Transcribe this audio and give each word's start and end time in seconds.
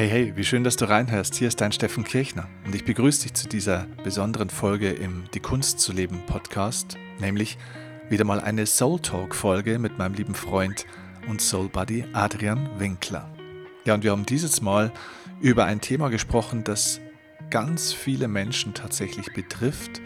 Hey, 0.00 0.08
hey, 0.08 0.32
wie 0.34 0.44
schön, 0.44 0.64
dass 0.64 0.76
du 0.76 0.88
reinhörst. 0.88 1.34
Hier 1.34 1.48
ist 1.48 1.60
dein 1.60 1.72
Steffen 1.72 2.04
Kirchner 2.04 2.48
und 2.64 2.74
ich 2.74 2.86
begrüße 2.86 3.20
dich 3.20 3.34
zu 3.34 3.46
dieser 3.46 3.86
besonderen 4.02 4.48
Folge 4.48 4.88
im 4.88 5.24
Die 5.34 5.40
Kunst 5.40 5.78
zu 5.78 5.92
leben 5.92 6.22
Podcast, 6.24 6.96
nämlich 7.18 7.58
wieder 8.08 8.24
mal 8.24 8.40
eine 8.40 8.64
Soul 8.64 9.00
Talk 9.00 9.34
Folge 9.34 9.78
mit 9.78 9.98
meinem 9.98 10.14
lieben 10.14 10.34
Freund 10.34 10.86
und 11.28 11.42
Soul 11.42 11.68
Buddy 11.68 12.06
Adrian 12.14 12.66
Winkler. 12.78 13.28
Ja, 13.84 13.92
und 13.92 14.02
wir 14.02 14.12
haben 14.12 14.24
dieses 14.24 14.62
Mal 14.62 14.90
über 15.42 15.66
ein 15.66 15.82
Thema 15.82 16.08
gesprochen, 16.08 16.64
das 16.64 16.98
ganz 17.50 17.92
viele 17.92 18.26
Menschen 18.26 18.72
tatsächlich 18.72 19.34
betrifft, 19.34 20.00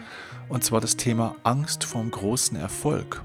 und 0.49 0.65
zwar 0.65 0.81
das 0.81 0.97
Thema 0.97 1.37
Angst 1.43 1.85
vorm 1.85 2.11
großen 2.11 2.57
Erfolg 2.57 3.21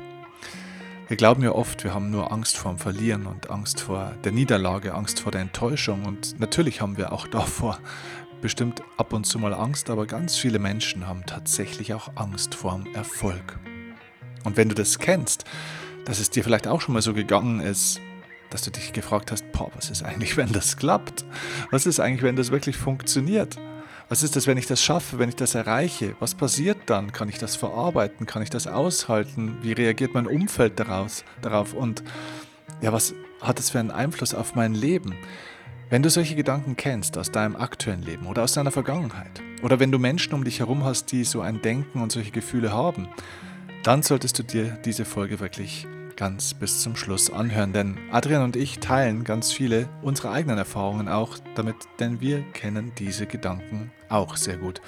wir 1.11 1.17
glauben 1.17 1.43
ja 1.43 1.51
oft, 1.51 1.83
wir 1.83 1.93
haben 1.93 2.13
nur 2.13 2.31
Angst 2.31 2.57
vorm 2.57 2.79
Verlieren 2.79 3.27
und 3.27 3.51
Angst 3.51 3.81
vor 3.81 4.15
der 4.23 4.31
Niederlage, 4.31 4.95
Angst 4.95 5.19
vor 5.19 5.33
der 5.33 5.41
Enttäuschung. 5.41 6.05
Und 6.05 6.39
natürlich 6.39 6.81
haben 6.81 6.97
wir 6.97 7.13
auch 7.13 7.27
davor 7.33 7.81
bestimmt 8.41 8.81
ab 8.97 9.13
und 9.13 9.25
zu 9.25 9.41
mal 9.41 9.53
Angst, 9.53 9.91
aber 9.91 10.07
ganz 10.07 10.37
viele 10.37 10.61
Menschen 10.61 11.09
haben 11.09 11.27
tatsächlich 11.27 11.95
auch 11.95 12.11
Angst 12.15 12.55
vorm 12.55 12.87
Erfolg. 12.95 13.59
Und 14.45 14.57
wenn 14.57 14.69
du 14.69 14.77
das 14.77 15.01
kennst, 15.01 15.47
dass 16.05 16.21
es 16.21 16.31
dir 16.31 16.45
vielleicht 16.45 16.69
auch 16.69 16.81
schon 16.81 16.95
mal 16.95 17.03
so 17.03 17.13
gegangen 17.13 17.59
ist, 17.59 18.01
dass 18.51 18.63
du 18.63 18.71
dich 18.71 18.93
gefragt 18.93 19.33
hast, 19.33 19.51
boah, 19.51 19.69
was 19.75 19.91
ist 19.91 20.05
eigentlich, 20.05 20.37
wenn 20.37 20.53
das 20.53 20.77
klappt? 20.77 21.25
Was 21.73 21.87
ist 21.87 21.99
eigentlich, 21.99 22.23
wenn 22.23 22.37
das 22.37 22.53
wirklich 22.53 22.77
funktioniert? 22.77 23.59
Was 24.11 24.25
ist 24.25 24.35
das, 24.35 24.49
wenn 24.49 24.59
ich 24.59 24.67
das 24.67 24.83
schaffe, 24.83 25.21
wenn 25.21 25.29
ich 25.29 25.37
das 25.37 25.55
erreiche? 25.55 26.17
Was 26.19 26.35
passiert 26.35 26.79
dann? 26.87 27.13
Kann 27.13 27.29
ich 27.29 27.39
das 27.39 27.55
verarbeiten? 27.55 28.27
Kann 28.27 28.43
ich 28.43 28.51
das 28.51 28.67
aushalten? 28.67 29.59
Wie 29.63 29.71
reagiert 29.71 30.15
mein 30.15 30.27
Umfeld 30.27 30.81
daraus, 30.81 31.25
darauf? 31.43 31.75
Und 31.75 32.03
ja, 32.81 32.93
was 32.93 33.15
hat 33.41 33.61
es 33.61 33.71
für 33.71 33.79
einen 33.79 33.93
Einfluss 33.93 34.35
auf 34.35 34.57
mein 34.57 34.75
Leben? 34.75 35.15
Wenn 35.91 36.03
du 36.03 36.11
solche 36.11 36.35
Gedanken 36.35 36.77
kennst 36.77 37.17
aus 37.19 37.31
deinem 37.31 37.55
aktuellen 37.55 38.03
Leben 38.03 38.27
oder 38.27 38.43
aus 38.43 38.53
deiner 38.53 38.73
Vergangenheit, 38.73 39.43
oder 39.63 39.79
wenn 39.79 39.93
du 39.93 40.01
Menschen 40.01 40.35
um 40.35 40.43
dich 40.43 40.59
herum 40.59 40.83
hast, 40.83 41.13
die 41.13 41.23
so 41.23 41.41
ein 41.41 41.63
Denken 41.63 42.03
und 42.03 42.11
solche 42.11 42.33
Gefühle 42.33 42.73
haben, 42.73 43.07
dann 43.85 44.03
solltest 44.03 44.37
du 44.41 44.43
dir 44.43 44.77
diese 44.85 45.05
Folge 45.05 45.39
wirklich 45.39 45.87
ganz 46.21 46.53
bis 46.53 46.83
zum 46.83 46.97
Schluss 46.97 47.31
anhören, 47.31 47.73
denn 47.73 47.97
Adrian 48.13 48.43
und 48.43 48.55
ich 48.55 48.79
teilen 48.79 49.25
ganz 49.25 49.53
viele 49.53 49.89
unserer 50.03 50.33
eigenen 50.33 50.59
Erfahrungen 50.59 51.09
auch 51.09 51.39
damit, 51.55 51.77
denn 51.99 52.21
wir 52.21 52.43
kennen 52.53 52.93
diese 52.99 53.25
Gedanken 53.25 53.91
auch 54.11 54.37
sehr 54.37 54.59
gut 54.59 54.83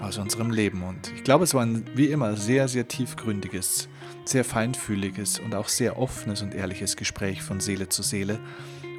aus 0.00 0.16
unserem 0.16 0.50
Leben. 0.50 0.82
Und 0.82 1.12
ich 1.14 1.24
glaube, 1.24 1.44
es 1.44 1.52
war 1.52 1.62
ein 1.62 1.84
wie 1.94 2.06
immer 2.06 2.38
sehr, 2.38 2.68
sehr 2.68 2.88
tiefgründiges, 2.88 3.90
sehr 4.24 4.46
feinfühliges 4.46 5.40
und 5.40 5.54
auch 5.54 5.68
sehr 5.68 5.98
offenes 5.98 6.40
und 6.40 6.54
ehrliches 6.54 6.96
Gespräch 6.96 7.42
von 7.42 7.60
Seele 7.60 7.90
zu 7.90 8.02
Seele. 8.02 8.40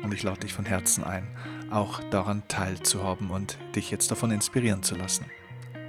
Und 0.04 0.14
ich 0.14 0.22
lade 0.22 0.42
dich 0.42 0.54
von 0.54 0.66
Herzen 0.66 1.04
ein, 1.04 1.28
auch 1.72 2.02
daran 2.12 2.44
teilzuhaben 2.50 3.32
und 3.32 3.58
dich 3.76 3.90
jetzt 3.90 4.12
davon 4.12 4.30
inspirieren 4.30 4.84
zu 4.84 4.94
lassen. 4.94 5.26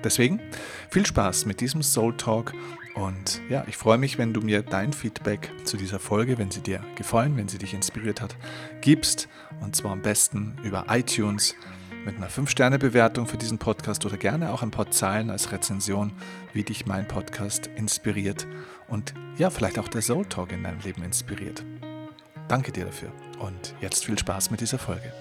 Deswegen 0.02 0.40
viel 0.88 1.05
Spaß 1.05 1.44
mit 1.44 1.60
diesem 1.60 1.82
Soul 1.82 2.16
Talk 2.16 2.55
und 2.94 3.40
ja, 3.48 3.64
ich 3.66 3.76
freue 3.76 3.98
mich, 3.98 4.18
wenn 4.18 4.32
du 4.32 4.40
mir 4.40 4.62
dein 4.62 4.92
Feedback 4.92 5.50
zu 5.64 5.76
dieser 5.76 5.98
Folge, 5.98 6.38
wenn 6.38 6.50
sie 6.50 6.60
dir 6.60 6.80
gefallen, 6.96 7.36
wenn 7.36 7.48
sie 7.48 7.58
dich 7.58 7.74
inspiriert 7.74 8.20
hat, 8.20 8.36
gibst. 8.80 9.28
Und 9.60 9.74
zwar 9.74 9.92
am 9.92 10.02
besten 10.02 10.56
über 10.62 10.86
iTunes 10.88 11.56
mit 12.04 12.16
einer 12.16 12.28
5-Sterne-Bewertung 12.28 13.26
für 13.26 13.36
diesen 13.36 13.58
Podcast 13.58 14.04
oder 14.06 14.16
gerne 14.16 14.52
auch 14.52 14.62
ein 14.62 14.70
paar 14.70 14.90
Zeilen 14.90 15.30
als 15.30 15.50
Rezension, 15.50 16.12
wie 16.52 16.62
dich 16.62 16.86
mein 16.86 17.08
Podcast 17.08 17.68
inspiriert 17.76 18.46
und 18.88 19.14
ja, 19.38 19.50
vielleicht 19.50 19.78
auch 19.78 19.88
der 19.88 20.02
Soul 20.02 20.26
Talk 20.26 20.52
in 20.52 20.62
deinem 20.62 20.80
Leben 20.80 21.02
inspiriert. 21.02 21.64
Danke 22.46 22.72
dir 22.72 22.84
dafür 22.84 23.10
und 23.38 23.74
jetzt 23.80 24.04
viel 24.04 24.18
Spaß 24.18 24.50
mit 24.50 24.60
dieser 24.60 24.78
Folge. 24.78 25.12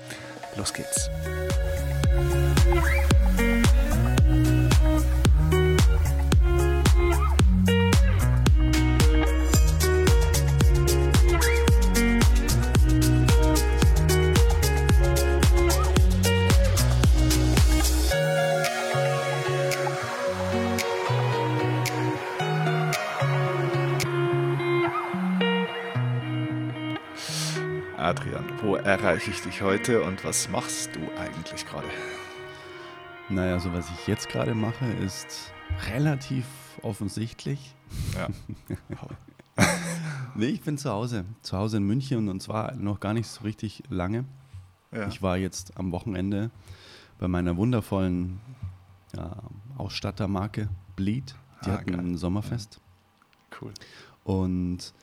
Los 0.57 0.73
geht's. 0.73 1.09
Erreiche 28.93 29.31
ich 29.31 29.41
dich 29.41 29.63
heute 29.63 30.03
und 30.03 30.23
was 30.23 30.49
machst 30.49 30.95
du 30.95 30.99
eigentlich 31.19 31.65
gerade? 31.65 31.87
Naja, 33.27 33.59
so 33.59 33.73
was 33.73 33.89
ich 33.89 34.05
jetzt 34.05 34.29
gerade 34.29 34.53
mache, 34.53 34.85
ist 35.03 35.51
relativ 35.91 36.45
offensichtlich. 36.83 37.73
Ja. 38.13 38.27
nee, 40.35 40.45
ich 40.45 40.61
bin 40.61 40.77
zu 40.77 40.91
Hause. 40.91 41.25
Zu 41.41 41.57
Hause 41.57 41.77
in 41.77 41.87
München 41.87 42.29
und 42.29 42.43
zwar 42.43 42.75
noch 42.75 42.99
gar 42.99 43.15
nicht 43.15 43.27
so 43.27 43.43
richtig 43.43 43.81
lange. 43.89 44.25
Ja. 44.91 45.07
Ich 45.07 45.23
war 45.23 45.37
jetzt 45.37 45.75
am 45.75 45.91
Wochenende 45.91 46.51
bei 47.17 47.27
meiner 47.27 47.57
wundervollen 47.57 48.39
ja, 49.17 49.37
Ausstattermarke 49.75 50.69
Bleed. 50.95 51.33
Die 51.65 51.71
ah, 51.71 51.79
hatten 51.79 51.93
geil. 51.93 51.99
ein 51.99 52.17
Sommerfest. 52.17 52.79
Cool. 53.59 53.73
Und 54.23 54.93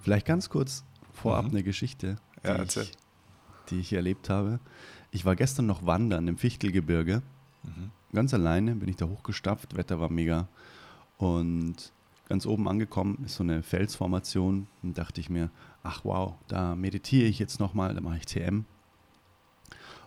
vielleicht 0.00 0.26
ganz 0.26 0.48
kurz 0.48 0.84
vorab 1.12 1.44
mhm. 1.44 1.50
eine 1.50 1.62
Geschichte, 1.62 2.16
ja, 2.46 2.62
ich, 2.62 2.92
die, 3.70 3.80
ich, 3.80 3.92
erlebt 3.92 4.30
habe. 4.30 4.60
Ich 5.10 5.24
war 5.24 5.36
gestern 5.36 5.66
noch 5.66 5.84
wandern 5.86 6.28
im 6.28 6.36
Fichtelgebirge. 6.36 7.22
Mhm. 7.62 7.90
Ganz 8.12 8.32
alleine 8.34 8.74
bin 8.74 8.88
ich 8.88 8.96
da 8.96 9.06
hochgestapft, 9.06 9.76
Wetter 9.76 10.00
war 10.00 10.10
mega. 10.10 10.48
Und 11.18 11.92
ganz 12.28 12.46
oben 12.46 12.68
angekommen 12.68 13.22
ist 13.24 13.36
so 13.36 13.42
eine 13.42 13.62
Felsformation. 13.62 14.66
Und 14.82 14.98
dachte 14.98 15.20
ich 15.20 15.30
mir, 15.30 15.50
ach 15.82 16.04
wow, 16.04 16.34
da 16.48 16.74
meditiere 16.74 17.26
ich 17.26 17.38
jetzt 17.38 17.60
nochmal, 17.60 17.94
da 17.94 18.00
mache 18.00 18.18
ich 18.18 18.26
TM. 18.26 18.64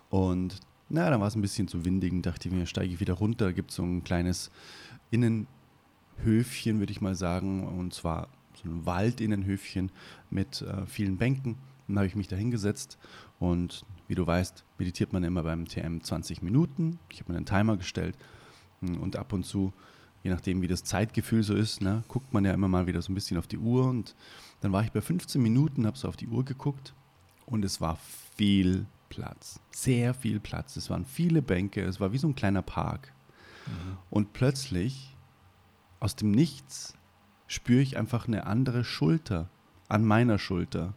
Und 0.09 0.59
na, 0.89 1.09
dann 1.09 1.21
war 1.21 1.27
es 1.27 1.35
ein 1.35 1.41
bisschen 1.41 1.67
zu 1.67 1.85
windig 1.85 2.11
und 2.11 2.25
dachte 2.25 2.49
ich 2.49 2.53
mir, 2.53 2.65
steige 2.65 2.93
ich 2.93 2.99
wieder 2.99 3.13
runter. 3.13 3.53
Gibt 3.53 3.71
so 3.71 3.83
ein 3.83 4.03
kleines 4.03 4.49
Innenhöfchen, 5.11 6.79
würde 6.79 6.91
ich 6.91 7.01
mal 7.01 7.15
sagen. 7.15 7.67
Und 7.67 7.93
zwar 7.93 8.27
so 8.55 8.69
ein 8.69 8.85
Waldinnenhöfchen 8.85 9.91
mit 10.29 10.61
äh, 10.63 10.85
vielen 10.87 11.17
Bänken. 11.17 11.57
Dann 11.89 11.97
habe 11.97 12.07
ich 12.07 12.15
mich 12.15 12.27
da 12.27 12.35
hingesetzt 12.35 12.97
und 13.39 13.85
wie 14.07 14.15
du 14.15 14.25
weißt, 14.25 14.63
meditiert 14.77 15.11
man 15.11 15.23
immer 15.23 15.43
beim 15.43 15.67
TM 15.67 16.01
20 16.01 16.41
Minuten. 16.41 16.99
Ich 17.09 17.19
habe 17.19 17.31
mir 17.31 17.37
einen 17.37 17.45
Timer 17.45 17.77
gestellt 17.77 18.15
hm, 18.81 19.01
und 19.01 19.15
ab 19.15 19.33
und 19.33 19.45
zu, 19.45 19.73
je 20.23 20.31
nachdem 20.31 20.61
wie 20.61 20.67
das 20.67 20.83
Zeitgefühl 20.83 21.43
so 21.43 21.55
ist, 21.55 21.81
ne, 21.81 22.03
guckt 22.07 22.33
man 22.33 22.45
ja 22.45 22.53
immer 22.53 22.67
mal 22.67 22.87
wieder 22.87 23.01
so 23.01 23.11
ein 23.11 23.15
bisschen 23.15 23.37
auf 23.37 23.47
die 23.47 23.57
Uhr 23.57 23.87
und 23.87 24.15
dann 24.61 24.71
war 24.71 24.83
ich 24.83 24.91
bei 24.91 25.01
15 25.01 25.41
Minuten, 25.41 25.85
habe 25.85 25.97
so 25.97 26.07
auf 26.07 26.17
die 26.17 26.27
Uhr 26.27 26.45
geguckt 26.45 26.93
und 27.45 27.65
es 27.65 27.81
war 27.81 27.97
viel 28.35 28.85
Platz, 29.09 29.59
sehr 29.71 30.13
viel 30.13 30.39
Platz. 30.39 30.77
Es 30.77 30.89
waren 30.89 31.05
viele 31.05 31.41
Bänke, 31.41 31.81
es 31.81 31.99
war 31.99 32.11
wie 32.13 32.17
so 32.17 32.27
ein 32.27 32.35
kleiner 32.35 32.61
Park. 32.61 33.11
Mhm. 33.65 33.97
Und 34.09 34.33
plötzlich 34.33 35.15
aus 35.99 36.15
dem 36.15 36.31
Nichts 36.31 36.93
spüre 37.47 37.81
ich 37.81 37.97
einfach 37.97 38.27
eine 38.27 38.45
andere 38.45 38.83
Schulter 38.83 39.49
an 39.87 40.05
meiner 40.05 40.37
Schulter. 40.37 40.93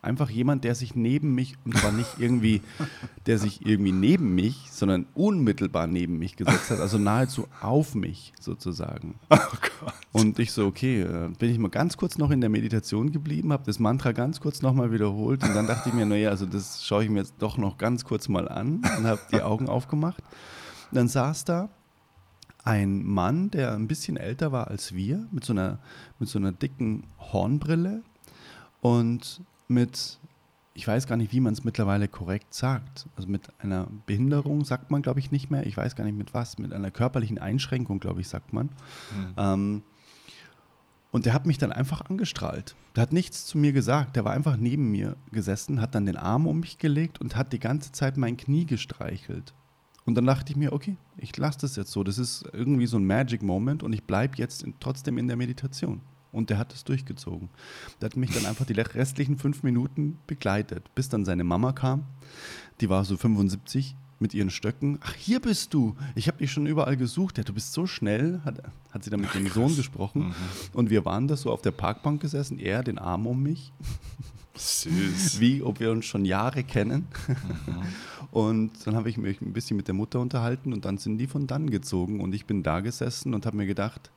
Einfach 0.00 0.30
jemand, 0.30 0.62
der 0.62 0.76
sich 0.76 0.94
neben 0.94 1.34
mich, 1.34 1.56
und 1.64 1.76
zwar 1.76 1.90
nicht 1.90 2.18
irgendwie, 2.18 2.62
der 3.26 3.38
sich 3.38 3.66
irgendwie 3.66 3.90
neben 3.90 4.34
mich, 4.34 4.68
sondern 4.70 5.06
unmittelbar 5.14 5.88
neben 5.88 6.18
mich 6.18 6.36
gesetzt 6.36 6.70
hat, 6.70 6.78
also 6.78 6.98
nahezu 6.98 7.48
auf 7.60 7.94
mich 7.96 8.32
sozusagen. 8.38 9.18
Oh 9.30 9.36
Gott. 9.36 9.94
Und 10.12 10.38
ich 10.38 10.52
so, 10.52 10.66
okay, 10.66 11.02
äh, 11.02 11.28
bin 11.38 11.50
ich 11.50 11.58
mal 11.58 11.68
ganz 11.68 11.96
kurz 11.96 12.16
noch 12.16 12.30
in 12.30 12.40
der 12.40 12.50
Meditation 12.50 13.10
geblieben, 13.10 13.52
habe 13.52 13.64
das 13.66 13.78
Mantra 13.78 14.12
ganz 14.12 14.40
kurz 14.40 14.62
nochmal 14.62 14.92
wiederholt 14.92 15.42
und 15.42 15.54
dann 15.54 15.66
dachte 15.66 15.88
ich 15.88 15.94
mir, 15.94 16.06
naja, 16.06 16.30
also 16.30 16.46
das 16.46 16.84
schaue 16.84 17.04
ich 17.04 17.10
mir 17.10 17.20
jetzt 17.20 17.34
doch 17.38 17.58
noch 17.58 17.76
ganz 17.76 18.04
kurz 18.04 18.28
mal 18.28 18.48
an 18.48 18.82
und 18.98 19.06
habe 19.06 19.20
die 19.32 19.42
Augen 19.42 19.68
aufgemacht. 19.68 20.22
Und 20.90 20.96
dann 20.96 21.08
saß 21.08 21.44
da 21.44 21.68
ein 22.64 23.04
Mann, 23.04 23.50
der 23.50 23.74
ein 23.74 23.88
bisschen 23.88 24.16
älter 24.16 24.52
war 24.52 24.68
als 24.68 24.94
wir, 24.94 25.26
mit 25.30 25.44
so 25.44 25.52
einer, 25.52 25.78
mit 26.18 26.28
so 26.28 26.38
einer 26.38 26.52
dicken 26.52 27.04
Hornbrille 27.18 28.02
und 28.80 29.40
mit, 29.68 30.18
ich 30.74 30.86
weiß 30.86 31.06
gar 31.06 31.16
nicht, 31.16 31.32
wie 31.32 31.40
man 31.40 31.52
es 31.52 31.64
mittlerweile 31.64 32.08
korrekt 32.08 32.54
sagt, 32.54 33.06
also 33.16 33.28
mit 33.28 33.48
einer 33.60 33.88
Behinderung 34.06 34.64
sagt 34.64 34.90
man, 34.90 35.02
glaube 35.02 35.20
ich, 35.20 35.30
nicht 35.30 35.50
mehr, 35.50 35.66
ich 35.66 35.76
weiß 35.76 35.96
gar 35.96 36.04
nicht 36.04 36.16
mit 36.16 36.34
was, 36.34 36.58
mit 36.58 36.72
einer 36.72 36.90
körperlichen 36.90 37.38
Einschränkung, 37.38 38.00
glaube 38.00 38.20
ich, 38.20 38.28
sagt 38.28 38.52
man. 38.52 38.66
Mhm. 38.66 39.34
Ähm, 39.36 39.82
und 41.10 41.24
der 41.24 41.32
hat 41.32 41.46
mich 41.46 41.58
dann 41.58 41.72
einfach 41.72 42.02
angestrahlt. 42.02 42.76
Der 42.94 43.02
hat 43.02 43.12
nichts 43.12 43.46
zu 43.46 43.56
mir 43.56 43.72
gesagt. 43.72 44.16
Der 44.16 44.24
war 44.24 44.32
einfach 44.32 44.56
neben 44.56 44.90
mir 44.90 45.16
gesessen, 45.32 45.80
hat 45.80 45.94
dann 45.94 46.04
den 46.04 46.16
Arm 46.16 46.46
um 46.46 46.60
mich 46.60 46.78
gelegt 46.78 47.20
und 47.20 47.34
hat 47.34 47.52
die 47.52 47.58
ganze 47.58 47.92
Zeit 47.92 48.16
mein 48.16 48.36
Knie 48.36 48.66
gestreichelt. 48.66 49.54
Und 50.04 50.14
dann 50.14 50.26
dachte 50.26 50.52
ich 50.52 50.56
mir, 50.56 50.72
okay, 50.72 50.96
ich 51.16 51.36
lasse 51.36 51.60
das 51.60 51.76
jetzt 51.76 51.92
so. 51.92 52.02
Das 52.04 52.18
ist 52.18 52.44
irgendwie 52.52 52.86
so 52.86 52.98
ein 52.98 53.06
Magic 53.06 53.42
Moment 53.42 53.82
und 53.82 53.92
ich 53.92 54.04
bleibe 54.04 54.36
jetzt 54.36 54.62
in, 54.62 54.74
trotzdem 54.80 55.18
in 55.18 55.28
der 55.28 55.36
Meditation. 55.36 56.00
Und 56.30 56.50
der 56.50 56.58
hat 56.58 56.74
es 56.74 56.84
durchgezogen. 56.84 57.48
Der 58.00 58.10
hat 58.10 58.16
mich 58.16 58.30
dann 58.30 58.46
einfach 58.46 58.66
die 58.66 58.74
restlichen 58.74 59.38
fünf 59.38 59.62
Minuten 59.62 60.18
begleitet, 60.26 60.94
bis 60.94 61.08
dann 61.08 61.24
seine 61.24 61.44
Mama 61.44 61.72
kam. 61.72 62.04
Die 62.80 62.88
war 62.90 63.04
so 63.04 63.16
75 63.16 63.96
mit 64.20 64.34
ihren 64.34 64.50
Stöcken. 64.50 64.98
Ach, 65.02 65.14
hier 65.14 65.40
bist 65.40 65.72
du. 65.74 65.96
Ich 66.14 66.28
habe 66.28 66.38
dich 66.38 66.52
schon 66.52 66.66
überall 66.66 66.96
gesucht. 66.96 67.38
Ja, 67.38 67.44
du 67.44 67.52
bist 67.52 67.72
so 67.72 67.86
schnell, 67.86 68.40
hat, 68.44 68.62
hat 68.90 69.04
sie 69.04 69.10
dann 69.10 69.20
mit 69.20 69.34
dem 69.34 69.46
Sohn 69.48 69.74
gesprochen. 69.76 70.28
Mhm. 70.28 70.34
Und 70.72 70.90
wir 70.90 71.04
waren 71.04 71.28
da 71.28 71.36
so 71.36 71.50
auf 71.50 71.62
der 71.62 71.70
Parkbank 71.70 72.20
gesessen, 72.20 72.58
er 72.58 72.82
den 72.82 72.98
Arm 72.98 73.26
um 73.26 73.42
mich. 73.42 73.72
Süß. 74.54 75.38
Wie 75.40 75.62
ob 75.62 75.78
wir 75.80 75.92
uns 75.92 76.04
schon 76.04 76.24
Jahre 76.24 76.64
kennen. 76.64 77.06
Mhm. 77.28 77.82
Und 78.30 78.86
dann 78.86 78.96
habe 78.96 79.08
ich 79.08 79.16
mich 79.16 79.40
ein 79.40 79.52
bisschen 79.52 79.76
mit 79.76 79.86
der 79.86 79.94
Mutter 79.94 80.20
unterhalten 80.20 80.72
und 80.72 80.84
dann 80.84 80.98
sind 80.98 81.18
die 81.18 81.26
von 81.26 81.46
dann 81.46 81.70
gezogen 81.70 82.20
und 82.20 82.34
ich 82.34 82.44
bin 82.44 82.62
da 82.62 82.80
gesessen 82.80 83.34
und 83.34 83.46
habe 83.46 83.56
mir 83.56 83.66
gedacht, 83.66 84.10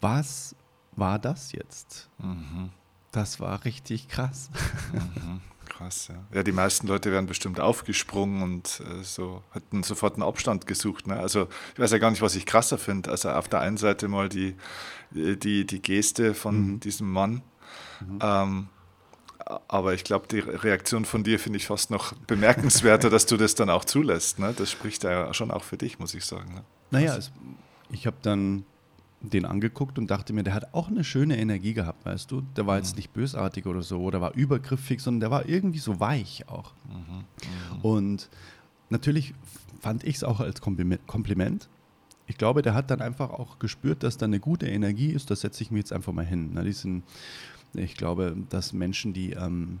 was 0.00 0.56
war 0.96 1.18
das 1.18 1.52
jetzt? 1.52 2.08
Mhm. 2.18 2.70
Das 3.10 3.40
war 3.40 3.64
richtig 3.64 4.08
krass. 4.08 4.50
Mhm. 4.92 5.40
Krass, 5.68 6.08
ja. 6.08 6.16
Ja, 6.34 6.42
die 6.42 6.52
meisten 6.52 6.86
Leute 6.86 7.12
wären 7.12 7.26
bestimmt 7.26 7.60
aufgesprungen 7.60 8.42
und 8.42 8.82
äh, 8.86 9.02
so 9.04 9.42
hätten 9.52 9.82
sofort 9.82 10.14
einen 10.14 10.22
Abstand 10.22 10.66
gesucht. 10.66 11.06
Ne? 11.06 11.18
Also 11.18 11.48
ich 11.74 11.80
weiß 11.80 11.92
ja 11.92 11.98
gar 11.98 12.10
nicht, 12.10 12.20
was 12.20 12.34
ich 12.34 12.46
krasser 12.46 12.78
finde. 12.78 13.10
Also 13.10 13.30
auf 13.30 13.48
der 13.48 13.60
einen 13.60 13.76
Seite 13.76 14.08
mal 14.08 14.28
die, 14.28 14.54
die, 15.10 15.64
die 15.64 15.82
Geste 15.82 16.34
von 16.34 16.72
mhm. 16.72 16.80
diesem 16.80 17.10
Mann. 17.10 17.42
Mhm. 18.00 18.18
Ähm, 18.20 18.68
aber 19.68 19.94
ich 19.94 20.04
glaube, 20.04 20.26
die 20.28 20.40
Reaktion 20.40 21.04
von 21.04 21.24
dir 21.24 21.38
finde 21.38 21.58
ich 21.58 21.66
fast 21.66 21.90
noch 21.90 22.12
bemerkenswerter, 22.26 23.10
dass 23.10 23.26
du 23.26 23.36
das 23.36 23.54
dann 23.54 23.70
auch 23.70 23.84
zulässt. 23.84 24.38
Ne? 24.38 24.54
Das 24.56 24.70
spricht 24.70 25.04
ja 25.04 25.32
schon 25.34 25.50
auch 25.50 25.64
für 25.64 25.76
dich, 25.76 25.98
muss 25.98 26.14
ich 26.14 26.24
sagen. 26.24 26.54
Ne? 26.54 26.64
Naja, 26.90 27.16
es, 27.16 27.32
ich 27.90 28.06
habe 28.06 28.16
dann 28.22 28.64
den 29.22 29.44
angeguckt 29.44 29.98
und 29.98 30.10
dachte 30.10 30.32
mir, 30.32 30.42
der 30.42 30.54
hat 30.54 30.74
auch 30.74 30.88
eine 30.88 31.04
schöne 31.04 31.38
Energie 31.38 31.74
gehabt, 31.74 32.04
weißt 32.04 32.30
du? 32.30 32.42
Der 32.56 32.66
war 32.66 32.78
jetzt 32.78 32.94
mhm. 32.94 32.98
nicht 32.98 33.12
bösartig 33.12 33.66
oder 33.66 33.82
so 33.82 34.00
oder 34.00 34.20
war 34.20 34.34
übergriffig, 34.34 35.00
sondern 35.00 35.20
der 35.20 35.30
war 35.30 35.48
irgendwie 35.48 35.78
so 35.78 36.00
weich 36.00 36.48
auch. 36.48 36.72
Mhm. 36.88 37.16
Mhm. 37.16 37.80
Und 37.82 38.30
natürlich 38.90 39.34
fand 39.80 40.04
ich 40.04 40.16
es 40.16 40.24
auch 40.24 40.40
als 40.40 40.60
Kompliment. 40.60 41.68
Ich 42.26 42.36
glaube, 42.36 42.62
der 42.62 42.74
hat 42.74 42.90
dann 42.90 43.00
einfach 43.00 43.30
auch 43.30 43.58
gespürt, 43.58 44.02
dass 44.02 44.16
da 44.16 44.26
eine 44.26 44.40
gute 44.40 44.66
Energie 44.66 45.10
ist. 45.10 45.30
Da 45.30 45.36
setze 45.36 45.62
ich 45.62 45.70
mich 45.70 45.80
jetzt 45.80 45.92
einfach 45.92 46.12
mal 46.12 46.24
hin. 46.24 46.50
Na, 46.54 46.62
diesen, 46.62 47.02
ich 47.74 47.96
glaube, 47.96 48.36
dass 48.48 48.72
Menschen, 48.72 49.12
die, 49.12 49.32
ähm, 49.32 49.80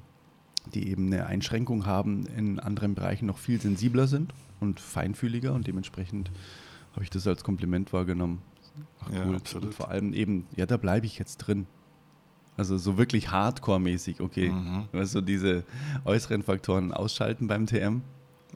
die 0.74 0.88
eben 0.88 1.06
eine 1.06 1.26
Einschränkung 1.26 1.86
haben, 1.86 2.26
in 2.26 2.60
anderen 2.60 2.94
Bereichen 2.94 3.26
noch 3.26 3.38
viel 3.38 3.60
sensibler 3.60 4.06
sind 4.06 4.34
und 4.60 4.80
feinfühliger 4.80 5.52
und 5.52 5.66
dementsprechend 5.66 6.30
habe 6.92 7.04
ich 7.04 7.10
das 7.10 7.26
als 7.26 7.42
Kompliment 7.42 7.92
wahrgenommen. 7.92 8.42
Ach, 9.00 9.12
ja, 9.12 9.26
cool. 9.26 9.36
Absolut. 9.36 9.66
Und 9.66 9.74
vor 9.74 9.90
allem 9.90 10.12
eben, 10.12 10.46
ja, 10.56 10.66
da 10.66 10.76
bleibe 10.76 11.06
ich 11.06 11.18
jetzt 11.18 11.38
drin. 11.38 11.66
Also 12.56 12.76
so 12.76 12.98
wirklich 12.98 13.30
Hardcore-mäßig, 13.30 14.20
okay. 14.20 14.50
Mhm. 14.50 14.88
Also 14.92 15.20
diese 15.20 15.64
äußeren 16.04 16.42
Faktoren 16.42 16.92
ausschalten 16.92 17.48
beim 17.48 17.66
TM. 17.66 18.02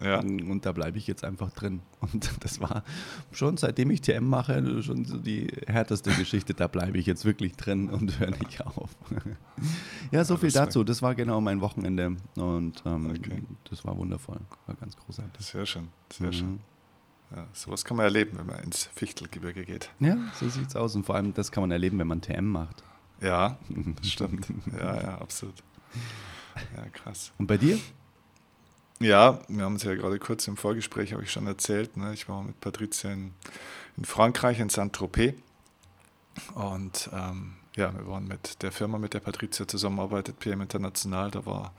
Ja. 0.02 0.20
Und, 0.20 0.42
und 0.50 0.66
da 0.66 0.72
bleibe 0.72 0.98
ich 0.98 1.06
jetzt 1.06 1.24
einfach 1.24 1.50
drin. 1.52 1.80
Und 2.12 2.30
das 2.40 2.60
war 2.60 2.84
schon, 3.32 3.56
seitdem 3.56 3.90
ich 3.90 4.02
TM 4.02 4.28
mache, 4.28 4.82
schon 4.82 5.06
so 5.06 5.16
die 5.16 5.48
härteste 5.66 6.10
Geschichte. 6.18 6.52
Da 6.52 6.68
bleibe 6.68 6.98
ich 6.98 7.06
jetzt 7.06 7.24
wirklich 7.24 7.54
drin 7.54 7.88
und 7.88 8.20
höre 8.20 8.30
nicht 8.30 8.64
auf. 8.64 8.90
ja, 10.12 10.24
so 10.24 10.36
viel 10.36 10.52
dazu. 10.52 10.84
Das 10.84 11.02
war 11.02 11.14
genau 11.14 11.40
mein 11.40 11.60
Wochenende. 11.62 12.16
Und 12.36 12.82
ähm, 12.84 13.10
okay. 13.10 13.42
das 13.70 13.84
war 13.84 13.96
wundervoll. 13.96 14.38
War 14.66 14.76
ganz 14.76 14.96
großartig. 14.96 15.44
Sehr 15.44 15.66
schön, 15.66 15.88
sehr 16.12 16.28
mhm. 16.28 16.32
schön. 16.32 16.60
Ja, 17.34 17.46
sowas 17.52 17.84
kann 17.84 17.96
man 17.96 18.04
erleben, 18.04 18.38
wenn 18.38 18.46
man 18.46 18.60
ins 18.60 18.84
Fichtelgebirge 18.94 19.64
geht. 19.64 19.90
Ja, 19.98 20.16
so 20.34 20.48
sieht 20.48 20.68
es 20.68 20.76
aus. 20.76 20.94
Und 20.94 21.04
vor 21.04 21.16
allem, 21.16 21.34
das 21.34 21.50
kann 21.50 21.62
man 21.62 21.70
erleben, 21.70 21.98
wenn 21.98 22.06
man 22.06 22.20
TM 22.20 22.46
macht. 22.46 22.84
Ja, 23.20 23.58
das 23.96 24.10
stimmt. 24.10 24.46
ja, 24.78 25.02
ja, 25.02 25.18
absolut. 25.18 25.62
Ja, 26.76 26.88
krass. 26.92 27.32
Und 27.38 27.46
bei 27.48 27.56
dir? 27.56 27.78
Ja, 28.98 29.40
wir 29.48 29.64
haben 29.64 29.76
es 29.76 29.82
ja 29.82 29.94
gerade 29.94 30.18
kurz 30.18 30.46
im 30.48 30.56
Vorgespräch, 30.56 31.12
habe 31.12 31.22
ich 31.22 31.30
schon 31.30 31.46
erzählt. 31.46 31.96
Ne? 31.96 32.14
Ich 32.14 32.28
war 32.28 32.42
mit 32.42 32.60
Patricia 32.60 33.10
in, 33.12 33.34
in 33.96 34.04
Frankreich, 34.04 34.58
in 34.58 34.70
Saint-Tropez. 34.70 35.34
Und 36.54 37.10
ähm, 37.12 37.56
ja, 37.76 37.94
wir 37.94 38.06
waren 38.06 38.26
mit 38.26 38.62
der 38.62 38.72
Firma, 38.72 38.98
mit 38.98 39.12
der 39.12 39.20
Patricia 39.20 39.68
zusammenarbeitet, 39.68 40.38
PM 40.38 40.62
International. 40.62 41.30
Da 41.30 41.44
war, 41.44 41.74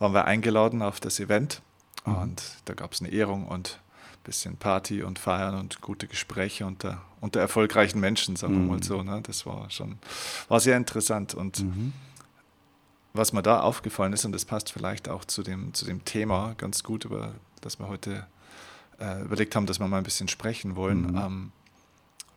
waren 0.00 0.12
wir 0.12 0.24
eingeladen 0.24 0.82
auf 0.82 0.98
das 0.98 1.20
Event. 1.20 1.62
Mhm. 2.04 2.16
Und 2.16 2.42
da 2.64 2.74
gab 2.74 2.92
es 2.92 3.00
eine 3.00 3.10
Ehrung 3.10 3.46
und 3.46 3.78
bisschen 4.26 4.56
Party 4.56 5.02
und 5.02 5.18
Feiern 5.18 5.54
und 5.54 5.80
gute 5.80 6.06
Gespräche 6.08 6.66
unter, 6.66 7.00
unter 7.20 7.40
erfolgreichen 7.40 8.00
Menschen, 8.00 8.36
sagen 8.36 8.54
wir 8.54 8.60
mal 8.60 8.76
mhm. 8.78 8.82
so. 8.82 9.02
Ne? 9.02 9.20
Das 9.22 9.46
war 9.46 9.70
schon, 9.70 9.98
war 10.48 10.60
sehr 10.60 10.76
interessant. 10.76 11.34
Und 11.34 11.62
mhm. 11.62 11.92
was 13.14 13.32
mir 13.32 13.42
da 13.42 13.60
aufgefallen 13.60 14.12
ist, 14.12 14.24
und 14.24 14.32
das 14.32 14.44
passt 14.44 14.72
vielleicht 14.72 15.08
auch 15.08 15.24
zu 15.24 15.42
dem, 15.42 15.72
zu 15.72 15.84
dem 15.84 16.04
Thema 16.04 16.54
ganz 16.58 16.82
gut, 16.82 17.04
über 17.04 17.34
das 17.60 17.78
wir 17.78 17.88
heute 17.88 18.26
äh, 18.98 19.22
überlegt 19.22 19.54
haben, 19.54 19.66
dass 19.66 19.78
wir 19.78 19.86
mal 19.86 19.98
ein 19.98 20.04
bisschen 20.04 20.28
sprechen 20.28 20.74
wollen, 20.74 21.12
mhm. 21.12 21.16
ähm, 21.16 21.52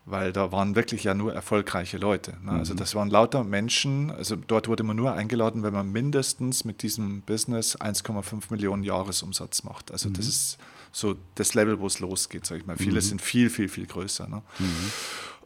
weil 0.05 0.31
da 0.31 0.51
waren 0.51 0.75
wirklich 0.75 1.03
ja 1.03 1.13
nur 1.13 1.33
erfolgreiche 1.33 1.97
Leute. 1.97 2.37
Ne? 2.43 2.51
Also 2.51 2.73
mhm. 2.73 2.77
das 2.77 2.93
waren 2.93 3.09
lauter 3.09 3.43
Menschen, 3.43 4.11
also 4.11 4.35
dort 4.35 4.67
wurde 4.67 4.83
man 4.83 4.95
nur 4.95 5.13
eingeladen, 5.13 5.63
wenn 5.63 5.73
man 5.73 5.91
mindestens 5.91 6.65
mit 6.65 6.83
diesem 6.83 7.21
Business 7.21 7.77
1,5 7.77 8.45
Millionen 8.49 8.83
Jahresumsatz 8.83 9.63
macht. 9.63 9.91
Also 9.91 10.09
das 10.09 10.25
mhm. 10.25 10.29
ist 10.29 10.57
so 10.91 11.15
das 11.35 11.53
Level, 11.53 11.79
wo 11.79 11.87
es 11.87 11.99
losgeht, 11.99 12.45
sage 12.45 12.61
ich 12.61 12.67
mal. 12.67 12.77
Viele 12.77 12.95
mhm. 12.95 13.01
sind 13.01 13.21
viel, 13.21 13.49
viel, 13.49 13.69
viel 13.69 13.85
größer. 13.85 14.27
Ne? 14.27 14.41
Mhm. 14.59 14.91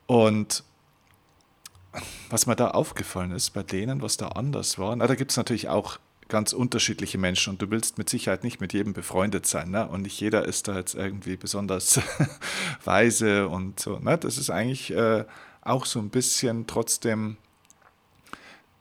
Und 0.05 0.63
was 2.29 2.47
mir 2.47 2.55
da 2.55 2.69
aufgefallen 2.69 3.31
ist 3.31 3.51
bei 3.51 3.63
denen, 3.63 4.01
was 4.01 4.17
da 4.17 4.29
anders 4.29 4.79
war, 4.79 4.95
na, 4.95 5.07
da 5.07 5.15
gibt 5.15 5.31
es 5.31 5.37
natürlich 5.37 5.69
auch 5.69 5.99
ganz 6.29 6.53
unterschiedliche 6.53 7.17
Menschen 7.17 7.51
und 7.51 7.61
du 7.61 7.69
willst 7.69 7.97
mit 7.97 8.09
Sicherheit 8.09 8.43
nicht 8.43 8.59
mit 8.59 8.73
jedem 8.73 8.93
befreundet 8.93 9.45
sein. 9.45 9.69
Ne? 9.69 9.87
Und 9.87 10.01
nicht 10.01 10.19
jeder 10.19 10.45
ist 10.45 10.67
da 10.67 10.77
jetzt 10.77 10.95
irgendwie 10.95 11.35
besonders 11.35 11.99
weise 12.83 13.47
und 13.49 13.79
so. 13.79 13.99
Ne? 13.99 14.17
Das 14.17 14.37
ist 14.37 14.49
eigentlich 14.49 14.91
äh, 14.91 15.25
auch 15.61 15.85
so 15.85 15.99
ein 15.99 16.09
bisschen 16.09 16.65
trotzdem 16.65 17.37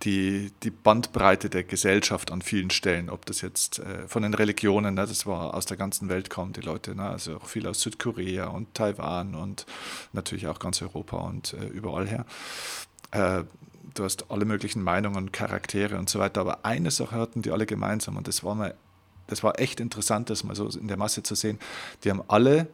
die, 0.02 0.50
die 0.62 0.70
Bandbreite 0.70 1.48
der 1.48 1.62
Gesellschaft 1.62 2.32
an 2.32 2.42
vielen 2.42 2.70
Stellen, 2.70 3.08
ob 3.08 3.24
das 3.26 3.40
jetzt 3.40 3.78
äh, 3.78 4.08
von 4.08 4.22
den 4.22 4.34
Religionen, 4.34 4.94
ne, 4.94 5.06
das 5.06 5.26
war 5.26 5.54
aus 5.54 5.66
der 5.66 5.76
ganzen 5.76 6.08
Welt 6.08 6.28
kommen 6.28 6.52
die 6.52 6.60
Leute, 6.60 6.94
ne, 6.94 7.04
also 7.04 7.36
auch 7.36 7.46
viel 7.46 7.66
aus 7.66 7.80
Südkorea 7.80 8.48
und 8.48 8.74
Taiwan 8.74 9.34
und 9.34 9.66
natürlich 10.12 10.48
auch 10.48 10.58
ganz 10.58 10.82
Europa 10.82 11.18
und 11.18 11.54
äh, 11.54 11.66
überall 11.66 12.08
her. 12.08 12.26
Äh, 13.12 13.44
du 13.94 14.04
hast 14.04 14.30
alle 14.30 14.44
möglichen 14.44 14.82
Meinungen, 14.82 15.30
Charaktere 15.30 15.98
und 15.98 16.08
so 16.08 16.18
weiter, 16.18 16.40
aber 16.40 16.64
eine 16.64 16.90
Sache 16.90 17.16
hatten 17.16 17.42
die 17.42 17.52
alle 17.52 17.66
gemeinsam 17.66 18.16
und 18.16 18.26
das 18.26 18.42
war 18.42 18.54
mal, 18.54 18.74
das 19.28 19.44
war 19.44 19.60
echt 19.60 19.78
interessant, 19.78 20.30
das 20.30 20.42
mal 20.42 20.56
so 20.56 20.68
in 20.68 20.88
der 20.88 20.96
Masse 20.96 21.22
zu 21.22 21.36
sehen. 21.36 21.58
Die 22.02 22.10
haben 22.10 22.22
alle 22.26 22.66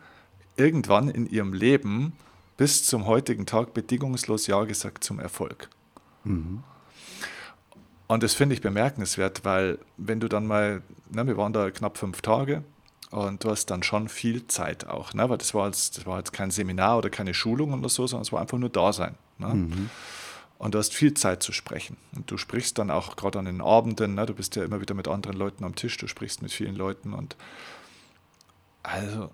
irgendwann 0.56 1.08
in 1.08 1.26
ihrem 1.26 1.52
Leben 1.52 2.14
bis 2.56 2.84
zum 2.84 3.06
heutigen 3.06 3.44
Tag 3.44 3.74
bedingungslos 3.74 4.46
Ja 4.46 4.64
gesagt 4.64 5.04
zum 5.04 5.20
Erfolg. 5.20 5.68
Mhm. 6.24 6.64
Und 8.08 8.22
das 8.22 8.34
finde 8.34 8.54
ich 8.54 8.62
bemerkenswert, 8.62 9.44
weil 9.44 9.78
wenn 9.98 10.18
du 10.18 10.28
dann 10.28 10.46
mal, 10.46 10.82
ne, 11.10 11.26
wir 11.26 11.36
waren 11.36 11.52
da 11.52 11.70
knapp 11.70 11.98
fünf 11.98 12.22
Tage 12.22 12.64
und 13.10 13.44
du 13.44 13.50
hast 13.50 13.66
dann 13.66 13.82
schon 13.82 14.08
viel 14.08 14.46
Zeit 14.48 14.86
auch, 14.86 15.12
ne, 15.12 15.28
weil 15.28 15.36
das 15.36 15.52
war, 15.52 15.66
jetzt, 15.66 15.98
das 15.98 16.06
war 16.06 16.18
jetzt 16.18 16.32
kein 16.32 16.50
Seminar 16.50 16.98
oder 16.98 17.10
keine 17.10 17.34
Schulung 17.34 17.74
oder 17.74 17.90
so, 17.90 18.06
sondern 18.06 18.22
es 18.22 18.32
war 18.32 18.40
einfach 18.40 18.58
nur 18.58 18.70
da 18.70 18.94
sein. 18.94 19.14
Ne? 19.36 19.48
Mhm. 19.48 19.90
Und 20.56 20.74
du 20.74 20.78
hast 20.78 20.94
viel 20.94 21.14
Zeit 21.14 21.42
zu 21.42 21.52
sprechen. 21.52 21.98
Und 22.16 22.30
du 22.30 22.36
sprichst 22.36 22.78
dann 22.78 22.90
auch 22.90 23.14
gerade 23.14 23.38
an 23.38 23.44
den 23.44 23.60
Abenden, 23.60 24.14
ne, 24.14 24.24
du 24.24 24.34
bist 24.34 24.56
ja 24.56 24.64
immer 24.64 24.80
wieder 24.80 24.94
mit 24.94 25.06
anderen 25.06 25.36
Leuten 25.36 25.62
am 25.64 25.74
Tisch, 25.74 25.98
du 25.98 26.08
sprichst 26.08 26.40
mit 26.40 26.50
vielen 26.50 26.76
Leuten 26.76 27.12
und 27.12 27.36
also 28.82 29.30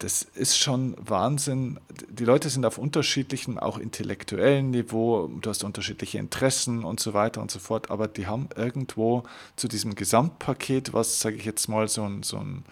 das 0.00 0.22
ist 0.22 0.56
schon 0.56 0.96
Wahnsinn. 0.98 1.78
Die 2.08 2.24
Leute 2.24 2.48
sind 2.48 2.64
auf 2.64 2.78
unterschiedlichem, 2.78 3.58
auch 3.58 3.76
intellektuellen 3.76 4.70
Niveau, 4.70 5.28
du 5.28 5.50
hast 5.50 5.62
unterschiedliche 5.62 6.18
Interessen 6.18 6.84
und 6.84 7.00
so 7.00 7.12
weiter 7.12 7.42
und 7.42 7.50
so 7.50 7.58
fort, 7.58 7.90
aber 7.90 8.08
die 8.08 8.26
haben 8.26 8.48
irgendwo 8.56 9.24
zu 9.56 9.68
diesem 9.68 9.94
Gesamtpaket, 9.94 10.94
was, 10.94 11.20
sage 11.20 11.36
ich 11.36 11.44
jetzt 11.44 11.68
mal, 11.68 11.86
so 11.86 12.04
ein, 12.04 12.22
so, 12.22 12.38
ein, 12.38 12.64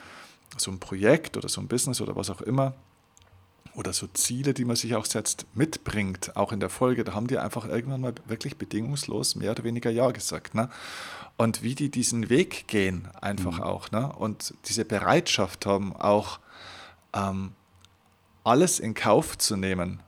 so 0.57 0.71
ein 0.71 0.81
Projekt 0.81 1.37
oder 1.37 1.51
so 1.51 1.61
ein 1.61 1.69
Business 1.69 2.01
oder 2.01 2.17
was 2.17 2.31
auch 2.31 2.41
immer, 2.41 2.75
oder 3.75 3.93
so 3.93 4.07
Ziele, 4.09 4.55
die 4.55 4.65
man 4.65 4.77
sich 4.77 4.97
auch 4.97 5.05
setzt, 5.05 5.45
mitbringt, 5.55 6.35
auch 6.35 6.53
in 6.53 6.61
der 6.61 6.71
Folge, 6.71 7.05
da 7.05 7.13
haben 7.13 7.27
die 7.27 7.39
einfach 7.39 7.69
irgendwann 7.69 8.01
mal 8.01 8.15
wirklich 8.27 8.57
bedingungslos 8.57 9.37
mehr 9.37 9.51
oder 9.51 9.65
weniger 9.65 9.91
Ja 9.91 10.11
gesagt. 10.13 10.55
Ne? 10.55 10.71
Und 11.37 11.63
wie 11.63 11.75
die 11.75 11.91
diesen 11.91 12.31
Weg 12.31 12.67
gehen, 12.69 13.07
einfach 13.21 13.59
mhm. 13.59 13.63
auch. 13.63 13.91
Ne? 13.91 14.11
Und 14.15 14.55
diese 14.65 14.87
Bereitschaft 14.87 15.67
haben, 15.67 15.95
auch 15.95 16.41
ähm, 17.13 17.53
alles 18.45 18.81
in 18.81 18.95
Kauf 18.95 19.39
zu 19.39 19.57
nehmen. 19.57 20.03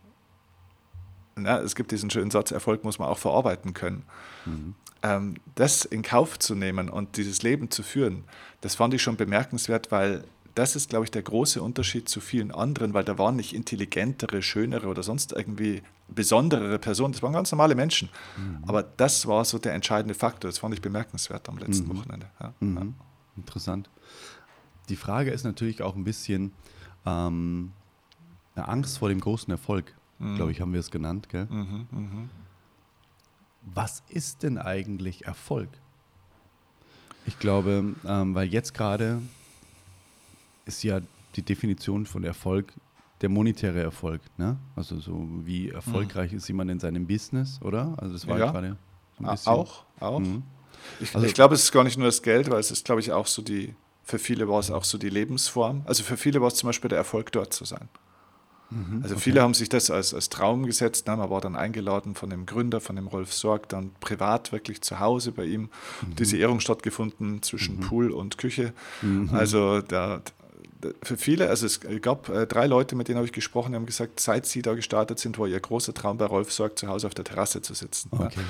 Ja, 1.39 1.59
es 1.59 1.75
gibt 1.75 1.91
diesen 1.93 2.11
schönen 2.11 2.31
Satz, 2.31 2.51
Erfolg 2.51 2.85
muss 2.85 2.99
man 2.99 3.09
auch 3.09 3.19
verarbeiten 3.19 3.75
können. 3.75 4.05
Mhm. 4.45 4.75
Ähm, 5.03 5.35
das 5.55 5.85
in 5.85 6.03
Kauf 6.03 6.39
zu 6.39 6.55
nehmen 6.55 6.91
und 6.91 7.17
dieses 7.17 7.43
Leben 7.43 7.71
zu 7.71 7.83
führen, 7.83 8.25
das 8.61 8.75
fand 8.75 8.93
ich 8.93 9.03
schon 9.03 9.17
bemerkenswert, 9.17 9.91
weil 9.91 10.25
das 10.55 10.77
ist, 10.77 10.91
glaube 10.91 11.05
ich, 11.05 11.11
der 11.11 11.23
große 11.23 11.63
Unterschied 11.63 12.09
zu 12.09 12.21
vielen 12.21 12.51
anderen, 12.51 12.93
weil 12.93 13.05
da 13.05 13.19
waren 13.19 13.37
nicht 13.37 13.55
intelligentere, 13.55 14.43
schönere 14.43 14.89
oder 14.89 15.03
sonst 15.03 15.33
irgendwie 15.33 15.83
besonderere 16.09 16.79
Personen. 16.79 17.13
Das 17.13 17.23
waren 17.23 17.33
ganz 17.33 17.53
normale 17.53 17.75
Menschen. 17.75 18.09
Mhm. 18.37 18.65
Aber 18.67 18.83
das 18.83 19.27
war 19.27 19.45
so 19.45 19.59
der 19.59 19.75
entscheidende 19.75 20.15
Faktor. 20.15 20.51
Das 20.51 20.59
fand 20.59 20.75
ich 20.75 20.83
bemerkenswert 20.83 21.49
am 21.49 21.59
letzten 21.59 21.89
mhm. 21.89 21.99
Wochenende. 21.99 22.27
Ja. 22.41 22.55
Mhm. 22.61 22.77
Ja. 22.77 22.87
Interessant. 23.37 23.89
Die 24.89 24.97
Frage 24.97 25.31
ist 25.31 25.45
natürlich 25.45 25.83
auch 25.83 25.95
ein 25.95 26.05
bisschen 26.05 26.53
ähm, 27.07 27.73
eine 28.55 28.69
Angst 28.69 28.99
vor 28.99 29.09
dem 29.09 29.21
großen 29.21 29.51
Erfolg, 29.51 29.95
mhm. 30.19 30.37
glaube 30.37 30.53
ich, 30.53 30.61
haben 30.61 30.73
wir 30.73 30.81
es 30.81 30.91
genannt. 30.91 31.29
Gell? 31.29 31.47
Mhm, 31.47 31.87
mhm. 31.91 32.31
Was 33.75 34.03
ist 34.09 34.43
denn 34.43 34.59
eigentlich 34.59 35.27
Erfolg? 35.27 35.69
Ich 37.27 37.39
glaube, 37.39 37.95
ähm, 38.07 38.35
weil 38.35 38.49
jetzt 38.49 38.75
gerade 38.75 39.21
ist 40.65 40.83
ja 40.83 41.01
die 41.37 41.43
Definition 41.43 42.07
von 42.07 42.25
Erfolg 42.25 42.73
der 43.21 43.29
monetäre 43.29 43.81
Erfolg. 43.81 44.21
Ne? 44.39 44.57
Also 44.77 44.99
so 44.99 45.29
wie 45.45 45.69
erfolgreich 45.69 46.33
mhm. 46.33 46.39
ist 46.39 46.49
jemand 46.49 46.71
in 46.71 46.81
seinem 46.81 47.07
Business, 47.07 47.61
oder? 47.63 47.95
Also 47.99 48.15
das 48.15 48.27
war 48.27 48.39
ja. 48.39 48.51
gerade 48.51 48.77
so 49.19 49.25
ein 49.25 49.31
bisschen. 49.31 49.53
Auch, 49.53 49.85
auch. 50.01 50.21
Mhm. 50.21 50.43
Ich, 51.01 51.15
also, 51.15 51.27
ich 51.27 51.35
glaube, 51.35 51.55
es 51.55 51.65
ist 51.65 51.73
gar 51.73 51.85
nicht 51.85 51.99
nur 51.99 52.07
das 52.07 52.23
Geld, 52.23 52.51
weil 52.51 52.59
es 52.59 52.71
ist, 52.71 52.87
glaube 52.87 53.01
ich, 53.01 53.13
auch 53.13 53.27
so 53.27 53.43
die, 53.43 53.75
für 54.11 54.19
viele 54.19 54.49
war 54.49 54.59
es 54.59 54.71
auch 54.71 54.85
so 54.85 54.99
die 54.99 55.09
Lebensform. 55.09 55.83
Also 55.87 56.03
für 56.03 56.17
viele 56.17 56.41
war 56.41 56.49
es 56.49 56.55
zum 56.55 56.67
Beispiel 56.67 56.89
der 56.89 56.99
Erfolg, 56.99 57.31
dort 57.33 57.55
zu 57.55 57.65
sein. 57.65 57.89
Mhm, 58.71 59.01
also 59.03 59.15
okay. 59.15 59.25
viele 59.25 59.43
haben 59.43 59.55
sich 59.55 59.69
das 59.69 59.91
als, 59.91 60.13
als 60.15 60.29
Traum 60.29 60.67
gesetzt. 60.67 61.07
Ne? 61.07 61.17
Man 61.17 61.31
war 61.31 61.41
dann 61.41 61.57
eingeladen 61.57 62.15
von 62.15 62.31
dem 62.31 62.47
Gründer, 62.47 62.81
von 62.81 62.97
dem 62.97 63.07
Rolf 63.07 63.33
Sorg, 63.33 63.69
dann 63.69 63.93
privat 64.01 64.53
wirklich 64.53 64.81
zu 64.83 64.99
Hause 65.01 65.33
bei 65.33 65.45
ihm. 65.45 65.63
Mhm. 66.03 66.17
Diese 66.17 66.37
Ehrung 66.37 66.61
stattgefunden 66.61 67.43
zwischen 67.43 67.77
mhm. 67.77 67.81
Pool 67.81 68.11
und 68.11 68.37
Küche. 68.39 68.73
Mhm. 69.03 69.31
Also 69.33 69.81
der, 69.81 70.23
für 71.03 71.17
viele, 71.17 71.49
also 71.49 71.67
es 71.67 71.81
gab 72.01 72.29
äh, 72.29 72.47
drei 72.47 72.67
Leute, 72.67 72.97
mit 72.97 73.09
denen 73.09 73.17
habe 73.17 73.27
ich 73.27 73.33
gesprochen, 73.33 73.73
die 73.73 73.77
haben 73.77 73.87
gesagt, 73.87 74.21
seit 74.21 74.47
sie 74.47 74.63
da 74.63 74.75
gestartet 74.75 75.19
sind, 75.19 75.39
war 75.39 75.47
ihr 75.47 75.61
großer 75.61 75.95
Traum 75.95 76.19
bei 76.19 76.25
Rolf 76.25 76.53
Sorg 76.53 76.79
zu 76.79 76.89
Hause 76.89 77.07
auf 77.07 77.15
der 77.15 77.25
Terrasse 77.25 77.63
zu 77.63 77.75
sitzen. 77.75 78.09
Okay. 78.13 78.41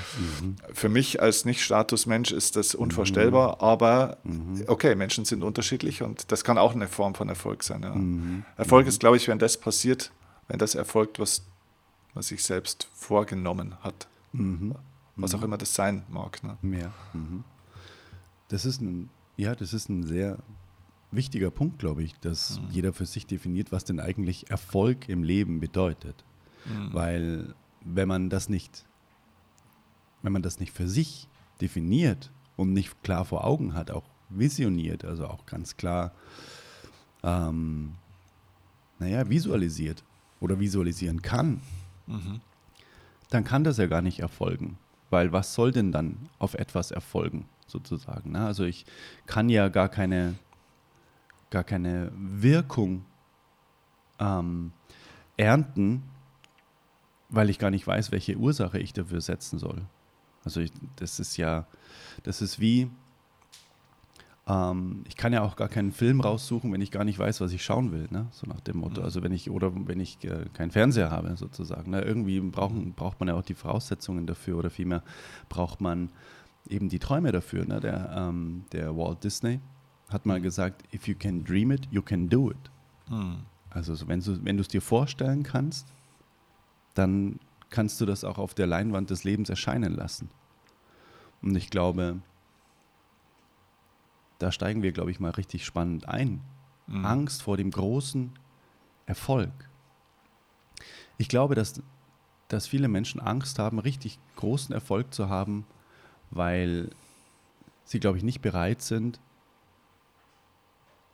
Mhm. 0.41 0.55
Für 0.73 0.89
mich 0.89 1.21
als 1.21 1.45
Nicht-Status-Mensch 1.45 2.31
ist 2.31 2.55
das 2.55 2.75
unvorstellbar, 2.75 3.55
mhm. 3.55 3.61
aber 3.61 4.17
mhm. 4.23 4.63
okay, 4.67 4.95
Menschen 4.95 5.25
sind 5.25 5.43
unterschiedlich 5.43 6.01
und 6.01 6.31
das 6.31 6.43
kann 6.43 6.57
auch 6.57 6.73
eine 6.73 6.87
Form 6.87 7.15
von 7.15 7.29
Erfolg 7.29 7.63
sein. 7.63 7.83
Ja. 7.83 7.95
Mhm. 7.95 8.45
Erfolg 8.57 8.87
ist, 8.87 8.99
glaube 8.99 9.17
ich, 9.17 9.27
wenn 9.27 9.39
das 9.39 9.57
passiert, 9.57 10.11
wenn 10.47 10.59
das 10.59 10.75
erfolgt, 10.75 11.19
was 11.19 11.43
man 12.13 12.23
sich 12.23 12.43
selbst 12.43 12.87
vorgenommen 12.93 13.75
hat. 13.81 14.07
Mhm. 14.33 14.75
Was 15.15 15.33
auch 15.33 15.39
mhm. 15.39 15.45
immer 15.45 15.57
das 15.57 15.73
sein 15.75 16.03
mag. 16.09 16.43
Ne? 16.43 16.57
Ja. 16.79 16.91
Das 18.47 18.65
ist 18.65 18.81
ein, 18.81 19.09
ja, 19.37 19.55
das 19.55 19.73
ist 19.73 19.89
ein 19.89 20.03
sehr 20.03 20.37
wichtiger 21.11 21.51
Punkt, 21.51 21.79
glaube 21.79 22.03
ich, 22.03 22.13
dass 22.19 22.59
mhm. 22.59 22.67
jeder 22.71 22.93
für 22.93 23.05
sich 23.05 23.25
definiert, 23.27 23.71
was 23.71 23.83
denn 23.83 23.99
eigentlich 23.99 24.49
Erfolg 24.49 25.09
im 25.09 25.23
Leben 25.23 25.59
bedeutet. 25.59 26.23
Mhm. 26.65 26.93
Weil 26.93 27.55
wenn 27.83 28.07
man 28.07 28.29
das 28.29 28.49
nicht, 28.49 28.85
wenn 30.21 30.33
man 30.33 30.41
das 30.41 30.59
nicht 30.59 30.71
für 30.71 30.87
sich 30.87 31.27
definiert 31.59 32.31
und 32.55 32.73
nicht 32.73 33.03
klar 33.03 33.25
vor 33.25 33.45
Augen 33.45 33.73
hat, 33.73 33.91
auch 33.91 34.05
visioniert, 34.29 35.03
also 35.03 35.27
auch 35.27 35.45
ganz 35.45 35.77
klar, 35.77 36.13
ähm, 37.23 37.95
naja, 38.99 39.29
visualisiert 39.29 40.03
oder 40.39 40.59
visualisieren 40.59 41.21
kann, 41.21 41.61
mhm. 42.07 42.39
dann 43.29 43.43
kann 43.43 43.63
das 43.63 43.77
ja 43.77 43.87
gar 43.87 44.01
nicht 44.01 44.19
erfolgen. 44.19 44.77
Weil 45.09 45.33
was 45.33 45.53
soll 45.53 45.71
denn 45.71 45.91
dann 45.91 46.29
auf 46.39 46.53
etwas 46.53 46.91
erfolgen, 46.91 47.45
sozusagen? 47.67 48.31
Ne? 48.31 48.45
Also 48.45 48.63
ich 48.63 48.85
kann 49.25 49.49
ja 49.49 49.67
gar 49.67 49.89
keine 49.89 50.35
gar 51.51 51.63
keine 51.63 52.11
Wirkung 52.15 53.05
ähm, 54.19 54.71
ernten, 55.37 56.03
weil 57.29 57.49
ich 57.49 57.59
gar 57.59 57.69
nicht 57.69 57.85
weiß, 57.85 58.11
welche 58.11 58.37
Ursache 58.37 58.79
ich 58.79 58.93
dafür 58.93 59.21
setzen 59.21 59.59
soll. 59.59 59.83
Also 60.43 60.59
ich, 60.61 60.71
das 60.95 61.19
ist 61.19 61.37
ja, 61.37 61.67
das 62.23 62.41
ist 62.41 62.59
wie, 62.59 62.89
ähm, 64.47 65.03
ich 65.07 65.15
kann 65.15 65.33
ja 65.33 65.43
auch 65.43 65.55
gar 65.55 65.69
keinen 65.69 65.91
Film 65.91 66.21
raussuchen, 66.21 66.71
wenn 66.73 66.81
ich 66.81 66.91
gar 66.91 67.03
nicht 67.03 67.19
weiß, 67.19 67.41
was 67.41 67.51
ich 67.51 67.63
schauen 67.63 67.91
will, 67.91 68.07
ne? 68.09 68.27
so 68.31 68.47
nach 68.47 68.59
dem 68.61 68.77
Motto. 68.77 69.01
Mhm. 69.01 69.05
Also 69.05 69.21
wenn 69.21 69.31
ich, 69.31 69.49
oder 69.49 69.71
wenn 69.75 69.99
ich 69.99 70.23
äh, 70.23 70.45
keinen 70.53 70.71
Fernseher 70.71 71.11
habe 71.11 71.35
sozusagen. 71.37 71.91
Ne? 71.91 72.01
Irgendwie 72.01 72.39
brauchen, 72.39 72.93
braucht 72.93 73.19
man 73.19 73.29
ja 73.29 73.35
auch 73.35 73.43
die 73.43 73.53
Voraussetzungen 73.53 74.25
dafür 74.25 74.57
oder 74.57 74.69
vielmehr 74.69 75.03
braucht 75.49 75.79
man 75.81 76.09
eben 76.67 76.89
die 76.89 76.99
Träume 76.99 77.31
dafür. 77.31 77.65
Ne? 77.65 77.79
Der, 77.79 78.13
ähm, 78.15 78.65
der 78.71 78.95
Walt 78.95 79.23
Disney, 79.23 79.59
hat 80.11 80.25
mal 80.25 80.41
gesagt, 80.41 80.83
if 80.93 81.07
you 81.07 81.15
can 81.15 81.43
dream 81.43 81.71
it, 81.71 81.87
you 81.91 82.01
can 82.01 82.29
do 82.29 82.51
it. 82.51 82.71
Mhm. 83.09 83.39
Also 83.69 83.95
so, 83.95 84.07
wenn 84.07 84.19
du 84.19 84.43
wenn 84.45 84.59
es 84.59 84.67
dir 84.67 84.81
vorstellen 84.81 85.43
kannst, 85.43 85.87
dann 86.93 87.39
kannst 87.69 88.01
du 88.01 88.05
das 88.05 88.23
auch 88.23 88.37
auf 88.37 88.53
der 88.53 88.67
Leinwand 88.67 89.09
des 89.09 89.23
Lebens 89.23 89.49
erscheinen 89.49 89.95
lassen. 89.95 90.29
Und 91.41 91.55
ich 91.55 91.69
glaube, 91.69 92.21
da 94.39 94.51
steigen 94.51 94.83
wir, 94.83 94.91
glaube 94.91 95.11
ich, 95.11 95.19
mal 95.19 95.31
richtig 95.31 95.65
spannend 95.65 96.07
ein. 96.07 96.41
Mhm. 96.87 97.05
Angst 97.05 97.41
vor 97.41 97.57
dem 97.57 97.71
großen 97.71 98.31
Erfolg. 99.05 99.51
Ich 101.17 101.29
glaube, 101.29 101.55
dass, 101.55 101.81
dass 102.47 102.67
viele 102.67 102.87
Menschen 102.87 103.21
Angst 103.21 103.59
haben, 103.59 103.79
richtig 103.79 104.19
großen 104.35 104.73
Erfolg 104.73 105.13
zu 105.13 105.29
haben, 105.29 105.65
weil 106.31 106.89
sie, 107.85 107.99
glaube 107.99 108.17
ich, 108.17 108.23
nicht 108.23 108.41
bereit 108.41 108.81
sind, 108.81 109.19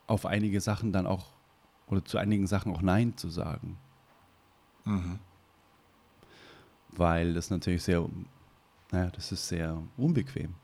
auf 0.08 0.26
einige 0.26 0.62
Sachen 0.62 0.92
dann 0.92 1.06
auch 1.06 1.38
oder 1.88 2.04
zu 2.04 2.18
einigen 2.18 2.48
Sachen 2.48 2.74
auch 2.74 2.82
Nein 2.82 3.16
zu 3.16 3.30
sagen. 3.30 3.78
Mhm. 4.86 5.20
Weil 6.92 7.34
das 7.34 7.50
natürlich 7.50 7.84
sehr, 7.84 8.08
naja, 8.92 9.10
das 9.12 9.32
ist 9.32 9.48
sehr 9.48 9.82
unbequem, 9.96 10.56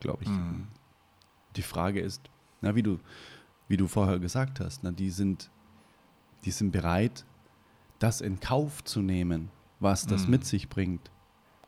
glaube 0.00 0.24
ich. 0.24 0.28
Mhm. 0.30 0.66
Die 1.56 1.62
Frage 1.62 2.00
ist, 2.00 2.28
na, 2.60 2.74
wie 2.74 2.82
du, 2.82 2.98
wie 3.68 3.76
du 3.76 3.86
vorher 3.86 4.18
gesagt 4.18 4.60
hast, 4.60 4.82
na, 4.82 4.90
die 4.90 5.10
sind, 5.10 5.50
die 6.44 6.50
sind 6.50 6.72
bereit, 6.72 7.24
das 7.98 8.20
in 8.20 8.40
Kauf 8.40 8.84
zu 8.84 9.00
nehmen, 9.00 9.50
was 9.80 10.06
das 10.06 10.24
mhm. 10.24 10.32
mit 10.32 10.44
sich 10.44 10.68
bringt, 10.68 11.10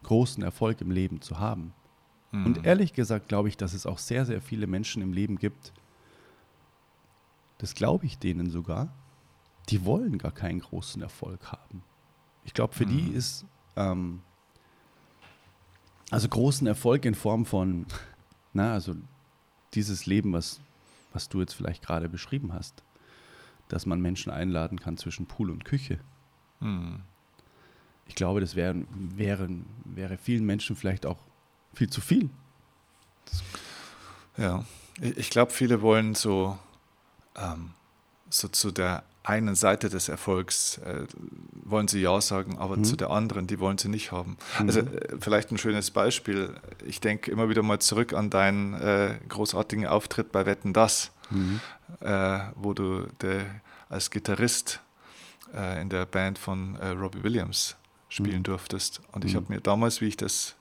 großen 0.02 0.42
Erfolg 0.42 0.80
im 0.80 0.90
Leben 0.90 1.20
zu 1.20 1.38
haben. 1.38 1.72
Und 2.30 2.58
mhm. 2.58 2.64
ehrlich 2.64 2.92
gesagt 2.92 3.28
glaube 3.28 3.48
ich, 3.48 3.56
dass 3.56 3.72
es 3.72 3.86
auch 3.86 3.98
sehr, 3.98 4.26
sehr 4.26 4.42
viele 4.42 4.66
Menschen 4.66 5.00
im 5.00 5.14
Leben 5.14 5.38
gibt, 5.38 5.72
das 7.58 7.74
glaube 7.74 8.06
ich 8.06 8.18
denen 8.18 8.50
sogar, 8.50 8.92
die 9.68 9.84
wollen 9.84 10.18
gar 10.18 10.32
keinen 10.32 10.60
großen 10.60 11.02
Erfolg 11.02 11.52
haben. 11.52 11.82
Ich 12.44 12.54
glaube, 12.54 12.74
für 12.74 12.86
mhm. 12.86 12.90
die 12.90 13.12
ist 13.12 13.44
ähm, 13.76 14.22
also 16.10 16.28
großen 16.28 16.66
Erfolg 16.66 17.04
in 17.04 17.14
Form 17.14 17.44
von, 17.44 17.86
na, 18.52 18.72
also 18.72 18.94
dieses 19.74 20.06
Leben, 20.06 20.32
was, 20.32 20.60
was 21.12 21.28
du 21.28 21.40
jetzt 21.40 21.52
vielleicht 21.52 21.82
gerade 21.82 22.08
beschrieben 22.08 22.52
hast, 22.52 22.82
dass 23.68 23.84
man 23.84 24.00
Menschen 24.00 24.32
einladen 24.32 24.80
kann 24.80 24.96
zwischen 24.96 25.26
Pool 25.26 25.50
und 25.50 25.64
Küche. 25.64 26.00
Mhm. 26.60 27.02
Ich 28.06 28.14
glaube, 28.14 28.40
das 28.40 28.56
wären, 28.56 28.86
wären, 29.16 29.66
wäre 29.84 30.16
vielen 30.16 30.46
Menschen 30.46 30.76
vielleicht 30.76 31.04
auch 31.04 31.18
viel 31.74 31.90
zu 31.90 32.00
viel. 32.00 32.30
Das 33.26 33.42
ja, 34.38 34.64
ich 35.00 35.30
glaube, 35.30 35.52
viele 35.52 35.82
wollen 35.82 36.14
so 36.14 36.58
ähm, 37.38 37.70
so 38.30 38.48
zu 38.48 38.70
der 38.70 39.04
einen 39.22 39.54
Seite 39.54 39.90
des 39.90 40.08
Erfolgs 40.08 40.78
äh, 40.78 41.06
wollen 41.52 41.86
sie 41.86 42.00
ja 42.00 42.18
sagen, 42.20 42.56
aber 42.58 42.78
mhm. 42.78 42.84
zu 42.84 42.96
der 42.96 43.10
anderen, 43.10 43.46
die 43.46 43.58
wollen 43.58 43.76
sie 43.76 43.88
nicht 43.88 44.10
haben. 44.10 44.38
Mhm. 44.58 44.66
Also 44.66 44.80
äh, 44.80 45.16
vielleicht 45.20 45.50
ein 45.50 45.58
schönes 45.58 45.90
Beispiel. 45.90 46.54
Ich 46.84 47.00
denke 47.00 47.30
immer 47.30 47.48
wieder 47.48 47.62
mal 47.62 47.78
zurück 47.78 48.14
an 48.14 48.30
deinen 48.30 48.74
äh, 48.74 49.18
großartigen 49.28 49.86
Auftritt 49.86 50.32
bei 50.32 50.46
Wetten 50.46 50.72
Das, 50.72 51.10
mhm. 51.30 51.60
Äh, 52.00 52.38
wo 52.54 52.74
du 52.74 53.06
de, 53.22 53.42
als 53.88 54.10
Gitarrist 54.10 54.80
äh, 55.54 55.80
in 55.80 55.88
der 55.88 56.06
Band 56.06 56.38
von 56.38 56.76
äh, 56.76 56.88
Robbie 56.88 57.22
Williams 57.22 57.76
spielen 58.08 58.38
mhm. 58.38 58.44
durftest. 58.44 59.00
Und 59.12 59.24
ich 59.24 59.32
mhm. 59.32 59.36
habe 59.36 59.52
mir 59.54 59.60
damals, 59.60 60.00
wie 60.00 60.06
ich 60.08 60.16
das 60.16 60.54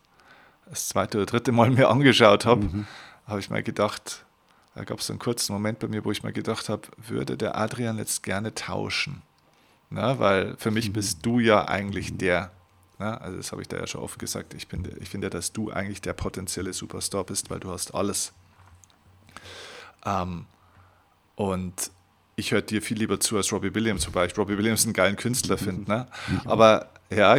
das 0.70 0.90
zweite 0.90 1.18
oder 1.18 1.26
dritte 1.26 1.52
Mal 1.52 1.70
mir 1.70 1.90
angeschaut 1.90 2.46
habe, 2.46 2.66
mhm. 2.66 2.88
habe 3.26 3.40
ich 3.40 3.50
mir 3.50 3.64
gedacht, 3.64 4.26
da 4.78 4.84
gab 4.84 5.00
es 5.00 5.10
einen 5.10 5.18
kurzen 5.18 5.54
Moment 5.54 5.80
bei 5.80 5.88
mir, 5.88 6.06
wo 6.06 6.12
ich 6.12 6.22
mir 6.22 6.32
gedacht 6.32 6.70
habe, 6.70 6.84
würde 6.98 7.36
der 7.36 7.58
Adrian 7.58 7.98
jetzt 7.98 8.22
gerne 8.22 8.54
tauschen? 8.54 9.24
Na, 9.90 10.20
weil 10.20 10.56
für 10.58 10.70
mich 10.70 10.94
bist 10.94 11.26
du 11.26 11.40
ja 11.40 11.68
eigentlich 11.68 12.16
der, 12.16 12.52
na, 13.00 13.18
also 13.18 13.38
das 13.38 13.52
habe 13.52 13.64
ich 13.64 13.68
da 13.68 13.78
ja 13.78 13.88
schon 13.88 14.02
oft 14.02 14.20
gesagt, 14.20 14.54
ich, 14.54 14.68
bin, 14.68 14.88
ich 15.02 15.10
finde, 15.10 15.32
dass 15.32 15.52
du 15.52 15.72
eigentlich 15.72 16.02
der 16.02 16.14
potenzielle 16.14 16.74
Superstar 16.74 17.24
bist, 17.24 17.50
weil 17.50 17.60
du 17.60 17.72
hast 17.72 17.96
alles. 17.96 18.34
Ähm, 20.06 20.46
und 21.36 21.90
ich 22.36 22.52
höre 22.52 22.62
dir 22.62 22.84
viel 22.84 23.00
lieber 23.00 23.20
zu 23.20 23.36
als 23.36 23.52
Robbie 23.52 23.74
Williams, 23.74 24.06
wobei 24.06 24.28
ich 24.28 24.38
Robbie 24.38 24.60
Williams 24.60 24.84
einen 24.84 24.94
geilen 24.94 25.16
Künstler 25.16 25.58
finde. 25.58 25.90
Ne? 25.90 26.06
Aber 26.46 26.92
ja, 27.10 27.36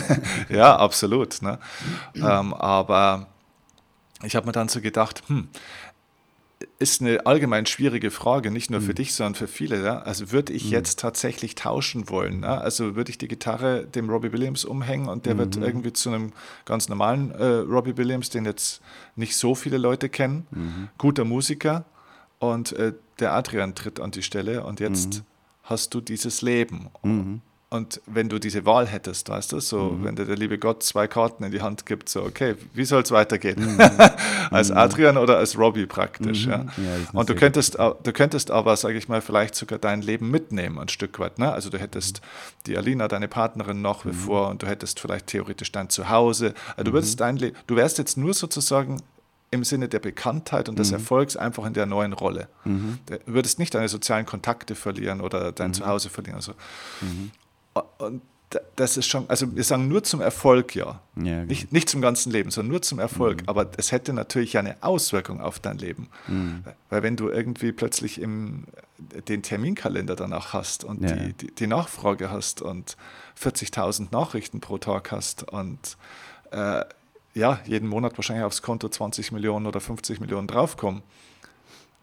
ja, 0.48 0.76
absolut. 0.76 1.40
Ne? 1.40 1.60
Ähm, 2.16 2.52
aber 2.52 3.28
ich 4.22 4.36
habe 4.36 4.46
mir 4.46 4.52
dann 4.52 4.68
so 4.68 4.80
gedacht, 4.80 5.22
hm, 5.28 5.48
ist 6.80 7.00
eine 7.02 7.26
allgemein 7.26 7.66
schwierige 7.66 8.10
Frage, 8.10 8.50
nicht 8.50 8.70
nur 8.70 8.80
für 8.80 8.90
Mhm. 8.92 8.94
dich, 8.96 9.14
sondern 9.14 9.34
für 9.36 9.46
viele. 9.46 9.84
Ja? 9.84 9.98
Also 10.00 10.32
würde 10.32 10.52
ich 10.54 10.70
jetzt 10.70 10.98
tatsächlich 10.98 11.54
tauschen 11.54 12.08
wollen? 12.08 12.42
Ja? 12.42 12.56
Also 12.58 12.96
würde 12.96 13.10
ich 13.10 13.18
die 13.18 13.28
Gitarre 13.28 13.86
dem 13.86 14.08
Robbie 14.10 14.32
Williams 14.32 14.64
umhängen 14.64 15.08
und 15.08 15.26
der 15.26 15.36
wird 15.38 15.56
Mhm. 15.56 15.62
irgendwie 15.62 15.92
zu 15.92 16.08
einem 16.08 16.32
ganz 16.64 16.88
normalen 16.88 17.30
äh, 17.32 17.44
Robbie 17.44 17.96
Williams, 17.98 18.30
den 18.30 18.46
jetzt 18.46 18.80
nicht 19.14 19.36
so 19.36 19.54
viele 19.54 19.76
Leute 19.78 20.08
kennen, 20.08 20.46
Mhm. 20.50 20.88
guter 20.98 21.24
Musiker 21.24 21.84
und 22.38 22.72
äh, 22.72 22.94
der 23.18 23.34
Adrian 23.34 23.74
tritt 23.74 24.00
an 24.00 24.10
die 24.10 24.22
Stelle 24.22 24.64
und 24.64 24.80
jetzt 24.80 25.22
hast 25.64 25.92
du 25.94 26.00
dieses 26.00 26.40
Leben. 26.40 26.88
Mhm. 27.72 27.76
Und 27.76 28.00
wenn 28.06 28.28
du 28.28 28.38
diese 28.38 28.66
Wahl 28.66 28.86
hättest, 28.86 29.28
weißt 29.28 29.52
du, 29.52 29.60
so, 29.60 29.96
wenn 30.02 30.16
dir 30.16 30.24
der 30.24 30.36
liebe 30.36 30.58
Gott 30.58 30.82
zwei 30.82 31.06
Karten 31.06 31.44
in 31.44 31.52
die 31.52 31.62
Hand 31.62 31.86
gibt, 31.86 32.08
so, 32.08 32.22
okay, 32.24 32.56
wie 32.74 32.84
soll 32.84 33.02
es 33.02 33.10
weitergehen? 33.12 33.78
als 34.50 34.70
Adrian 34.72 35.16
oder 35.16 35.38
als 35.38 35.56
Robbie 35.56 35.86
praktisch, 35.86 36.46
Mhm. 36.46 36.50
ja. 36.52 36.58
Ja, 36.58 36.96
Und 37.12 37.28
du 37.28 37.34
könntest, 37.34 37.78
du 37.78 38.12
könntest 38.12 38.50
aber, 38.50 38.76
sage 38.76 38.98
ich 38.98 39.08
mal, 39.08 39.20
vielleicht 39.20 39.54
sogar 39.54 39.78
dein 39.78 40.02
Leben 40.02 40.30
mitnehmen, 40.30 40.78
ein 40.78 40.88
Stück 40.88 41.18
weit. 41.20 41.38
Ne? 41.38 41.52
Also 41.52 41.70
du 41.70 41.78
hättest 41.78 42.20
die 42.66 42.76
Alina, 42.76 43.06
deine 43.08 43.28
Partnerin 43.28 43.80
noch 43.82 44.04
Mhm. 44.04 44.10
bevor 44.10 44.48
und 44.48 44.62
du 44.62 44.66
hättest 44.66 44.98
vielleicht 45.00 45.28
theoretisch 45.28 45.70
dein 45.72 45.88
Zuhause. 45.90 46.54
Also 46.76 46.84
du 46.84 46.92
würdest 46.92 47.20
dein 47.20 47.36
Le 47.36 47.52
du 47.66 47.76
wärst 47.76 47.98
jetzt 47.98 48.16
nur 48.16 48.34
sozusagen 48.34 49.00
im 49.52 49.64
Sinne 49.64 49.88
der 49.88 49.98
Bekanntheit 49.98 50.68
und 50.68 50.74
Mhm. 50.74 50.78
des 50.78 50.92
Erfolgs 50.92 51.36
einfach 51.36 51.64
in 51.66 51.72
der 51.74 51.86
neuen 51.86 52.12
Rolle. 52.12 52.48
Du 52.64 53.18
würdest 53.26 53.58
nicht 53.58 53.74
deine 53.74 53.88
sozialen 53.88 54.24
Kontakte 54.26 54.74
verlieren 54.76 55.20
oder 55.20 55.50
Mhm. 55.50 55.54
dein 55.56 55.74
Zuhause 55.74 56.08
verlieren. 56.10 56.36
Also. 56.36 56.52
Und 57.98 58.22
da- 58.50 58.60
das 58.74 58.96
ist 58.96 59.06
schon, 59.06 59.28
also 59.30 59.54
wir 59.54 59.62
sagen 59.62 59.86
nur 59.86 60.02
zum 60.02 60.20
Erfolg 60.20 60.74
ja. 60.74 61.00
Ja, 61.16 61.22
genau. 61.22 61.44
Nicht, 61.44 61.72
nicht 61.72 61.88
zum 61.88 62.00
ganzen 62.00 62.32
Leben, 62.32 62.50
sondern 62.50 62.72
nur 62.72 62.82
zum 62.82 62.98
Erfolg. 62.98 63.42
Aber 63.46 63.70
es 63.76 63.92
hätte 63.92 64.12
natürlich 64.12 64.58
eine 64.58 64.76
Auswirkung 64.82 65.40
auf 65.40 65.60
dein 65.60 65.78
Leben. 65.78 66.08
Weil 66.88 67.02
wenn 67.04 67.16
du 67.16 67.28
irgendwie 67.28 67.70
plötzlich 67.70 68.20
im, 68.20 68.64
den 69.28 69.42
Terminkalender 69.44 70.16
danach 70.16 70.52
hast 70.52 70.82
und 70.84 71.02
Ja. 71.08 71.14
die, 71.14 71.32
die, 71.34 71.54
die 71.54 71.66
Nachfrage 71.68 72.30
hast 72.30 72.60
und 72.60 72.96
40.000 73.40 74.08
Nachrichten 74.10 74.60
pro 74.60 74.78
Tag 74.78 75.12
hast 75.12 75.44
und 75.48 75.96
äh, 76.50 76.84
ja, 77.34 77.60
jeden 77.64 77.88
Monat 77.88 78.18
wahrscheinlich 78.18 78.44
aufs 78.44 78.60
Konto 78.62 78.88
20 78.88 79.30
Millionen 79.30 79.66
oder 79.66 79.78
50 79.80 80.18
Millionen 80.18 80.48
draufkommen, 80.48 81.02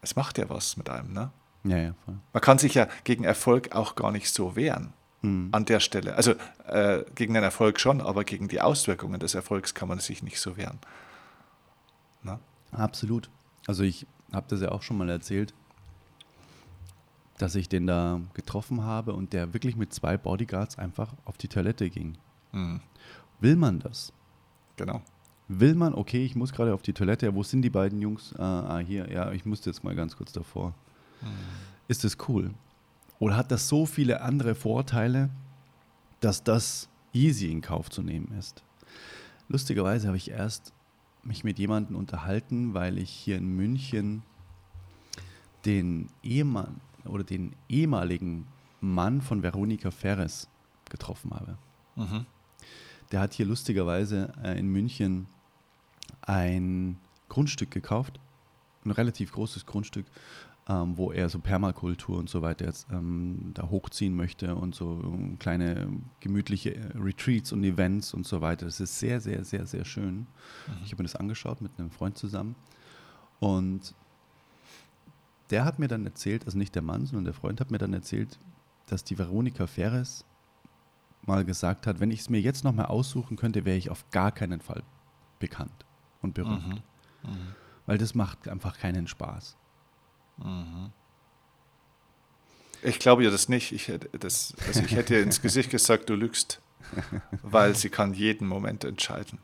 es 0.02 0.16
macht 0.16 0.38
ja 0.38 0.50
was 0.50 0.78
mit 0.78 0.90
einem. 0.90 1.12
Ne? 1.12 1.32
Ja, 1.66 1.78
ja, 1.78 1.94
voll. 2.06 2.16
Man 2.32 2.42
kann 2.42 2.58
sich 2.58 2.74
ja 2.76 2.88
gegen 3.04 3.26
Erfolg 3.26 3.76
auch 3.76 3.96
gar 3.96 4.14
nicht 4.14 4.34
so 4.34 4.56
wehren 4.56 4.94
Mhm. 5.22 5.50
an 5.52 5.66
der 5.66 5.80
Stelle. 5.80 6.16
Also 6.16 6.36
äh, 6.68 7.04
gegen 7.16 7.34
den 7.34 7.44
Erfolg 7.44 7.80
schon, 7.80 8.02
aber 8.02 8.24
gegen 8.24 8.48
die 8.48 8.62
Auswirkungen 8.62 9.20
des 9.20 9.36
Erfolgs 9.36 9.74
kann 9.74 9.88
man 9.88 10.00
sich 10.00 10.22
nicht 10.24 10.40
so 10.40 10.58
wehren. 10.58 10.80
Na? 12.24 12.40
Absolut. 12.72 13.30
Also 13.66 13.84
ich 13.84 14.06
habe 14.32 14.46
das 14.50 14.62
ja 14.62 14.72
auch 14.72 14.84
schon 14.84 14.98
mal 14.98 15.10
erzählt, 15.10 15.54
dass 17.38 17.56
ich 17.56 17.70
den 17.70 17.88
da 17.88 18.22
getroffen 18.34 18.84
habe 18.84 19.14
und 19.14 19.34
der 19.34 19.54
wirklich 19.54 19.76
mit 19.76 19.94
zwei 19.94 20.18
Bodyguards 20.18 20.78
einfach 20.78 21.14
auf 21.26 21.38
die 21.38 21.48
Toilette 21.48 21.90
ging. 21.90 22.18
Mhm. 22.52 22.82
Will 23.40 23.56
man 23.56 23.80
das? 23.80 24.12
Genau. 24.76 25.02
Will 25.48 25.76
man, 25.76 25.94
okay, 25.94 26.26
ich 26.26 26.36
muss 26.36 26.52
gerade 26.52 26.74
auf 26.74 26.82
die 26.82 26.94
Toilette, 26.94 27.28
ja, 27.28 27.34
wo 27.34 27.42
sind 27.42 27.62
die 27.62 27.70
beiden 27.70 28.02
Jungs? 28.02 28.36
Ah, 28.38 28.78
ah, 28.78 28.80
hier, 28.80 29.10
ja, 29.10 29.32
ich 29.32 29.46
musste 29.46 29.70
jetzt 29.70 29.84
mal 29.84 29.96
ganz 29.96 30.18
kurz 30.18 30.32
davor. 30.34 30.74
Ist 31.88 32.04
das 32.04 32.18
cool? 32.28 32.52
Oder 33.20 33.38
hat 33.38 33.52
das 33.52 33.68
so 33.68 33.86
viele 33.86 34.22
andere 34.22 34.56
Vorteile, 34.56 35.30
dass 36.20 36.44
das 36.44 36.90
easy 37.14 37.52
in 37.52 37.62
Kauf 37.62 37.90
zu 37.90 38.02
nehmen 38.02 38.32
ist? 38.38 38.64
Lustigerweise 39.48 40.08
habe 40.08 40.18
ich 40.18 40.30
erst 40.30 40.74
mich 41.24 41.44
mit 41.44 41.60
jemandem 41.60 41.96
unterhalten, 41.96 42.74
weil 42.74 42.98
ich 42.98 43.10
hier 43.10 43.38
in 43.38 43.56
München 43.56 44.24
den 45.66 46.10
Ehemann 46.24 46.80
oder 47.06 47.24
den 47.24 47.56
ehemaligen 47.68 48.48
Mann 48.80 49.22
von 49.22 49.44
Veronika 49.44 49.92
Ferres 49.92 50.48
getroffen 50.90 51.32
habe. 51.32 51.58
Mhm. 51.96 52.26
Der 53.12 53.20
hat 53.20 53.34
hier 53.34 53.46
lustigerweise 53.46 54.34
äh, 54.44 54.58
in 54.60 54.68
München 54.68 55.28
ein 56.22 56.98
Grundstück 57.30 57.72
gekauft, 57.72 58.20
ein 58.86 58.92
relativ 58.92 59.32
großes 59.32 59.66
Grundstück, 59.66 60.06
ähm, 60.70 60.98
wo 60.98 61.12
er 61.12 61.30
so 61.30 61.40
Permakultur 61.40 62.18
und 62.18 62.30
so 62.30 62.42
weiter 62.42 62.66
jetzt 62.66 62.88
ähm, 62.92 63.52
da 63.54 63.70
hochziehen 63.70 64.16
möchte 64.16 64.56
und 64.56 64.76
so 64.76 65.02
ähm, 65.04 65.40
kleine 65.40 65.88
gemütliche 66.20 66.76
äh, 66.76 66.98
Retreats 66.98 67.54
und 67.54 67.64
Events 67.64 68.14
und 68.14 68.28
so 68.28 68.42
weiter. 68.42 68.66
Das 68.66 68.80
ist 68.80 69.00
sehr, 69.00 69.22
sehr, 69.22 69.46
sehr, 69.46 69.66
sehr 69.66 69.86
schön. 69.86 70.28
Ich 70.84 70.92
habe 70.92 71.02
mir 71.02 71.08
das 71.08 71.16
angeschaut 71.16 71.62
mit 71.62 71.72
einem 71.78 71.90
Freund 71.90 72.18
zusammen 72.18 72.56
und 73.40 73.94
der 75.50 75.64
hat 75.64 75.80
mir 75.80 75.88
dann 75.88 76.06
erzählt, 76.06 76.46
also 76.46 76.58
nicht 76.58 76.76
der 76.76 76.82
Mann, 76.82 77.06
sondern 77.06 77.26
der 77.26 77.34
Freund 77.34 77.62
hat 77.62 77.72
mir 77.72 77.78
dann 77.78 77.94
erzählt, 77.94 78.38
dass 78.88 79.06
die 79.06 79.18
Veronika 79.18 79.68
Ferres 79.68 80.26
mal 81.26 81.46
gesagt 81.46 81.88
hat, 81.88 82.02
wenn 82.02 82.12
ich 82.12 82.22
es 82.22 82.30
mir 82.30 82.42
jetzt 82.42 82.66
noch 82.66 82.74
mal 82.74 82.86
aussuchen 82.86 83.38
könnte, 83.38 83.64
wäre 83.64 83.78
ich 83.78 83.90
auf 83.90 84.10
gar 84.12 84.34
keinen 84.34 84.60
Fall 84.60 84.84
bekannt 85.40 85.86
und 86.22 86.34
berühmt. 86.34 86.84
Mhm. 87.24 87.56
Weil 87.86 87.98
das 87.98 88.16
macht 88.16 88.50
einfach 88.50 88.78
keinen 88.78 89.08
Spaß. 89.08 89.56
Ich 92.84 93.00
glaube 93.00 93.24
ja 93.24 93.32
das 93.32 93.50
nicht. 93.50 93.72
Ich 93.72 93.88
hätte, 93.88 94.10
das, 94.20 94.54
also 94.68 94.82
ich 94.84 94.96
hätte 94.96 95.16
ihr 95.16 95.24
ins 95.24 95.42
Gesicht 95.42 95.70
gesagt, 95.70 96.10
du 96.10 96.16
lügst, 96.16 96.62
weil 97.42 97.76
sie 97.76 97.90
kann 97.90 98.14
jeden 98.14 98.48
Moment 98.48 98.84
entscheiden, 98.84 99.40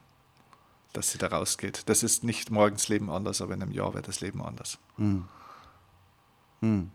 dass 0.94 1.12
sie 1.12 1.18
da 1.18 1.28
rausgeht. 1.28 1.84
Das 1.90 2.04
ist 2.04 2.24
nicht 2.24 2.52
morgens 2.52 2.88
Leben 2.90 3.10
anders, 3.10 3.42
aber 3.42 3.54
in 3.54 3.62
einem 3.62 3.72
Jahr 3.72 3.94
wäre 3.94 4.04
das 4.04 4.22
Leben 4.22 4.42
anders. 4.42 4.78
Mhm. 4.98 5.28
Mhm. 6.62 6.92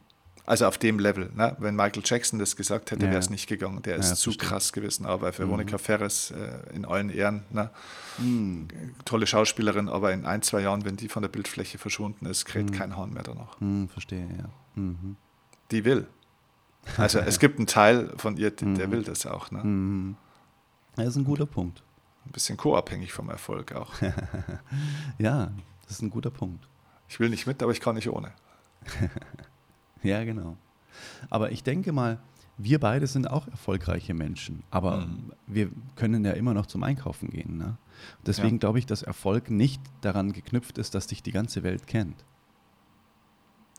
Also 0.49 0.67
auf 0.67 0.79
dem 0.79 0.99
Level. 0.99 1.31
Ne? 1.35 1.55
Wenn 1.59 1.77
Michael 1.77 2.03
Jackson 2.05 2.39
das 2.39 2.57
gesagt 2.57 2.91
hätte, 2.91 3.03
wäre 3.07 3.19
es 3.19 3.29
nicht 3.29 3.47
gegangen. 3.49 3.83
Der 3.83 3.97
ist 3.97 4.17
zu. 4.17 4.31
Mhm. 4.31 4.39
krass 4.39 4.73
gewesen. 4.73 5.05
Aber 5.05 5.37
Veronika 5.39 5.77
Ferres 5.77 6.31
äh, 6.31 6.75
in 6.75 6.87
allen 6.87 7.11
Ehren, 7.11 7.45
ne? 7.51 7.71
Mhm. 8.17 8.69
tolle 9.05 9.27
Schauspielerin, 9.27 9.91
aber 9.91 10.13
in 10.15 10.25
ein, 10.25 10.41
zwei 10.41 10.63
Jahren, 10.63 10.87
wenn 10.87 10.97
die 10.97 11.09
von 11.09 11.21
der 11.23 11.29
Bildfläche 11.29 11.77
verschwunden 11.77 12.25
ist, 12.25 12.47
Mhm. 12.47 12.51
kräht 12.51 12.73
kein 12.73 12.97
Hahn 12.97 13.13
mehr 13.13 13.25
danach. 13.25 13.61
Mhm, 13.61 13.91
verstehe, 13.91 14.27
ja. 14.39 14.49
Mhm. 14.75 15.17
Die 15.71 15.85
will. 15.85 16.07
Also 16.97 17.19
es 17.19 17.39
gibt 17.41 17.59
einen 17.59 17.67
Teil 17.67 18.11
von 18.17 18.39
ihr, 18.39 18.51
der 18.51 18.91
will 18.91 19.03
das 19.03 19.27
auch. 19.27 19.51
Ne? 19.51 19.63
Mhm. 19.63 20.17
Das 20.97 21.09
ist 21.09 21.17
ein 21.17 21.25
guter 21.25 21.45
Punkt. 21.47 21.83
Ein 22.25 22.33
bisschen 22.33 22.57
co-abhängig 22.57 23.13
vom 23.13 23.29
Erfolg 23.29 23.73
auch. 23.75 23.93
Ja, 25.19 25.51
das 25.83 25.93
ist 25.97 26.03
ein 26.03 26.09
guter 26.11 26.31
Punkt. 26.31 26.67
Ich 27.09 27.21
will 27.21 27.29
nicht 27.29 27.47
mit, 27.47 27.63
aber 27.63 27.73
ich 27.73 27.81
kann 27.81 27.97
nicht 27.97 28.09
ohne. 28.09 28.33
Ja, 30.03 30.25
genau. 30.25 30.57
Aber 31.31 31.53
ich 31.53 31.63
denke 31.63 31.93
mal, 31.93 32.19
wir 32.57 32.81
beide 32.81 33.07
sind 33.07 33.31
auch 33.31 33.47
erfolgreiche 33.47 34.15
Menschen, 34.15 34.65
aber 34.71 34.99
Mhm. 35.07 35.33
wir 35.47 35.71
können 35.95 36.25
ja 36.25 36.33
immer 36.33 36.55
noch 36.55 36.67
zum 36.67 36.83
Einkaufen 36.83 37.31
gehen. 37.31 37.57
Ne? 37.57 37.77
Deswegen 38.27 38.57
Ja. 38.57 38.59
glaube 38.59 38.79
ich, 38.81 38.87
dass 38.87 39.03
Erfolg 39.03 39.49
nicht 39.51 39.81
daran 40.01 40.33
geknüpft 40.33 40.77
ist, 40.79 40.95
dass 40.95 41.07
dich 41.07 41.23
die 41.23 41.31
ganze 41.33 41.63
Welt 41.63 41.87
kennt. 41.87 42.25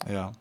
Ja. 0.10 0.32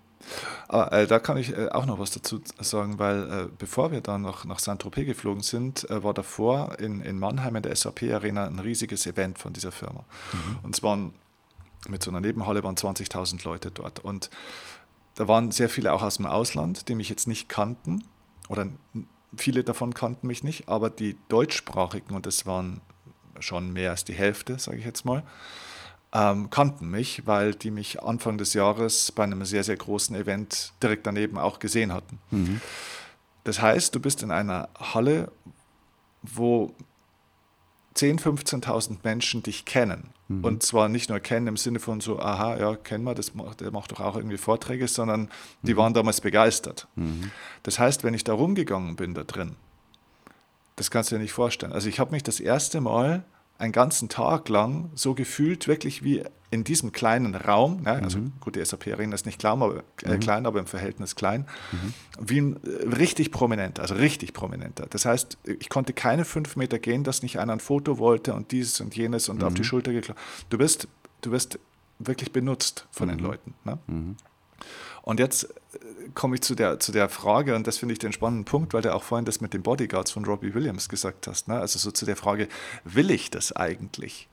Aber 0.67 0.93
äh, 0.93 1.07
da 1.07 1.19
kann 1.21 1.37
ich 1.37 1.57
äh, 1.57 1.69
auch 1.69 1.87
noch 1.87 1.99
was 1.99 2.11
dazu 2.11 2.41
sagen, 2.61 2.99
weil 2.99 3.31
äh, 3.31 3.49
bevor 3.57 3.93
wir 3.93 4.01
dann 4.01 4.23
noch 4.23 4.45
nach 4.45 4.59
Saint-Tropez 4.59 5.07
geflogen 5.07 5.43
sind, 5.43 5.89
äh, 5.91 6.03
war 6.03 6.13
davor 6.13 6.79
in, 6.81 7.01
in 7.01 7.19
Mannheim 7.19 7.57
in 7.57 7.63
der 7.63 7.75
SAP-Arena 7.75 8.47
ein 8.47 8.59
riesiges 8.59 9.07
Event 9.07 9.39
von 9.39 9.53
dieser 9.53 9.71
Firma. 9.73 10.05
Und 10.63 10.75
es 10.75 10.83
waren 10.83 11.13
mit 11.89 12.03
so 12.03 12.11
einer 12.11 12.21
Nebenhalle 12.21 12.63
waren 12.65 12.75
20.000 12.77 13.45
Leute 13.45 13.71
dort. 13.71 14.01
Und 14.01 14.29
da 15.19 15.27
waren 15.27 15.51
sehr 15.51 15.69
viele 15.69 15.93
auch 15.93 16.03
aus 16.03 16.19
dem 16.19 16.27
Ausland, 16.27 16.89
die 16.89 16.95
mich 16.95 17.09
jetzt 17.09 17.27
nicht 17.27 17.49
kannten. 17.49 18.05
Oder 18.49 18.69
viele 19.37 19.65
davon 19.65 19.93
kannten 19.93 20.29
mich 20.29 20.45
nicht, 20.45 20.69
aber 20.69 20.91
die 20.91 21.17
deutschsprachigen, 21.29 22.15
und 22.15 22.25
das 22.25 22.47
waren 22.47 22.81
schon 23.41 23.73
mehr 23.73 23.91
als 23.91 24.05
die 24.05 24.15
Hälfte, 24.15 24.61
sage 24.61 24.79
ich 24.79 24.85
jetzt 24.85 25.05
mal, 25.05 25.25
ähm, 26.13 26.51
kannten 26.51 26.89
mich, 26.89 27.27
weil 27.27 27.57
die 27.57 27.73
mich 27.73 28.01
Anfang 28.01 28.39
des 28.39 28.55
Jahres 28.55 29.11
bei 29.11 29.25
einem 29.25 29.45
sehr, 29.45 29.65
sehr 29.65 29.77
großen 29.77 30.15
Event 30.15 30.73
direkt 30.81 31.05
daneben 31.05 31.37
auch 31.37 31.59
gesehen 31.59 31.93
hatten. 31.93 32.21
Das 33.43 33.61
heißt, 33.61 33.93
du 33.97 33.99
bist 33.99 34.23
in 34.23 34.31
einer 34.31 34.69
Halle, 34.79 35.33
wo 36.23 36.73
10.000, 37.97 38.63
15.000 38.63 38.99
Menschen 39.03 39.43
dich 39.43 39.65
kennen. 39.65 40.11
Und 40.31 40.63
zwar 40.63 40.91
nicht 40.91 41.09
nur 41.09 41.21
kennen 41.21 41.47
im 41.47 41.57
Sinne 41.57 41.81
von 41.81 42.01
so, 42.01 42.19
aha, 42.19 42.59
ja, 42.59 42.77
kennen 42.77 43.05
wir, 43.05 43.15
das 43.15 43.35
macht, 43.35 43.63
der 43.63 43.71
macht 43.71 43.93
doch 43.93 44.01
auch 44.01 44.15
irgendwie 44.15 44.37
Vorträge, 44.37 44.87
sondern 44.87 45.31
die 45.63 45.75
waren 45.77 45.95
damals 45.95 46.21
begeistert. 46.21 46.87
Das 47.63 47.79
heißt, 47.79 48.05
wenn 48.05 48.13
ich 48.13 48.25
da 48.25 48.35
rumgegangen 48.35 48.97
bin 48.97 49.15
da 49.15 49.25
drin, 49.25 49.57
das 50.77 50.91
kannst 50.91 51.11
du 51.11 51.17
dir 51.17 51.23
nicht 51.23 51.33
vorstellen. 51.33 51.73
Also 51.73 51.89
ich 51.89 51.99
habe 51.99 52.11
mich 52.11 52.23
das 52.23 52.41
erste 52.41 52.83
Mal 52.83 53.25
einen 53.59 53.73
ganzen 53.73 54.09
Tag 54.09 54.49
lang 54.49 54.91
so 54.95 55.15
gefühlt, 55.15 55.67
wirklich 55.69 56.03
wie 56.05 56.23
in 56.51 56.65
diesem 56.65 56.93
kleinen 56.93 57.35
Raum, 57.35 57.83
ne? 57.83 57.93
also 58.03 58.21
gut, 58.41 58.57
die 58.57 58.65
SAP-Arena 58.65 59.15
ist 59.15 59.27
nicht 59.27 59.39
klein 59.39 59.61
aber, 59.61 59.83
äh, 60.03 60.17
klein, 60.17 60.47
aber 60.47 60.61
im 60.61 60.67
Verhältnis 60.67 61.15
klein, 61.15 61.47
wie 62.19 62.41
ein 62.41 62.57
äh, 62.65 62.89
richtig 62.97 63.33
prominenter, 63.33 63.83
also 63.83 63.97
richtig 63.97 64.33
prominenter. 64.33 64.87
Das 64.89 65.05
heißt, 65.05 65.37
ich 65.45 65.69
konnte 65.69 65.93
keine 65.93 66.25
fünf 66.25 66.57
Meter 66.57 66.79
gehen, 66.79 67.05
dass 67.05 67.23
nicht 67.23 67.39
einer 67.39 67.53
ein 67.53 67.61
Foto 67.61 67.99
wollte 67.99 68.33
und 68.33 68.51
dieses 68.53 68.81
und 68.81 68.97
jenes 68.97 69.29
und 69.29 69.43
auf 69.45 69.53
die 69.55 69.65
Schulter 69.65 69.93
geklappt. 69.93 70.19
Du 70.49 70.57
bist, 70.57 70.89
du 71.21 71.31
bist 71.33 71.59
wirklich 71.99 72.33
benutzt 72.33 72.87
von 72.93 73.09
Mhm. 73.09 73.13
den 73.17 73.19
Leuten. 73.21 73.55
Ne? 73.65 73.79
Mhm. 75.09 75.11
Und 75.11 75.21
jetzt 75.21 75.45
äh, 75.45 75.49
komme 76.15 76.37
ich 76.37 76.43
zu 76.43 76.55
der, 76.55 76.79
zu 76.79 76.93
der 76.93 77.09
Frage, 77.09 77.57
und 77.57 77.67
das 77.67 77.79
finde 77.79 77.95
ich 77.95 77.99
den 77.99 78.13
spannenden 78.13 78.45
Punkt, 78.45 78.75
weil 78.75 78.83
du 78.83 78.95
auch 78.95 79.03
vorhin 79.03 79.25
das 79.25 79.41
mit 79.41 79.55
den 79.55 79.63
Bodyguards 79.63 80.11
von 80.11 80.25
Robbie 80.25 80.55
Williams 80.55 80.89
gesagt 80.89 81.27
hast. 81.27 81.49
Ne? 81.49 81.59
Also 81.59 81.79
so 81.79 81.91
zu 81.91 82.07
der 82.07 82.17
Frage, 82.17 82.49
will 82.85 83.11
ich 83.11 83.31
das 83.31 83.53
eigentlich? 83.53 84.29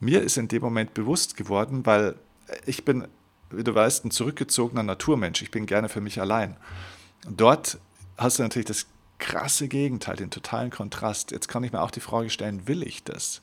Mir 0.00 0.22
ist 0.22 0.36
in 0.36 0.48
dem 0.48 0.62
Moment 0.62 0.94
bewusst 0.94 1.36
geworden, 1.36 1.86
weil 1.86 2.16
ich 2.66 2.84
bin, 2.84 3.06
wie 3.50 3.64
du 3.64 3.74
weißt, 3.74 4.04
ein 4.04 4.10
zurückgezogener 4.10 4.82
Naturmensch. 4.82 5.42
Ich 5.42 5.50
bin 5.50 5.66
gerne 5.66 5.88
für 5.88 6.00
mich 6.00 6.20
allein. 6.20 6.56
Dort 7.28 7.78
hast 8.16 8.38
du 8.38 8.42
natürlich 8.42 8.66
das 8.66 8.86
krasse 9.18 9.68
Gegenteil, 9.68 10.16
den 10.16 10.30
totalen 10.30 10.70
Kontrast. 10.70 11.30
Jetzt 11.30 11.48
kann 11.48 11.62
ich 11.62 11.72
mir 11.72 11.82
auch 11.82 11.90
die 11.90 12.00
Frage 12.00 12.30
stellen, 12.30 12.66
will 12.66 12.82
ich 12.82 13.04
das? 13.04 13.42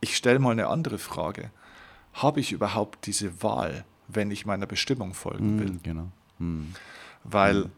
Ich 0.00 0.16
stelle 0.16 0.38
mal 0.38 0.52
eine 0.52 0.68
andere 0.68 0.98
Frage. 0.98 1.50
Habe 2.14 2.40
ich 2.40 2.52
überhaupt 2.52 3.06
diese 3.06 3.42
Wahl, 3.42 3.84
wenn 4.08 4.30
ich 4.30 4.46
meiner 4.46 4.66
Bestimmung 4.66 5.14
folgen 5.14 5.58
will? 5.60 5.70
Mhm, 5.70 5.82
Genau. 5.82 6.08
Mhm. 6.38 6.74
Weil 7.24 7.70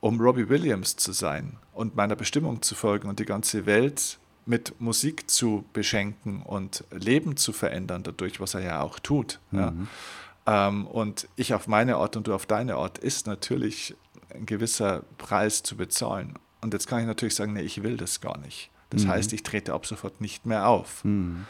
um 0.00 0.20
Robbie 0.20 0.48
Williams 0.48 0.96
zu 0.96 1.12
sein 1.12 1.58
und 1.74 1.94
meiner 1.94 2.16
Bestimmung 2.16 2.62
zu 2.62 2.74
folgen 2.74 3.08
und 3.08 3.18
die 3.18 3.24
ganze 3.26 3.66
Welt 3.66 4.18
mit 4.46 4.80
Musik 4.80 5.30
zu 5.30 5.64
beschenken 5.72 6.42
und 6.42 6.84
Leben 6.90 7.36
zu 7.36 7.52
verändern, 7.52 8.02
dadurch, 8.02 8.40
was 8.40 8.54
er 8.54 8.62
ja 8.62 8.80
auch 8.80 8.98
tut. 8.98 9.38
Ja. 9.52 9.72
Ähm, 10.46 10.86
und 10.86 11.28
ich 11.36 11.54
auf 11.54 11.68
meine 11.68 11.96
Art 11.96 12.16
und 12.16 12.26
du 12.26 12.34
auf 12.34 12.46
deine 12.46 12.76
Art, 12.76 12.98
ist 12.98 13.26
natürlich 13.26 13.94
ein 14.34 14.46
gewisser 14.46 15.02
Preis 15.18 15.62
zu 15.62 15.76
bezahlen. 15.76 16.34
Und 16.62 16.72
jetzt 16.72 16.88
kann 16.88 17.00
ich 17.00 17.06
natürlich 17.06 17.34
sagen, 17.34 17.52
nee, 17.52 17.62
ich 17.62 17.82
will 17.82 17.96
das 17.96 18.20
gar 18.20 18.38
nicht. 18.38 18.70
Das 18.90 19.06
heißt, 19.06 19.32
ich 19.32 19.44
trete 19.44 19.72
ab 19.72 19.86
sofort 19.86 20.20
nicht 20.20 20.46
mehr 20.46 20.66
auf. 20.66 21.04
Mhm. 21.04 21.46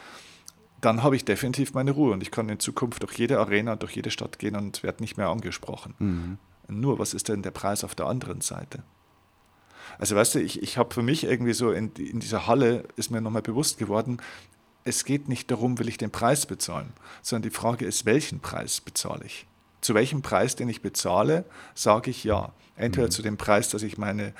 Dann 0.81 1.03
habe 1.03 1.15
ich 1.15 1.25
definitiv 1.25 1.73
meine 1.73 1.91
Ruhe 1.91 2.13
und 2.13 2.21
ich 2.23 2.31
kann 2.31 2.49
in 2.49 2.59
Zukunft 2.59 3.03
durch 3.03 3.17
jede 3.17 3.39
Arena, 3.39 3.75
durch 3.75 3.95
jede 3.95 4.11
Stadt 4.11 4.39
gehen 4.39 4.55
und 4.55 4.83
werde 4.83 5.03
nicht 5.03 5.15
mehr 5.15 5.29
angesprochen. 5.29 5.93
Mhm. 5.99 6.37
Nur, 6.67 6.99
was 6.99 7.13
ist 7.13 7.29
denn 7.29 7.43
der 7.43 7.51
Preis 7.51 7.83
auf 7.83 7.95
der 7.95 8.07
anderen 8.07 8.41
Seite? 8.41 8.83
Also 9.99 10.15
weißt 10.15 10.35
du, 10.35 10.39
ich, 10.39 10.61
ich 10.61 10.77
habe 10.77 10.93
für 10.93 11.03
mich 11.03 11.23
irgendwie 11.23 11.53
so 11.53 11.71
in, 11.71 11.91
in 11.93 12.19
dieser 12.19 12.47
Halle 12.47 12.85
ist 12.95 13.11
mir 13.11 13.21
nochmal 13.21 13.41
bewusst 13.41 13.77
geworden, 13.77 14.17
es 14.83 15.05
geht 15.05 15.29
nicht 15.29 15.51
darum, 15.51 15.77
will 15.77 15.87
ich 15.87 15.97
den 15.97 16.09
Preis 16.09 16.45
bezahlen, 16.45 16.93
sondern 17.21 17.49
die 17.49 17.55
Frage 17.55 17.85
ist, 17.85 18.05
welchen 18.05 18.39
Preis 18.39 18.81
bezahle 18.81 19.25
ich? 19.25 19.45
Zu 19.81 19.93
welchem 19.93 20.21
Preis, 20.21 20.55
den 20.55 20.69
ich 20.69 20.81
bezahle, 20.81 21.45
sage 21.75 22.09
ich 22.09 22.23
ja. 22.23 22.51
Entweder 22.75 23.09
zu 23.09 23.21
dem 23.21 23.37
Preis, 23.37 23.69
dass 23.69 23.83
ich 23.83 23.97
meine 23.97 24.33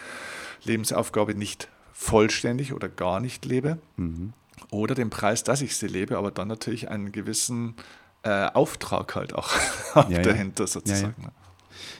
Lebensaufgabe 0.63 1.35
nicht 1.35 1.67
vollständig 1.93 2.73
oder 2.73 2.89
gar 2.89 3.19
nicht 3.19 3.45
lebe, 3.45 3.77
Mhm. 3.97 4.33
Oder 4.69 4.95
den 4.95 5.09
Preis, 5.09 5.43
dass 5.43 5.61
ich 5.61 5.75
sie 5.75 5.87
lebe, 5.87 6.17
aber 6.17 6.31
dann 6.31 6.47
natürlich 6.47 6.89
einen 6.89 7.11
gewissen 7.11 7.75
äh, 8.23 8.45
Auftrag 8.51 9.15
halt 9.15 9.33
auch 9.33 9.49
Ja, 9.95 10.09
ja. 10.09 10.21
dahinter 10.21 10.67
sozusagen. 10.67 11.21
ne? 11.21 11.31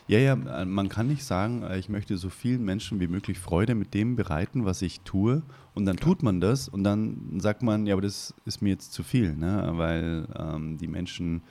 Ja, 0.07 0.19
ja, 0.19 0.33
äh, 0.33 0.65
man 0.65 0.89
kann 0.89 1.07
nicht 1.07 1.23
sagen, 1.23 1.63
äh, 1.63 1.79
ich 1.79 1.89
möchte 1.89 2.17
so 2.17 2.29
vielen 2.29 2.63
Menschen 2.63 2.99
wie 2.99 3.07
möglich 3.07 3.39
Freude 3.39 3.75
mit 3.75 3.93
dem 3.93 4.15
bereiten, 4.15 4.65
was 4.65 4.81
ich 4.81 5.01
tue. 5.01 5.41
Und 5.73 5.85
dann 5.85 5.97
tut 5.97 6.21
man 6.21 6.41
das 6.41 6.67
und 6.67 6.83
dann 6.83 7.39
sagt 7.39 7.63
man, 7.63 7.85
ja, 7.85 7.93
aber 7.95 8.01
das 8.01 8.33
ist 8.45 8.61
mir 8.61 8.69
jetzt 8.69 8.91
zu 8.93 9.03
viel, 9.03 9.33
ne? 9.35 9.71
weil 9.75 10.27
ähm, 10.37 10.77
die 10.77 10.87
Menschen 10.87 11.41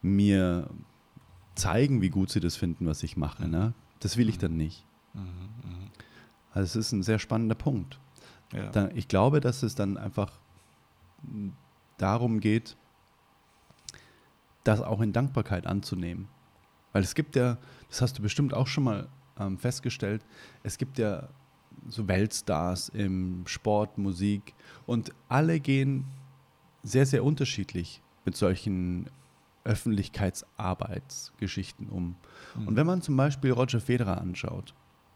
mir 0.00 0.70
zeigen, 1.54 2.00
wie 2.00 2.08
gut 2.08 2.30
sie 2.30 2.40
das 2.40 2.56
finden, 2.56 2.86
was 2.86 3.02
ich 3.02 3.16
mache. 3.16 3.46
Ne? 3.46 3.74
Das 4.00 4.16
will 4.16 4.28
ich 4.28 4.38
dann 4.38 4.56
nicht. 4.56 4.84
Also 6.52 6.78
es 6.78 6.86
ist 6.86 6.92
ein 6.92 7.02
sehr 7.02 7.18
spannender 7.18 7.54
Punkt. 7.54 7.98
Ja. 8.52 8.70
Da, 8.70 8.88
ich 8.94 9.08
glaube, 9.08 9.40
dass 9.40 9.62
es 9.62 9.74
dann 9.74 9.96
einfach 9.96 10.32
darum 11.98 12.40
geht, 12.40 12.76
das 14.64 14.80
auch 14.80 15.00
in 15.00 15.12
Dankbarkeit 15.12 15.66
anzunehmen. 15.66 16.28
Weil 16.92 17.02
es 17.02 17.14
gibt 17.14 17.36
ja, 17.36 17.58
das 17.88 18.02
hast 18.02 18.18
du 18.18 18.22
bestimmt 18.22 18.54
auch 18.54 18.66
schon 18.66 18.84
mal 18.84 19.08
ähm, 19.38 19.58
festgestellt, 19.58 20.24
es 20.62 20.78
gibt 20.78 20.98
ja 20.98 21.28
so 21.88 22.08
Weltstars 22.08 22.88
im 22.88 23.46
Sport, 23.46 23.98
Musik 23.98 24.54
und 24.86 25.12
alle 25.28 25.60
gehen 25.60 26.06
sehr, 26.82 27.04
sehr 27.06 27.22
unterschiedlich 27.22 28.02
mit 28.24 28.36
solchen 28.36 29.08
Öffentlichkeitsarbeitsgeschichten 29.64 31.88
um. 31.88 32.16
Und 32.54 32.76
wenn 32.76 32.86
man 32.86 33.02
zum 33.02 33.16
Beispiel 33.16 33.50
Roger 33.52 33.80
Federer 33.80 34.20
anschaut, 34.20 34.74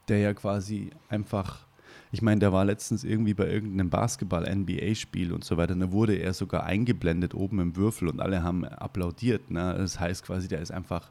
der 0.09 0.19
ja 0.19 0.35
quasi 0.35 0.91
einfach, 1.09 1.69
ich 2.13 2.23
meine, 2.23 2.41
der 2.41 2.53
war 2.53 2.65
letztens 2.65 3.05
irgendwie 3.05 3.35
bei 3.35 3.49
irgendeinem 3.49 3.89
Basketball-NBA-Spiel 3.89 5.33
und 5.33 5.45
so 5.45 5.57
weiter, 5.57 5.77
da 5.77 5.93
wurde 5.93 6.17
er 6.17 6.35
sogar 6.35 6.65
eingeblendet 6.65 7.35
oben 7.35 7.61
im 7.61 7.77
Würfel 7.77 8.09
und 8.09 8.21
alle 8.21 8.43
haben 8.43 8.65
applaudiert. 8.65 9.51
Ne? 9.51 9.75
Das 9.79 10.01
heißt 10.01 10.25
quasi, 10.25 10.49
der 10.49 10.61
ist 10.61 10.73
einfach 10.73 11.11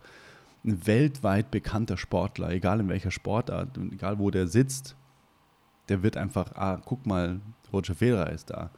ein 0.65 0.85
weltweit 0.85 1.51
bekannter 1.51 1.95
Sportler, 1.95 2.49
egal 2.51 2.81
in 2.81 2.89
welcher 2.89 3.12
Sportart, 3.12 3.77
und 3.77 3.93
egal 3.93 4.19
wo 4.19 4.29
der 4.29 4.47
sitzt, 4.47 4.95
der 5.88 6.03
wird 6.03 6.17
einfach, 6.17 6.51
ah, 6.55 6.81
guck 6.83 7.05
mal, 7.05 7.39
Roger 7.71 7.95
Federer 7.95 8.31
ist 8.31 8.49
da. 8.49 8.71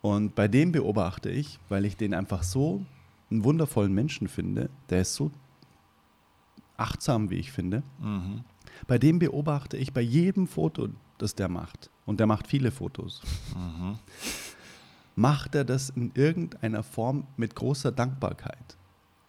Und 0.00 0.36
bei 0.36 0.46
dem 0.46 0.70
beobachte 0.70 1.28
ich, 1.28 1.58
weil 1.68 1.84
ich 1.84 1.96
den 1.96 2.14
einfach 2.14 2.44
so 2.44 2.84
einen 3.30 3.42
wundervollen 3.42 3.92
Menschen 3.92 4.28
finde, 4.28 4.70
der 4.90 5.00
ist 5.00 5.14
so 5.14 5.32
achtsam, 6.76 7.30
wie 7.30 7.36
ich 7.36 7.50
finde. 7.50 7.82
Mhm. 7.98 8.44
Bei 8.86 8.98
dem 8.98 9.18
beobachte 9.18 9.76
ich 9.76 9.92
bei 9.92 10.00
jedem 10.00 10.46
Foto, 10.46 10.88
das 11.18 11.34
der 11.34 11.48
macht, 11.48 11.90
und 12.06 12.20
der 12.20 12.26
macht 12.26 12.46
viele 12.46 12.70
Fotos, 12.70 13.22
Mhm. 13.54 13.98
macht 15.16 15.54
er 15.54 15.64
das 15.64 15.90
in 15.90 16.12
irgendeiner 16.14 16.82
Form 16.82 17.26
mit 17.36 17.54
großer 17.54 17.92
Dankbarkeit, 17.92 18.76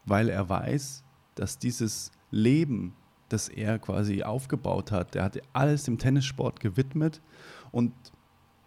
weil 0.05 0.29
er 0.29 0.47
weiß, 0.47 1.03
dass 1.35 1.57
dieses 1.57 2.11
Leben, 2.31 2.93
das 3.29 3.49
er 3.49 3.79
quasi 3.79 4.23
aufgebaut 4.23 4.91
hat, 4.91 5.15
der 5.15 5.23
hatte 5.23 5.41
alles 5.53 5.83
dem 5.83 5.97
Tennissport 5.97 6.59
gewidmet 6.59 7.21
und 7.71 7.93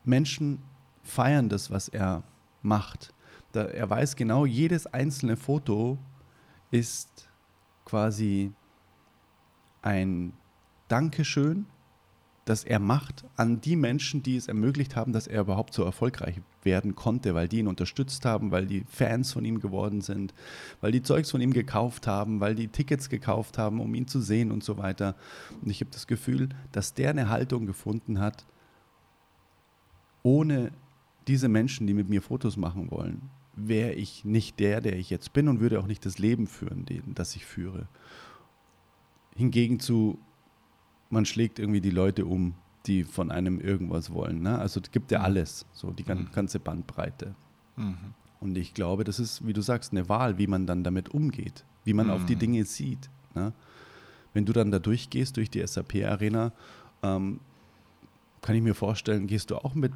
Menschen 0.05 0.61
feiern 1.03 1.49
das, 1.49 1.71
was 1.71 1.89
er 1.89 2.23
macht. 2.63 3.13
Da, 3.53 3.63
er 3.65 3.89
weiß 3.91 4.17
genau, 4.17 4.47
jedes 4.47 4.87
einzelne 4.87 5.37
Foto 5.37 5.99
ist 6.71 7.29
quasi 7.85 8.53
ein 9.83 10.33
Dankeschön, 10.89 11.67
das 12.45 12.65
er 12.65 12.81
macht 12.81 13.25
an 13.37 13.61
die 13.61 13.77
Menschen, 13.77 14.23
die 14.23 14.37
es 14.37 14.49
ermöglicht 14.49 14.97
haben, 14.97 15.13
dass 15.13 15.29
er 15.29 15.43
überhaupt 15.43 15.75
so 15.75 15.85
erfolgreich 15.85 16.41
werden 16.65 16.97
konnte, 16.97 17.35
weil 17.35 17.49
die 17.49 17.59
ihn 17.59 17.69
unterstützt 17.69 18.25
haben, 18.25 18.51
weil 18.51 18.67
die 18.67 18.85
Fans 18.89 19.33
von 19.33 19.45
ihm 19.45 19.61
geworden 19.61 20.01
sind, 20.01 20.35
weil 20.81 20.91
die 20.91 21.03
Zeugs 21.03 21.31
von 21.31 21.41
ihm 21.41 21.53
gekauft 21.53 22.07
haben, 22.07 22.41
weil 22.41 22.55
die 22.55 22.69
Tickets 22.69 23.09
gekauft 23.09 23.59
haben, 23.59 23.81
um 23.81 23.95
ihn 23.95 24.09
zu 24.09 24.21
sehen 24.21 24.51
und 24.51 24.65
so 24.65 24.77
weiter. 24.77 25.15
Und 25.63 25.71
ich 25.71 25.81
habe 25.81 25.91
das 25.93 26.07
Gefühl, 26.07 26.49
dass 26.73 26.95
der 26.95 27.11
eine 27.11 27.29
Haltung 27.29 27.67
gefunden 27.67 28.19
hat, 28.19 28.45
ohne 30.25 30.73
diese 31.29 31.49
Menschen, 31.49 31.87
die 31.87 31.95
mit 31.95 32.09
mir 32.09 32.23
Fotos 32.23 32.57
machen 32.57 32.91
wollen, 32.91 33.31
wäre 33.55 33.93
ich 33.93 34.25
nicht 34.25 34.59
der, 34.59 34.81
der 34.81 34.97
ich 34.97 35.11
jetzt 35.11 35.33
bin 35.33 35.49
und 35.49 35.61
würde 35.61 35.79
auch 35.79 35.87
nicht 35.87 36.05
das 36.07 36.19
Leben 36.19 36.47
führen, 36.47 36.87
den, 36.87 37.15
das 37.15 37.37
ich 37.37 37.45
führe. 37.45 37.87
Hingegen 39.37 39.79
zu, 39.79 40.19
man 41.12 41.27
schlägt 41.27 41.59
irgendwie 41.59 41.81
die 41.81 41.90
Leute 41.90 42.25
um, 42.27 42.55
die 42.87 43.05
von 43.05 43.31
einem 43.31 43.61
irgendwas 43.61 44.12
wollen. 44.12 44.42
Ne? 44.42 44.59
Also 44.59 44.81
es 44.81 44.90
gibt 44.90 45.11
ja 45.12 45.20
alles, 45.20 45.66
so 45.72 45.90
die 45.92 46.03
gan- 46.05 46.31
ganze 46.33 46.59
Bandbreite. 46.59 47.35
Mhm. 47.77 48.14
Und 48.40 48.59
ich 48.59 48.75
glaube, 48.75 49.05
das 49.05 49.20
ist, 49.20 49.46
wie 49.46 49.53
du 49.53 49.61
sagst, 49.61 49.92
eine 49.92 50.09
Wahl, 50.09 50.38
wie 50.38 50.48
man 50.48 50.66
dann 50.66 50.83
damit 50.83 51.11
umgeht, 51.11 51.64
wie 51.85 51.92
man 51.92 52.11
auf 52.11 52.25
die 52.25 52.35
Dinge 52.37 52.64
sieht. 52.64 53.09
Ne? 53.35 53.53
Wenn 54.35 54.44
du 54.46 54.53
dann 54.53 54.70
da 54.72 54.79
durchgehst, 54.81 55.37
durch 55.37 55.48
die 55.51 55.64
SAP-Arena, 55.64 56.53
ähm, 57.03 57.38
kann 58.40 58.57
ich 58.57 58.62
mir 58.62 58.75
vorstellen, 58.75 59.29
gehst 59.29 59.51
du 59.51 59.57
auch 59.59 59.75
mit 59.75 59.92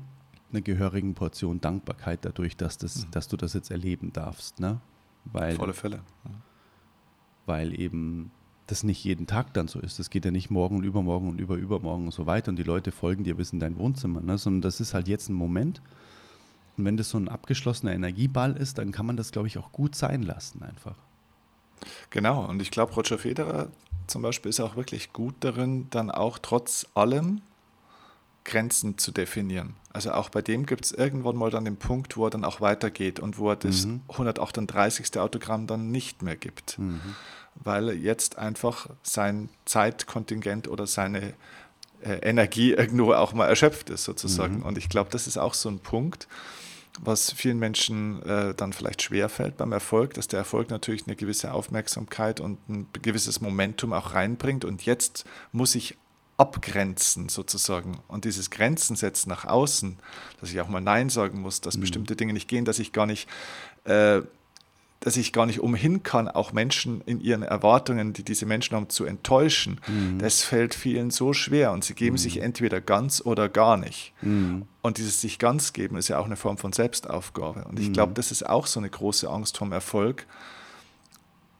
einer 0.52 0.60
gehörigen 0.60 1.14
Portion 1.14 1.60
Dankbarkeit 1.60 2.24
dadurch, 2.24 2.56
dass, 2.56 2.78
das, 2.78 3.10
dass 3.10 3.26
du 3.26 3.36
das 3.36 3.54
jetzt 3.54 3.70
erleben 3.72 4.12
darfst. 4.12 4.60
Ne? 4.60 4.80
Weil, 5.24 5.58
alle 5.58 5.72
Fälle. 5.74 6.02
weil 7.46 7.78
eben 7.78 8.30
das 8.66 8.82
nicht 8.82 9.04
jeden 9.04 9.26
Tag 9.26 9.54
dann 9.54 9.68
so 9.68 9.78
ist. 9.78 9.98
Das 9.98 10.10
geht 10.10 10.24
ja 10.24 10.30
nicht 10.30 10.50
morgen 10.50 10.76
und 10.76 10.84
übermorgen 10.84 11.28
und 11.28 11.40
über 11.40 11.56
übermorgen 11.56 12.06
und 12.06 12.12
so 12.12 12.26
weiter 12.26 12.50
und 12.50 12.56
die 12.56 12.64
Leute 12.64 12.92
folgen 12.92 13.24
dir 13.24 13.36
bis 13.36 13.52
in 13.52 13.60
dein 13.60 13.78
Wohnzimmer, 13.78 14.20
ne? 14.20 14.38
sondern 14.38 14.62
das 14.62 14.80
ist 14.80 14.94
halt 14.94 15.08
jetzt 15.08 15.28
ein 15.28 15.34
Moment. 15.34 15.80
Und 16.76 16.84
wenn 16.84 16.96
das 16.96 17.10
so 17.10 17.18
ein 17.18 17.28
abgeschlossener 17.28 17.92
Energieball 17.92 18.56
ist, 18.56 18.78
dann 18.78 18.92
kann 18.92 19.06
man 19.06 19.16
das, 19.16 19.32
glaube 19.32 19.48
ich, 19.48 19.56
auch 19.56 19.72
gut 19.72 19.94
sein 19.94 20.22
lassen 20.22 20.62
einfach. 20.62 20.96
Genau, 22.10 22.44
und 22.44 22.60
ich 22.60 22.70
glaube, 22.70 22.94
Roger 22.94 23.18
Federer 23.18 23.68
zum 24.06 24.22
Beispiel 24.22 24.50
ist 24.50 24.60
auch 24.60 24.76
wirklich 24.76 25.12
gut 25.12 25.34
darin, 25.40 25.88
dann 25.90 26.10
auch 26.10 26.38
trotz 26.38 26.86
allem 26.94 27.42
Grenzen 28.44 28.98
zu 28.98 29.12
definieren. 29.12 29.74
Also 29.96 30.12
auch 30.12 30.28
bei 30.28 30.42
dem 30.42 30.66
gibt 30.66 30.84
es 30.84 30.92
irgendwann 30.92 31.36
mal 31.36 31.50
dann 31.50 31.64
den 31.64 31.78
Punkt, 31.78 32.18
wo 32.18 32.26
er 32.26 32.30
dann 32.30 32.44
auch 32.44 32.60
weitergeht 32.60 33.18
und 33.18 33.38
wo 33.38 33.48
er 33.48 33.56
das 33.56 33.86
138. 34.10 35.18
Autogramm 35.18 35.66
dann 35.66 35.90
nicht 35.90 36.20
mehr 36.20 36.36
gibt, 36.36 36.76
weil 37.54 37.88
jetzt 37.92 38.36
einfach 38.36 38.90
sein 39.02 39.48
Zeitkontingent 39.64 40.68
oder 40.68 40.86
seine 40.86 41.32
äh, 42.02 42.16
Energie 42.20 42.72
irgendwo 42.74 43.14
auch 43.14 43.32
mal 43.32 43.46
erschöpft 43.46 43.88
ist 43.88 44.04
sozusagen. 44.04 44.56
Und 44.66 44.76
ich 44.76 44.90
glaube, 44.90 45.08
das 45.10 45.26
ist 45.26 45.38
auch 45.38 45.54
so 45.54 45.70
ein 45.70 45.78
Punkt, 45.78 46.28
was 47.00 47.32
vielen 47.32 47.58
Menschen 47.58 48.22
äh, 48.24 48.52
dann 48.54 48.74
vielleicht 48.74 49.00
schwerfällt 49.00 49.56
beim 49.56 49.72
Erfolg, 49.72 50.12
dass 50.12 50.28
der 50.28 50.40
Erfolg 50.40 50.68
natürlich 50.68 51.06
eine 51.06 51.16
gewisse 51.16 51.54
Aufmerksamkeit 51.54 52.38
und 52.38 52.58
ein 52.68 52.86
gewisses 53.00 53.40
Momentum 53.40 53.94
auch 53.94 54.12
reinbringt. 54.12 54.66
Und 54.66 54.84
jetzt 54.84 55.24
muss 55.52 55.74
ich 55.74 55.96
abgrenzen 56.38 57.28
sozusagen 57.28 57.98
und 58.08 58.24
dieses 58.24 58.50
Grenzen 58.50 58.94
setzen 58.94 59.30
nach 59.30 59.44
außen, 59.44 59.98
dass 60.40 60.50
ich 60.50 60.60
auch 60.60 60.68
mal 60.68 60.80
Nein 60.80 61.08
sagen 61.08 61.40
muss, 61.40 61.60
dass 61.60 61.76
mhm. 61.76 61.82
bestimmte 61.82 62.16
Dinge 62.16 62.32
nicht 62.32 62.48
gehen, 62.48 62.64
dass 62.64 62.78
ich 62.78 62.92
gar 62.92 63.06
nicht 63.06 63.28
äh, 63.84 64.22
dass 65.00 65.16
ich 65.16 65.32
gar 65.32 65.46
nicht 65.46 65.60
umhin 65.60 66.02
kann, 66.02 66.26
auch 66.26 66.52
Menschen 66.52 67.00
in 67.02 67.20
ihren 67.20 67.42
Erwartungen, 67.42 68.12
die 68.12 68.24
diese 68.24 68.46
Menschen 68.46 68.74
haben, 68.74 68.88
zu 68.88 69.04
enttäuschen. 69.04 69.80
Mhm. 69.86 70.18
Das 70.18 70.42
fällt 70.42 70.74
vielen 70.74 71.10
so 71.10 71.32
schwer 71.32 71.72
und 71.72 71.84
sie 71.84 71.94
geben 71.94 72.14
mhm. 72.14 72.18
sich 72.18 72.38
entweder 72.38 72.80
ganz 72.80 73.20
oder 73.24 73.48
gar 73.48 73.76
nicht. 73.76 74.14
Mhm. 74.22 74.66
Und 74.82 74.98
dieses 74.98 75.20
sich 75.20 75.38
ganz 75.38 75.72
geben 75.72 75.96
ist 75.96 76.08
ja 76.08 76.18
auch 76.18 76.24
eine 76.24 76.36
Form 76.36 76.58
von 76.58 76.72
Selbstaufgabe. 76.72 77.64
Und 77.64 77.78
ich 77.78 77.92
glaube, 77.92 78.10
mhm. 78.10 78.14
das 78.14 78.32
ist 78.32 78.48
auch 78.48 78.66
so 78.66 78.80
eine 78.80 78.90
große 78.90 79.28
Angst 79.28 79.58
vom 79.58 79.70
Erfolg, 79.70 80.26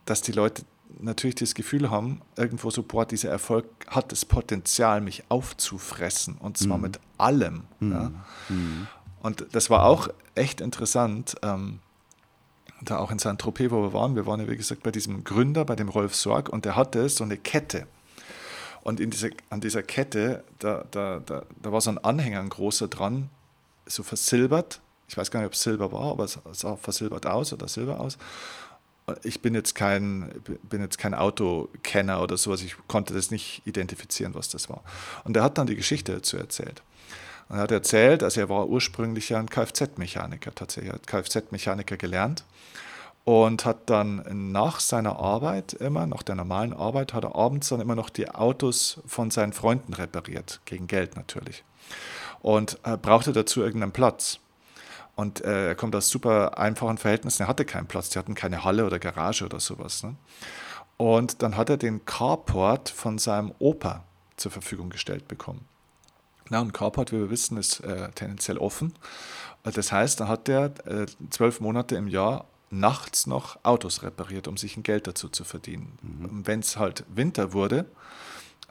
dass 0.06 0.22
die 0.22 0.32
Leute 0.32 0.62
natürlich 0.98 1.36
das 1.36 1.54
Gefühl 1.54 1.90
haben, 1.90 2.20
irgendwo 2.36 2.70
so, 2.70 2.82
boah, 2.82 3.06
dieser 3.06 3.30
Erfolg 3.30 3.66
hat 3.88 4.12
das 4.12 4.24
Potenzial, 4.24 5.00
mich 5.00 5.24
aufzufressen 5.28 6.36
und 6.38 6.56
zwar 6.58 6.76
mhm. 6.76 6.82
mit 6.82 7.00
allem. 7.18 7.64
Ja. 7.80 8.12
Mhm. 8.48 8.86
Und 9.20 9.46
das 9.52 9.70
war 9.70 9.84
auch 9.84 10.08
echt 10.34 10.60
interessant. 10.60 11.36
Ähm, 11.42 11.80
da 12.82 12.98
auch 12.98 13.10
in 13.10 13.18
Saint-Tropez, 13.18 13.70
wo 13.70 13.82
wir 13.82 13.92
waren, 13.92 14.16
wir 14.16 14.26
waren 14.26 14.40
ja 14.40 14.48
wie 14.48 14.56
gesagt 14.56 14.82
bei 14.82 14.90
diesem 14.90 15.24
Gründer, 15.24 15.64
bei 15.64 15.76
dem 15.76 15.88
Rolf 15.88 16.14
Sorg, 16.14 16.48
und 16.48 16.64
der 16.64 16.76
hatte 16.76 17.08
so 17.08 17.24
eine 17.24 17.36
Kette. 17.36 17.86
Und 18.82 19.00
in 19.00 19.10
diese, 19.10 19.30
an 19.50 19.60
dieser 19.60 19.82
Kette, 19.82 20.44
da, 20.58 20.84
da, 20.90 21.20
da, 21.24 21.42
da 21.60 21.72
war 21.72 21.80
so 21.80 21.90
ein 21.90 21.98
Anhänger, 21.98 22.38
ein 22.40 22.50
großer 22.50 22.88
dran, 22.88 23.30
so 23.86 24.02
versilbert. 24.02 24.80
Ich 25.08 25.16
weiß 25.16 25.30
gar 25.30 25.40
nicht, 25.40 25.48
ob 25.48 25.54
es 25.54 25.62
Silber 25.62 25.90
war, 25.90 26.12
aber 26.12 26.24
es 26.24 26.38
sah 26.52 26.76
versilbert 26.76 27.26
aus 27.26 27.52
oder 27.52 27.66
Silber 27.68 27.98
aus. 27.98 28.18
Ich 29.22 29.40
bin 29.40 29.54
jetzt 29.54 29.74
kein, 29.74 30.30
bin 30.64 30.80
jetzt 30.80 30.98
kein 30.98 31.14
Autokenner 31.14 32.20
oder 32.22 32.36
sowas, 32.36 32.62
ich 32.62 32.76
konnte 32.88 33.14
das 33.14 33.30
nicht 33.30 33.62
identifizieren, 33.64 34.34
was 34.34 34.48
das 34.48 34.68
war. 34.68 34.82
Und 35.24 35.36
er 35.36 35.44
hat 35.44 35.58
dann 35.58 35.68
die 35.68 35.76
Geschichte 35.76 36.12
dazu 36.12 36.36
erzählt. 36.36 36.82
Und 37.48 37.56
er 37.56 37.62
hat 37.62 37.70
erzählt, 37.70 38.22
also 38.24 38.40
er 38.40 38.48
war 38.48 38.66
ursprünglich 38.66 39.28
ja 39.28 39.38
ein 39.38 39.48
Kfz-Mechaniker 39.48 40.52
tatsächlich, 40.54 40.90
er 40.90 40.96
hat 40.96 41.06
Kfz-Mechaniker 41.06 41.96
gelernt 41.96 42.44
und 43.24 43.64
hat 43.64 43.90
dann 43.90 44.24
nach 44.52 44.80
seiner 44.80 45.18
Arbeit 45.18 45.72
immer, 45.72 46.06
nach 46.06 46.22
der 46.22 46.36
normalen 46.36 46.72
Arbeit, 46.72 47.12
hat 47.12 47.24
er 47.24 47.34
abends 47.34 47.68
dann 47.68 47.80
immer 47.80 47.96
noch 47.96 48.08
die 48.08 48.30
Autos 48.30 49.00
von 49.06 49.30
seinen 49.30 49.52
Freunden 49.52 49.94
repariert, 49.94 50.60
gegen 50.64 50.86
Geld 50.86 51.16
natürlich. 51.16 51.64
Und 52.40 52.78
er 52.84 52.96
brauchte 52.96 53.32
dazu 53.32 53.62
irgendeinen 53.62 53.92
Platz. 53.92 54.38
Und 55.16 55.42
äh, 55.44 55.68
er 55.68 55.74
kommt 55.74 55.96
aus 55.96 56.10
super 56.10 56.58
einfachen 56.58 56.98
Verhältnissen, 56.98 57.42
er 57.42 57.48
hatte 57.48 57.64
keinen 57.64 57.86
Platz, 57.86 58.10
die 58.10 58.18
hatten 58.18 58.34
keine 58.34 58.64
Halle 58.64 58.84
oder 58.86 58.98
Garage 58.98 59.44
oder 59.44 59.58
sowas. 59.58 60.02
Ne? 60.02 60.14
Und 60.98 61.42
dann 61.42 61.56
hat 61.56 61.70
er 61.70 61.78
den 61.78 62.04
Carport 62.04 62.90
von 62.90 63.18
seinem 63.18 63.52
Opa 63.58 64.04
zur 64.36 64.52
Verfügung 64.52 64.90
gestellt 64.90 65.26
bekommen. 65.26 65.64
Na, 66.48 66.60
und 66.60 66.72
Carport, 66.72 67.12
wie 67.12 67.16
wir 67.18 67.30
wissen, 67.30 67.56
ist 67.56 67.80
äh, 67.80 68.10
tendenziell 68.12 68.58
offen. 68.58 68.92
Äh, 69.64 69.72
das 69.72 69.90
heißt, 69.90 70.20
da 70.20 70.28
hat 70.28 70.48
er 70.48 70.66
äh, 70.86 71.06
zwölf 71.30 71.60
Monate 71.60 71.96
im 71.96 72.08
Jahr 72.08 72.44
nachts 72.70 73.26
noch 73.26 73.58
Autos 73.64 74.02
repariert, 74.02 74.48
um 74.48 74.56
sich 74.56 74.76
ein 74.76 74.82
Geld 74.82 75.06
dazu 75.06 75.28
zu 75.28 75.44
verdienen. 75.44 75.98
Mhm. 76.02 76.46
Wenn 76.46 76.60
es 76.60 76.76
halt 76.76 77.04
Winter 77.08 77.52
wurde, 77.52 77.86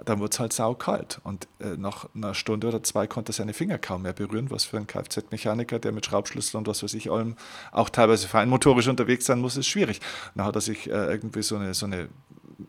dann 0.04 0.20
wurde 0.20 0.32
es 0.32 0.40
halt 0.40 0.54
saukalt. 0.54 1.22
Und 1.24 1.48
äh, 1.60 1.78
nach 1.78 2.08
einer 2.14 2.34
Stunde 2.34 2.68
oder 2.68 2.84
zwei 2.84 3.08
konnte 3.08 3.32
er 3.32 3.34
seine 3.34 3.54
Finger 3.54 3.78
kaum 3.78 4.02
mehr 4.02 4.14
berühren, 4.14 4.52
was 4.52 4.66
für 4.66 4.78
ein 4.78 4.88
Kfz-Mechaniker, 4.88 5.80
der 5.80 5.92
mit 5.92 6.06
Schraubschlüssel 6.06 6.58
und 6.58 6.68
was 6.68 6.84
weiß 6.84 6.94
ich 6.96 7.12
allem 7.12 7.36
auch 7.72 7.90
teilweise 7.90 8.28
feinmotorisch 8.28 8.88
unterwegs 8.88 9.26
sein 9.26 9.40
muss, 9.40 9.56
ist 9.56 9.68
schwierig. 9.68 10.02
Dann 10.36 10.46
hat 10.46 10.56
er 10.56 10.62
sich 10.62 10.90
äh, 10.90 11.12
irgendwie 11.12 11.44
so 11.44 11.56
eine, 11.56 11.74
so 11.74 11.86
eine 11.86 12.10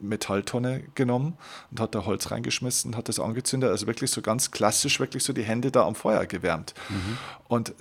Metalltonne 0.01 0.85
genommen 0.95 1.37
und 1.71 1.81
hat 1.81 1.95
da 1.95 2.05
Holz 2.05 2.31
reingeschmissen, 2.31 2.97
hat 2.97 3.09
das 3.09 3.21
angezündet, 3.21 3.71
also 3.71 3.87
wirklich 3.87 4.11
so 4.11 4.23
ganz 4.23 4.51
klassisch, 4.51 5.01
wirklich 5.01 5.25
so 5.25 5.33
die 5.33 5.45
Hände 5.45 5.71
da 5.71 5.87
am 5.87 5.95
Feuer 5.95 6.27
gewärmt. 6.27 6.75
Mhm. 6.89 7.19
Und 7.49 7.75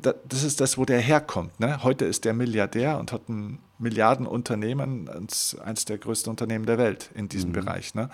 das 0.00 0.44
ist 0.44 0.60
das, 0.60 0.78
wo 0.78 0.84
der 0.84 1.00
herkommt. 1.00 1.58
Ne? 1.58 1.82
Heute 1.82 2.04
ist 2.04 2.24
der 2.24 2.34
Milliardär 2.34 2.98
und 2.98 3.10
hat 3.10 3.28
ein 3.28 3.58
Milliardenunternehmen, 3.78 5.08
eines 5.08 5.84
der 5.86 5.98
größten 5.98 6.30
Unternehmen 6.30 6.66
der 6.66 6.78
Welt 6.78 7.10
in 7.14 7.28
diesem 7.28 7.50
mhm. 7.50 7.54
Bereich. 7.54 7.94
Ne? 7.94 8.08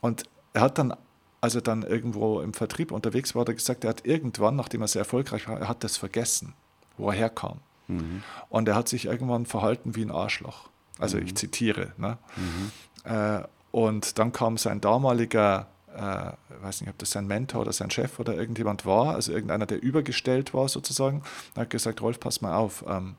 Und 0.00 0.24
er 0.52 0.62
hat 0.62 0.78
dann, 0.78 0.94
als 1.40 1.54
er 1.54 1.62
dann 1.62 1.82
irgendwo 1.82 2.40
im 2.40 2.54
Vertrieb 2.54 2.92
unterwegs 2.92 3.34
war, 3.34 3.42
hat 3.42 3.48
er 3.48 3.54
gesagt, 3.54 3.84
er 3.84 3.90
hat 3.90 4.06
irgendwann, 4.06 4.56
nachdem 4.56 4.82
er 4.82 4.88
sehr 4.88 5.00
erfolgreich 5.00 5.48
war, 5.48 5.60
er 5.60 5.68
hat 5.68 5.84
das 5.84 5.96
vergessen, 5.96 6.54
wo 6.96 7.10
er 7.10 7.16
herkam. 7.16 7.60
Mhm. 7.88 8.22
Und 8.48 8.68
er 8.68 8.74
hat 8.74 8.88
sich 8.88 9.06
irgendwann 9.06 9.46
verhalten 9.46 9.96
wie 9.96 10.02
ein 10.02 10.10
Arschloch. 10.10 10.68
Also 10.98 11.16
mhm. 11.16 11.24
ich 11.24 11.36
zitiere. 11.36 11.92
Ne? 11.96 12.18
Mhm. 12.36 13.10
Äh, 13.10 13.42
und 13.70 14.18
dann 14.18 14.32
kam 14.32 14.58
sein 14.58 14.80
damaliger, 14.80 15.68
äh, 15.94 16.30
ich 16.30 16.62
weiß 16.62 16.80
nicht, 16.80 16.90
ob 16.90 16.98
das 16.98 17.10
sein 17.10 17.26
Mentor 17.26 17.62
oder 17.62 17.72
sein 17.72 17.90
Chef 17.90 18.18
oder 18.18 18.34
irgendjemand 18.34 18.84
war, 18.84 19.14
also 19.14 19.32
irgendeiner, 19.32 19.66
der 19.66 19.82
übergestellt 19.82 20.54
war 20.54 20.68
sozusagen, 20.68 21.22
hat 21.56 21.70
gesagt, 21.70 22.00
Rolf, 22.02 22.20
pass 22.20 22.40
mal 22.40 22.56
auf, 22.56 22.84
ähm, 22.88 23.16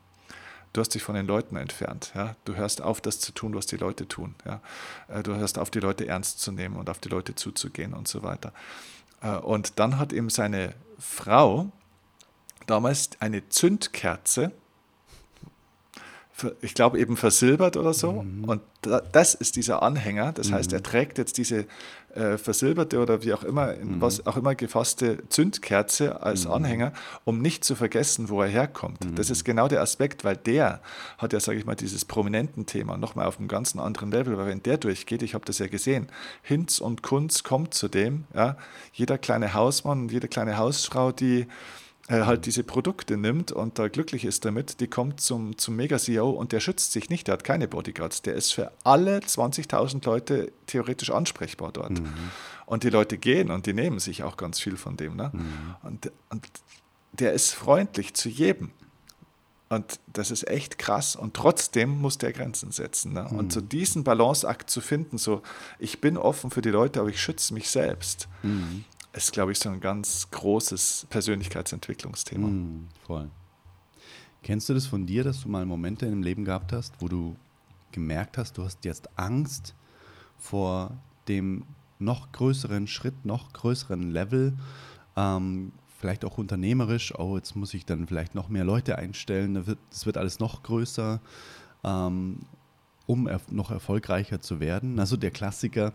du 0.72 0.80
hast 0.80 0.90
dich 0.90 1.02
von 1.02 1.14
den 1.14 1.26
Leuten 1.26 1.56
entfernt. 1.56 2.12
Ja? 2.14 2.36
Du 2.44 2.54
hörst 2.54 2.80
auf, 2.80 3.00
das 3.00 3.20
zu 3.20 3.32
tun, 3.32 3.54
was 3.54 3.66
die 3.66 3.76
Leute 3.76 4.08
tun. 4.08 4.34
Ja? 4.44 4.60
Äh, 5.08 5.22
du 5.22 5.34
hörst 5.34 5.58
auf, 5.58 5.70
die 5.70 5.80
Leute 5.80 6.06
ernst 6.06 6.40
zu 6.40 6.52
nehmen 6.52 6.76
und 6.76 6.88
auf 6.88 6.98
die 6.98 7.08
Leute 7.08 7.34
zuzugehen 7.34 7.94
und 7.94 8.08
so 8.08 8.22
weiter. 8.22 8.52
Äh, 9.20 9.36
und 9.36 9.78
dann 9.78 9.98
hat 9.98 10.12
ihm 10.12 10.30
seine 10.30 10.74
Frau 10.98 11.70
damals 12.66 13.10
eine 13.20 13.48
Zündkerze 13.48 14.52
ich 16.60 16.74
glaube 16.74 16.98
eben 16.98 17.16
versilbert 17.16 17.76
oder 17.76 17.94
so. 17.94 18.22
Mhm. 18.22 18.44
Und 18.44 18.62
das 19.12 19.34
ist 19.34 19.56
dieser 19.56 19.82
Anhänger. 19.82 20.32
Das 20.32 20.50
mhm. 20.50 20.54
heißt, 20.54 20.72
er 20.72 20.82
trägt 20.82 21.18
jetzt 21.18 21.38
diese 21.38 21.66
äh, 22.14 22.36
versilberte 22.36 22.98
oder 23.00 23.22
wie 23.22 23.32
auch 23.32 23.42
immer, 23.42 23.74
mhm. 23.74 24.00
was 24.00 24.26
auch 24.26 24.36
immer 24.36 24.54
gefasste 24.54 25.18
Zündkerze 25.28 26.22
als 26.22 26.44
mhm. 26.44 26.52
Anhänger, 26.52 26.92
um 27.24 27.40
nicht 27.40 27.64
zu 27.64 27.74
vergessen, 27.74 28.28
wo 28.28 28.42
er 28.42 28.48
herkommt. 28.48 28.98
Das 29.14 29.30
ist 29.30 29.42
mhm. 29.42 29.46
genau 29.46 29.68
der 29.68 29.80
Aspekt, 29.80 30.24
weil 30.24 30.36
der 30.36 30.80
hat 31.18 31.32
ja, 31.32 31.40
sage 31.40 31.58
ich 31.58 31.64
mal, 31.64 31.74
dieses 31.74 32.04
prominenten 32.04 32.66
Thema 32.66 32.96
nochmal 32.96 33.26
auf 33.26 33.38
einem 33.38 33.48
ganz 33.48 33.74
anderen 33.76 34.10
Level, 34.10 34.36
weil 34.36 34.46
wenn 34.46 34.62
der 34.62 34.76
durchgeht, 34.76 35.22
ich 35.22 35.34
habe 35.34 35.44
das 35.44 35.58
ja 35.58 35.68
gesehen, 35.68 36.08
Hinz 36.42 36.80
und 36.80 37.02
Kunz 37.02 37.42
kommt 37.44 37.74
zu 37.74 37.88
dem, 37.88 38.24
ja, 38.34 38.56
jeder 38.92 39.16
kleine 39.18 39.54
Hausmann 39.54 40.02
und 40.02 40.12
jede 40.12 40.28
kleine 40.28 40.58
Hausfrau, 40.58 41.12
die 41.12 41.46
halt 42.12 42.46
diese 42.46 42.62
Produkte 42.62 43.16
nimmt 43.16 43.52
und 43.52 43.78
da 43.78 43.88
glücklich 43.88 44.24
ist 44.24 44.44
damit, 44.44 44.80
die 44.80 44.86
kommt 44.86 45.20
zum, 45.20 45.56
zum 45.58 45.76
Mega-CEO 45.76 46.28
und 46.28 46.52
der 46.52 46.60
schützt 46.60 46.92
sich 46.92 47.10
nicht, 47.10 47.26
der 47.26 47.34
hat 47.34 47.44
keine 47.44 47.68
Bodyguards, 47.68 48.22
der 48.22 48.34
ist 48.34 48.52
für 48.52 48.72
alle 48.84 49.18
20.000 49.18 50.04
Leute 50.04 50.52
theoretisch 50.66 51.10
ansprechbar 51.10 51.72
dort. 51.72 52.00
Mhm. 52.00 52.12
Und 52.66 52.84
die 52.84 52.90
Leute 52.90 53.18
gehen 53.18 53.50
und 53.50 53.66
die 53.66 53.72
nehmen 53.72 53.98
sich 53.98 54.22
auch 54.22 54.36
ganz 54.36 54.60
viel 54.60 54.76
von 54.76 54.96
dem. 54.96 55.16
Ne? 55.16 55.30
Mhm. 55.32 55.74
Und, 55.82 56.12
und 56.30 56.46
der 57.12 57.32
ist 57.32 57.54
freundlich 57.54 58.14
zu 58.14 58.28
jedem. 58.28 58.70
Und 59.68 60.00
das 60.12 60.30
ist 60.30 60.46
echt 60.48 60.78
krass. 60.78 61.16
Und 61.16 61.34
trotzdem 61.34 62.00
muss 62.00 62.18
der 62.18 62.32
Grenzen 62.32 62.72
setzen. 62.72 63.14
Ne? 63.14 63.26
Mhm. 63.30 63.38
Und 63.38 63.52
so 63.52 63.60
diesen 63.60 64.04
Balanceakt 64.04 64.68
zu 64.70 64.80
finden, 64.80 65.18
so 65.18 65.42
ich 65.78 66.00
bin 66.00 66.16
offen 66.18 66.50
für 66.50 66.60
die 66.60 66.70
Leute, 66.70 67.00
aber 67.00 67.08
ich 67.08 67.20
schütze 67.20 67.54
mich 67.54 67.70
selbst. 67.70 68.28
Mhm 68.42 68.84
ist, 69.12 69.32
glaube 69.32 69.52
ich, 69.52 69.58
so 69.58 69.68
ein 69.68 69.80
ganz 69.80 70.30
großes 70.30 71.06
Persönlichkeitsentwicklungsthema. 71.10 72.48
Mm, 72.48 72.88
voll. 73.06 73.30
Kennst 74.42 74.68
du 74.68 74.74
das 74.74 74.86
von 74.86 75.06
dir, 75.06 75.22
dass 75.22 75.42
du 75.42 75.48
mal 75.48 75.64
Momente 75.66 76.06
im 76.06 76.22
Leben 76.22 76.44
gehabt 76.44 76.72
hast, 76.72 76.94
wo 77.00 77.08
du 77.08 77.36
gemerkt 77.92 78.38
hast, 78.38 78.58
du 78.58 78.64
hast 78.64 78.84
jetzt 78.84 79.08
Angst 79.16 79.74
vor 80.38 80.96
dem 81.28 81.64
noch 81.98 82.32
größeren 82.32 82.88
Schritt, 82.88 83.24
noch 83.24 83.52
größeren 83.52 84.10
Level, 84.10 84.54
ähm, 85.16 85.72
vielleicht 85.98 86.24
auch 86.24 86.38
unternehmerisch, 86.38 87.16
oh, 87.16 87.36
jetzt 87.36 87.54
muss 87.54 87.74
ich 87.74 87.86
dann 87.86 88.08
vielleicht 88.08 88.34
noch 88.34 88.48
mehr 88.48 88.64
Leute 88.64 88.98
einstellen, 88.98 89.54
das 89.54 89.66
wird, 89.66 89.78
wird 90.04 90.16
alles 90.16 90.40
noch 90.40 90.64
größer, 90.64 91.20
ähm, 91.84 92.40
um 93.06 93.28
erf 93.28 93.52
noch 93.52 93.70
erfolgreicher 93.70 94.40
zu 94.40 94.58
werden. 94.58 94.98
Also 94.98 95.16
der 95.16 95.30
Klassiker, 95.30 95.92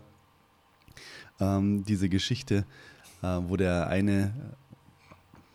ähm, 1.40 1.84
diese 1.84 2.08
Geschichte, 2.08 2.64
äh, 3.22 3.26
wo 3.46 3.56
der 3.56 3.88
eine 3.88 4.32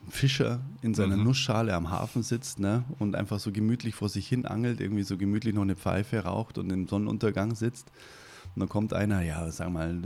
Fischer 0.10 0.60
in 0.82 0.94
seiner 0.94 1.18
mhm. 1.18 1.24
Nussschale 1.24 1.74
am 1.74 1.90
Hafen 1.90 2.24
sitzt 2.24 2.60
ne, 2.60 2.84
und 3.00 3.16
einfach 3.16 3.40
so 3.40 3.52
gemütlich 3.52 3.96
vor 3.96 4.10
sich 4.10 4.28
hin 4.28 4.46
angelt, 4.46 4.82
irgendwie 4.82 5.04
so 5.04 5.18
gemütlich 5.18 5.54
noch 5.54 5.62
eine 5.62 5.76
Pfeife 5.76 6.20
raucht 6.20 6.58
und 6.58 6.70
im 6.72 6.88
Sonnenuntergang 6.88 7.56
sitzt. 7.56 7.92
Und 8.56 8.60
dann 8.60 8.70
kommt 8.70 8.94
einer, 8.94 9.22
ja, 9.22 9.50
sag 9.52 9.72
mal, 9.72 10.00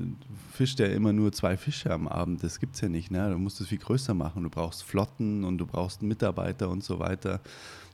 fischt 0.53 0.79
der 0.79 0.93
immer 0.93 1.11
nur 1.11 1.33
zwei 1.33 1.57
Fische 1.57 1.91
am 1.91 2.07
Abend, 2.07 2.43
das 2.43 2.59
gibt's 2.59 2.79
ja 2.81 2.87
nicht, 2.87 3.11
ne? 3.11 3.29
Du 3.29 3.37
musst 3.37 3.59
es 3.59 3.67
viel 3.67 3.77
größer 3.77 4.13
machen. 4.13 4.43
Du 4.43 4.49
brauchst 4.49 4.83
Flotten 4.83 5.43
und 5.43 5.57
du 5.57 5.65
brauchst 5.65 6.01
Mitarbeiter 6.01 6.69
und 6.69 6.83
so 6.83 6.99
weiter 6.99 7.41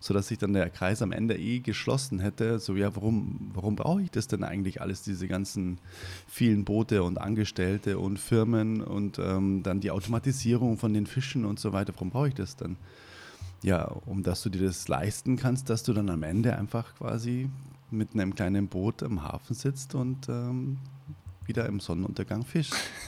sodass 0.04 0.28
sich 0.28 0.38
dann 0.38 0.52
der 0.52 0.70
Kreis 0.70 1.02
am 1.02 1.14
Ende 1.14 1.38
eh 1.38 1.60
geschlossen 1.60 2.20
hätte. 2.20 2.60
So, 2.60 2.76
ja, 2.76 2.94
warum, 2.94 3.52
warum 3.54 3.78
brauche 3.78 4.02
ich 4.02 4.12
das 4.12 4.28
denn 4.28 4.44
eigentlich 4.44 4.82
alles, 4.82 5.02
diese 5.02 5.30
ganzen 5.30 5.78
vielen 6.28 6.66
Boote 6.66 7.04
und 7.04 7.18
Angestellte 7.22 7.98
und 7.98 8.20
Firmen 8.20 8.82
und 8.82 9.18
ähm, 9.18 9.64
dann 9.64 9.80
die 9.80 9.92
Automatisierung 9.92 10.78
von 10.78 10.94
den 10.94 11.08
Fischen 11.08 11.46
und 11.46 11.58
so 11.58 11.72
weiter, 11.72 11.94
warum 11.96 12.10
brauche 12.10 12.28
ich 12.28 12.34
das 12.34 12.58
dann? 12.58 12.76
ja, 13.64 13.86
um 14.06 14.24
dass 14.24 14.44
du 14.44 14.50
dir 14.50 14.68
das 14.68 14.88
leisten 14.88 15.38
kannst, 15.38 15.70
dass 15.70 15.84
du 15.84 15.94
dann 15.94 16.10
am 16.10 16.22
Ende 16.22 16.56
einfach 16.56 16.94
quasi 16.96 17.50
mit 17.94 18.14
einem 18.14 18.36
kleinen 18.36 18.68
Boot 18.68 19.04
am 19.04 19.24
Hafen 19.24 19.54
sitzt 19.54 19.96
und 19.96 20.28
ähm, 20.28 20.80
wieder 21.46 21.66
im 21.68 21.80
Sonnenuntergang 21.80 22.44
fischst. 22.44 22.76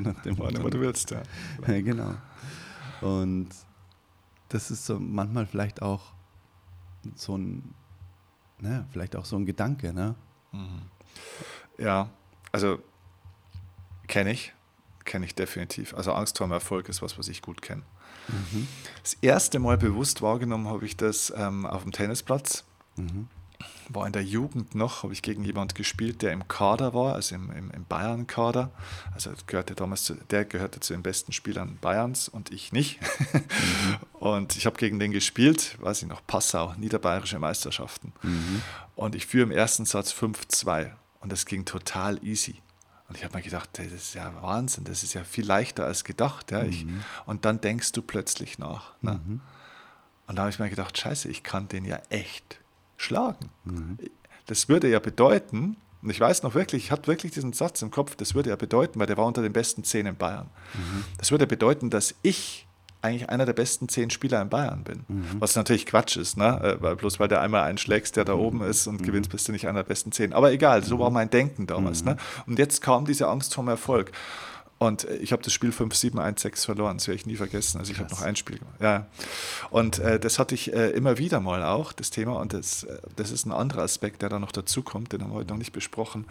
Nach 0.00 0.22
dem 0.22 0.38
Wann 0.38 0.54
immer 0.54 0.70
du 0.70 0.80
willst, 0.80 1.10
ja. 1.10 1.22
ja. 1.66 1.80
Genau. 1.80 2.14
Und 3.00 3.48
das 4.48 4.70
ist 4.70 4.86
so 4.86 4.98
manchmal 4.98 5.46
vielleicht 5.46 5.82
auch 5.82 6.12
so 7.14 7.36
ein, 7.36 7.74
naja, 8.58 8.86
vielleicht 8.90 9.16
auch 9.16 9.24
so 9.24 9.36
ein 9.36 9.46
Gedanke, 9.46 9.92
ne? 9.92 10.14
Mhm. 10.52 10.82
Ja, 11.78 12.10
also 12.52 12.78
kenne 14.08 14.32
ich, 14.32 14.52
kenne 15.04 15.26
ich 15.26 15.34
definitiv. 15.34 15.94
Also 15.94 16.12
Angst 16.12 16.38
vor 16.38 16.46
dem 16.46 16.52
Erfolg 16.52 16.88
ist 16.88 17.02
was, 17.02 17.18
was 17.18 17.28
ich 17.28 17.42
gut 17.42 17.62
kenne. 17.62 17.82
Mhm. 18.28 18.66
Das 19.02 19.14
erste 19.20 19.58
Mal 19.58 19.76
bewusst 19.76 20.22
wahrgenommen 20.22 20.66
habe 20.66 20.84
ich 20.84 20.96
das 20.96 21.32
ähm, 21.36 21.66
auf 21.66 21.82
dem 21.82 21.92
Tennisplatz. 21.92 22.64
Mhm. 22.96 23.28
War 23.88 24.06
in 24.06 24.12
der 24.12 24.24
Jugend 24.24 24.74
noch, 24.74 25.04
habe 25.04 25.12
ich 25.12 25.22
gegen 25.22 25.44
jemanden 25.44 25.74
gespielt, 25.74 26.22
der 26.22 26.32
im 26.32 26.48
Kader 26.48 26.92
war, 26.92 27.14
also 27.14 27.34
im, 27.34 27.50
im, 27.50 27.70
im 27.70 27.84
Bayern-Kader. 27.84 28.70
Also 29.14 29.30
gehörte 29.46 29.74
damals 29.74 30.04
zu, 30.04 30.14
der 30.14 30.44
gehörte 30.44 30.80
zu 30.80 30.92
den 30.92 31.02
besten 31.02 31.32
Spielern 31.32 31.78
Bayerns 31.80 32.28
und 32.28 32.50
ich 32.50 32.72
nicht. 32.72 33.00
Mhm. 33.32 33.96
und 34.14 34.56
ich 34.56 34.66
habe 34.66 34.76
gegen 34.76 34.98
den 34.98 35.12
gespielt, 35.12 35.76
weiß 35.80 36.02
ich 36.02 36.08
noch, 36.08 36.26
Passau, 36.26 36.74
niederbayerische 36.76 37.38
Meisterschaften. 37.38 38.12
Mhm. 38.22 38.62
Und 38.96 39.14
ich 39.14 39.26
führe 39.26 39.44
im 39.44 39.52
ersten 39.52 39.84
Satz 39.84 40.12
5-2 40.12 40.90
und 41.20 41.30
das 41.30 41.46
ging 41.46 41.64
total 41.64 42.22
easy. 42.24 42.60
Und 43.08 43.16
ich 43.16 43.24
habe 43.24 43.36
mir 43.36 43.42
gedacht, 43.42 43.70
das 43.74 43.86
ist 43.86 44.14
ja 44.14 44.32
Wahnsinn, 44.42 44.84
das 44.84 45.02
ist 45.02 45.14
ja 45.14 45.22
viel 45.22 45.46
leichter 45.46 45.84
als 45.84 46.02
gedacht. 46.02 46.50
Ja. 46.50 46.64
Ich, 46.64 46.84
mhm. 46.84 47.04
und 47.24 47.44
dann 47.44 47.60
denkst 47.60 47.92
du 47.92 48.02
plötzlich 48.02 48.58
nach. 48.58 48.94
Ne? 49.00 49.20
Mhm. 49.24 49.40
Und 50.26 50.36
da 50.36 50.42
habe 50.42 50.50
ich 50.50 50.58
mir 50.58 50.70
gedacht, 50.70 50.98
scheiße, 50.98 51.28
ich 51.28 51.42
kann 51.42 51.68
den 51.68 51.84
ja 51.84 52.00
echt 52.08 52.58
schlagen. 52.96 53.50
Mhm. 53.64 53.98
Das 54.46 54.68
würde 54.68 54.88
ja 54.88 54.98
bedeuten, 54.98 55.76
und 56.02 56.10
ich 56.10 56.20
weiß 56.20 56.42
noch 56.42 56.54
wirklich, 56.54 56.84
ich 56.84 56.90
hatte 56.90 57.08
wirklich 57.08 57.32
diesen 57.32 57.52
Satz 57.52 57.82
im 57.82 57.90
Kopf, 57.90 58.16
das 58.16 58.34
würde 58.34 58.50
ja 58.50 58.56
bedeuten, 58.56 58.98
weil 59.00 59.06
der 59.06 59.16
war 59.16 59.26
unter 59.26 59.42
den 59.42 59.52
besten 59.52 59.84
zehn 59.84 60.06
in 60.06 60.16
Bayern. 60.16 60.48
Mhm. 60.74 61.04
Das 61.18 61.30
würde 61.30 61.46
bedeuten, 61.46 61.90
dass 61.90 62.14
ich 62.22 62.66
eigentlich 63.02 63.28
einer 63.30 63.46
der 63.46 63.52
besten 63.52 63.88
zehn 63.88 64.10
Spieler 64.10 64.42
in 64.42 64.48
Bayern 64.48 64.82
bin. 64.82 65.04
Mhm. 65.08 65.24
Was 65.38 65.54
natürlich 65.56 65.86
Quatsch 65.86 66.16
ist, 66.16 66.36
ne? 66.36 66.60
Äh, 66.62 66.82
weil 66.82 66.96
bloß 66.96 67.20
weil 67.20 67.28
der 67.28 67.40
einmal 67.40 67.62
einschlägst, 67.62 68.16
der 68.16 68.24
da 68.24 68.34
mhm. 68.34 68.40
oben 68.40 68.62
ist 68.62 68.86
und 68.86 69.00
mhm. 69.00 69.04
gewinnst, 69.04 69.30
bist 69.30 69.48
du 69.48 69.52
nicht 69.52 69.68
einer 69.68 69.82
der 69.82 69.88
besten 69.88 70.12
zehn. 70.12 70.32
Aber 70.32 70.52
egal, 70.52 70.82
so 70.82 70.98
war 70.98 71.10
mhm. 71.10 71.14
mein 71.14 71.30
Denken 71.30 71.66
damals. 71.66 72.04
Ne? 72.04 72.12
Mhm. 72.12 72.52
Und 72.52 72.58
jetzt 72.58 72.82
kam 72.82 73.04
diese 73.04 73.28
Angst 73.28 73.54
vom 73.54 73.68
Erfolg. 73.68 74.12
Und 74.78 75.04
äh, 75.04 75.16
ich 75.16 75.32
habe 75.32 75.42
das 75.42 75.52
Spiel 75.52 75.70
5-7-1-6 75.70 76.64
verloren, 76.64 76.98
das 76.98 77.08
werde 77.08 77.16
ich 77.16 77.26
nie 77.26 77.36
vergessen. 77.36 77.78
Also 77.78 77.92
ich 77.92 77.98
habe 77.98 78.10
noch 78.10 78.22
ein 78.22 78.36
Spiel 78.36 78.58
gemacht. 78.58 78.80
Ja. 78.80 79.06
Und 79.70 79.98
äh, 79.98 80.20
das 80.20 80.38
hatte 80.38 80.54
ich 80.54 80.72
äh, 80.72 80.90
immer 80.90 81.18
wieder 81.18 81.40
mal 81.40 81.64
auch, 81.64 81.92
das 81.92 82.10
Thema. 82.10 82.34
Und 82.40 82.52
das, 82.52 82.84
äh, 82.84 82.98
das 83.16 83.30
ist 83.30 83.46
ein 83.46 83.52
anderer 83.52 83.82
Aspekt, 83.82 84.22
der 84.22 84.28
da 84.28 84.38
noch 84.38 84.52
dazu 84.52 84.82
kommt, 84.82 85.12
den 85.12 85.22
haben 85.22 85.30
wir 85.30 85.36
heute 85.36 85.50
noch 85.50 85.58
nicht 85.58 85.72
besprochen. 85.72 86.26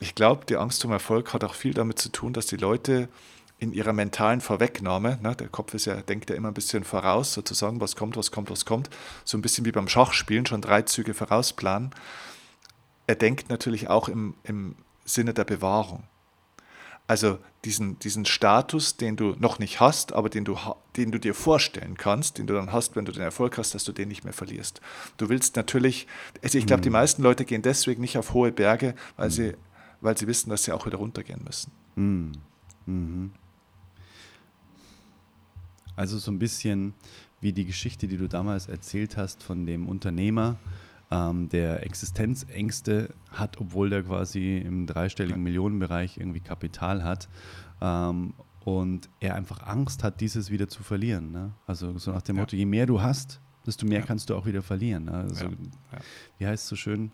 Ich 0.00 0.14
glaube, 0.14 0.44
die 0.46 0.56
Angst 0.56 0.82
vom 0.82 0.92
Erfolg 0.92 1.32
hat 1.32 1.44
auch 1.44 1.54
viel 1.54 1.72
damit 1.72 1.98
zu 1.98 2.10
tun, 2.10 2.32
dass 2.32 2.46
die 2.46 2.56
Leute 2.56 3.08
in 3.58 3.72
ihrer 3.72 3.92
mentalen 3.92 4.40
Vorwegnahme, 4.40 5.18
ne, 5.22 5.34
der 5.34 5.48
Kopf 5.48 5.72
ist 5.74 5.86
ja, 5.86 5.94
denkt 6.02 6.28
ja 6.28 6.36
immer 6.36 6.48
ein 6.48 6.54
bisschen 6.54 6.84
voraus, 6.84 7.32
sozusagen, 7.32 7.80
was 7.80 7.96
kommt, 7.96 8.16
was 8.16 8.30
kommt, 8.30 8.50
was 8.50 8.66
kommt, 8.66 8.90
so 9.24 9.38
ein 9.38 9.42
bisschen 9.42 9.64
wie 9.64 9.72
beim 9.72 9.88
Schachspielen, 9.88 10.44
schon 10.44 10.60
drei 10.60 10.82
Züge 10.82 11.14
vorausplanen. 11.14 11.90
Er 13.06 13.14
denkt 13.14 13.48
natürlich 13.48 13.88
auch 13.88 14.08
im, 14.08 14.34
im 14.42 14.74
Sinne 15.04 15.32
der 15.32 15.44
Bewahrung. 15.44 16.02
Also 17.06 17.38
diesen, 17.64 17.98
diesen 17.98 18.24
Status, 18.24 18.96
den 18.96 19.16
du 19.16 19.36
noch 19.38 19.58
nicht 19.58 19.78
hast, 19.80 20.14
aber 20.14 20.30
den 20.30 20.44
du, 20.44 20.58
den 20.96 21.12
du 21.12 21.20
dir 21.20 21.34
vorstellen 21.34 21.96
kannst, 21.98 22.38
den 22.38 22.46
du 22.46 22.54
dann 22.54 22.72
hast, 22.72 22.96
wenn 22.96 23.04
du 23.04 23.12
den 23.12 23.22
Erfolg 23.22 23.58
hast, 23.58 23.74
dass 23.74 23.84
du 23.84 23.92
den 23.92 24.08
nicht 24.08 24.24
mehr 24.24 24.32
verlierst. 24.32 24.80
Du 25.18 25.28
willst 25.28 25.56
natürlich, 25.56 26.06
also 26.42 26.56
ich 26.56 26.66
glaube, 26.66 26.82
die 26.82 26.88
mhm. 26.88 26.94
meisten 26.94 27.22
Leute 27.22 27.44
gehen 27.44 27.62
deswegen 27.62 28.00
nicht 28.00 28.16
auf 28.16 28.32
hohe 28.32 28.52
Berge, 28.52 28.94
weil, 29.16 29.28
mhm. 29.28 29.32
sie, 29.32 29.54
weil 30.00 30.16
sie 30.16 30.26
wissen, 30.26 30.48
dass 30.48 30.64
sie 30.64 30.72
auch 30.72 30.86
wieder 30.86 30.96
runtergehen 30.98 31.42
müssen. 31.44 31.72
Mhm. 31.96 32.32
Mhm. 32.86 33.32
Also 35.96 36.18
so 36.18 36.30
ein 36.30 36.38
bisschen 36.38 36.94
wie 37.40 37.52
die 37.52 37.66
Geschichte, 37.66 38.08
die 38.08 38.16
du 38.16 38.28
damals 38.28 38.68
erzählt 38.68 39.18
hast 39.18 39.42
von 39.42 39.66
dem 39.66 39.88
Unternehmer, 39.88 40.56
ähm, 41.10 41.48
der 41.48 41.84
Existenzängste 41.84 43.14
hat, 43.30 43.60
obwohl 43.60 43.90
der 43.90 44.02
quasi 44.02 44.58
im 44.58 44.86
dreistelligen 44.86 45.42
Millionenbereich 45.42 46.18
irgendwie 46.18 46.40
Kapital 46.40 47.04
hat. 47.04 47.28
Ähm, 47.80 48.34
und 48.64 49.10
er 49.20 49.34
einfach 49.34 49.66
Angst 49.66 50.02
hat, 50.02 50.20
dieses 50.20 50.50
wieder 50.50 50.68
zu 50.68 50.82
verlieren. 50.82 51.32
Ne? 51.32 51.52
Also 51.66 51.98
so 51.98 52.12
nach 52.12 52.22
dem 52.22 52.36
ja. 52.36 52.42
Motto, 52.42 52.56
je 52.56 52.64
mehr 52.64 52.86
du 52.86 53.02
hast, 53.02 53.40
desto 53.66 53.86
mehr 53.86 54.00
ja. 54.00 54.06
kannst 54.06 54.30
du 54.30 54.36
auch 54.36 54.46
wieder 54.46 54.62
verlieren. 54.62 55.04
Ne? 55.04 55.12
Also. 55.12 55.50
Wie 56.38 56.46
heißt 56.46 56.64
es 56.64 56.68
so 56.68 56.76
schön? 56.76 57.12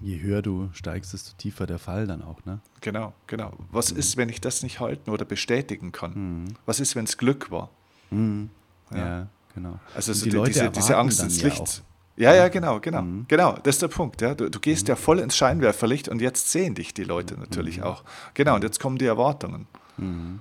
Je 0.00 0.20
höher 0.20 0.40
du 0.40 0.70
steigst, 0.72 1.12
desto 1.12 1.36
tiefer 1.36 1.66
der 1.66 1.78
Fall 1.78 2.06
dann 2.06 2.22
auch, 2.22 2.44
ne? 2.44 2.60
Genau, 2.80 3.12
genau. 3.26 3.52
Was 3.70 3.92
mhm. 3.92 3.98
ist, 3.98 4.16
wenn 4.16 4.28
ich 4.28 4.40
das 4.40 4.62
nicht 4.62 4.80
halten 4.80 5.10
oder 5.10 5.24
bestätigen 5.24 5.92
kann? 5.92 6.12
Mhm. 6.14 6.44
Was 6.64 6.80
ist, 6.80 6.96
wenn 6.96 7.04
es 7.04 7.18
Glück 7.18 7.50
war? 7.50 7.70
Mhm. 8.10 8.50
Ja. 8.90 8.96
ja. 8.96 9.28
genau. 9.54 9.78
Also 9.94 10.12
so 10.12 10.24
die, 10.24 10.30
die 10.30 10.42
diese, 10.44 10.70
diese, 10.70 10.96
Angst 10.96 11.22
ins 11.22 11.42
Licht. 11.42 11.84
Ja, 12.16 12.34
ja, 12.34 12.48
genau, 12.48 12.78
genau. 12.80 13.02
Mhm. 13.02 13.26
Genau, 13.28 13.54
das 13.62 13.76
ist 13.76 13.82
der 13.82 13.88
Punkt. 13.88 14.20
Ja. 14.20 14.34
Du, 14.34 14.50
du 14.50 14.60
gehst 14.60 14.84
mhm. 14.84 14.90
ja 14.90 14.96
voll 14.96 15.18
ins 15.18 15.36
Scheinwerferlicht 15.36 16.08
und 16.08 16.20
jetzt 16.20 16.50
sehen 16.50 16.74
dich 16.74 16.92
die 16.94 17.04
Leute 17.04 17.38
natürlich 17.38 17.78
mhm. 17.78 17.84
auch. 17.84 18.04
Genau, 18.34 18.54
und 18.56 18.64
jetzt 18.64 18.80
kommen 18.80 18.98
die 18.98 19.06
Erwartungen. 19.06 19.66
Mhm. 19.96 20.40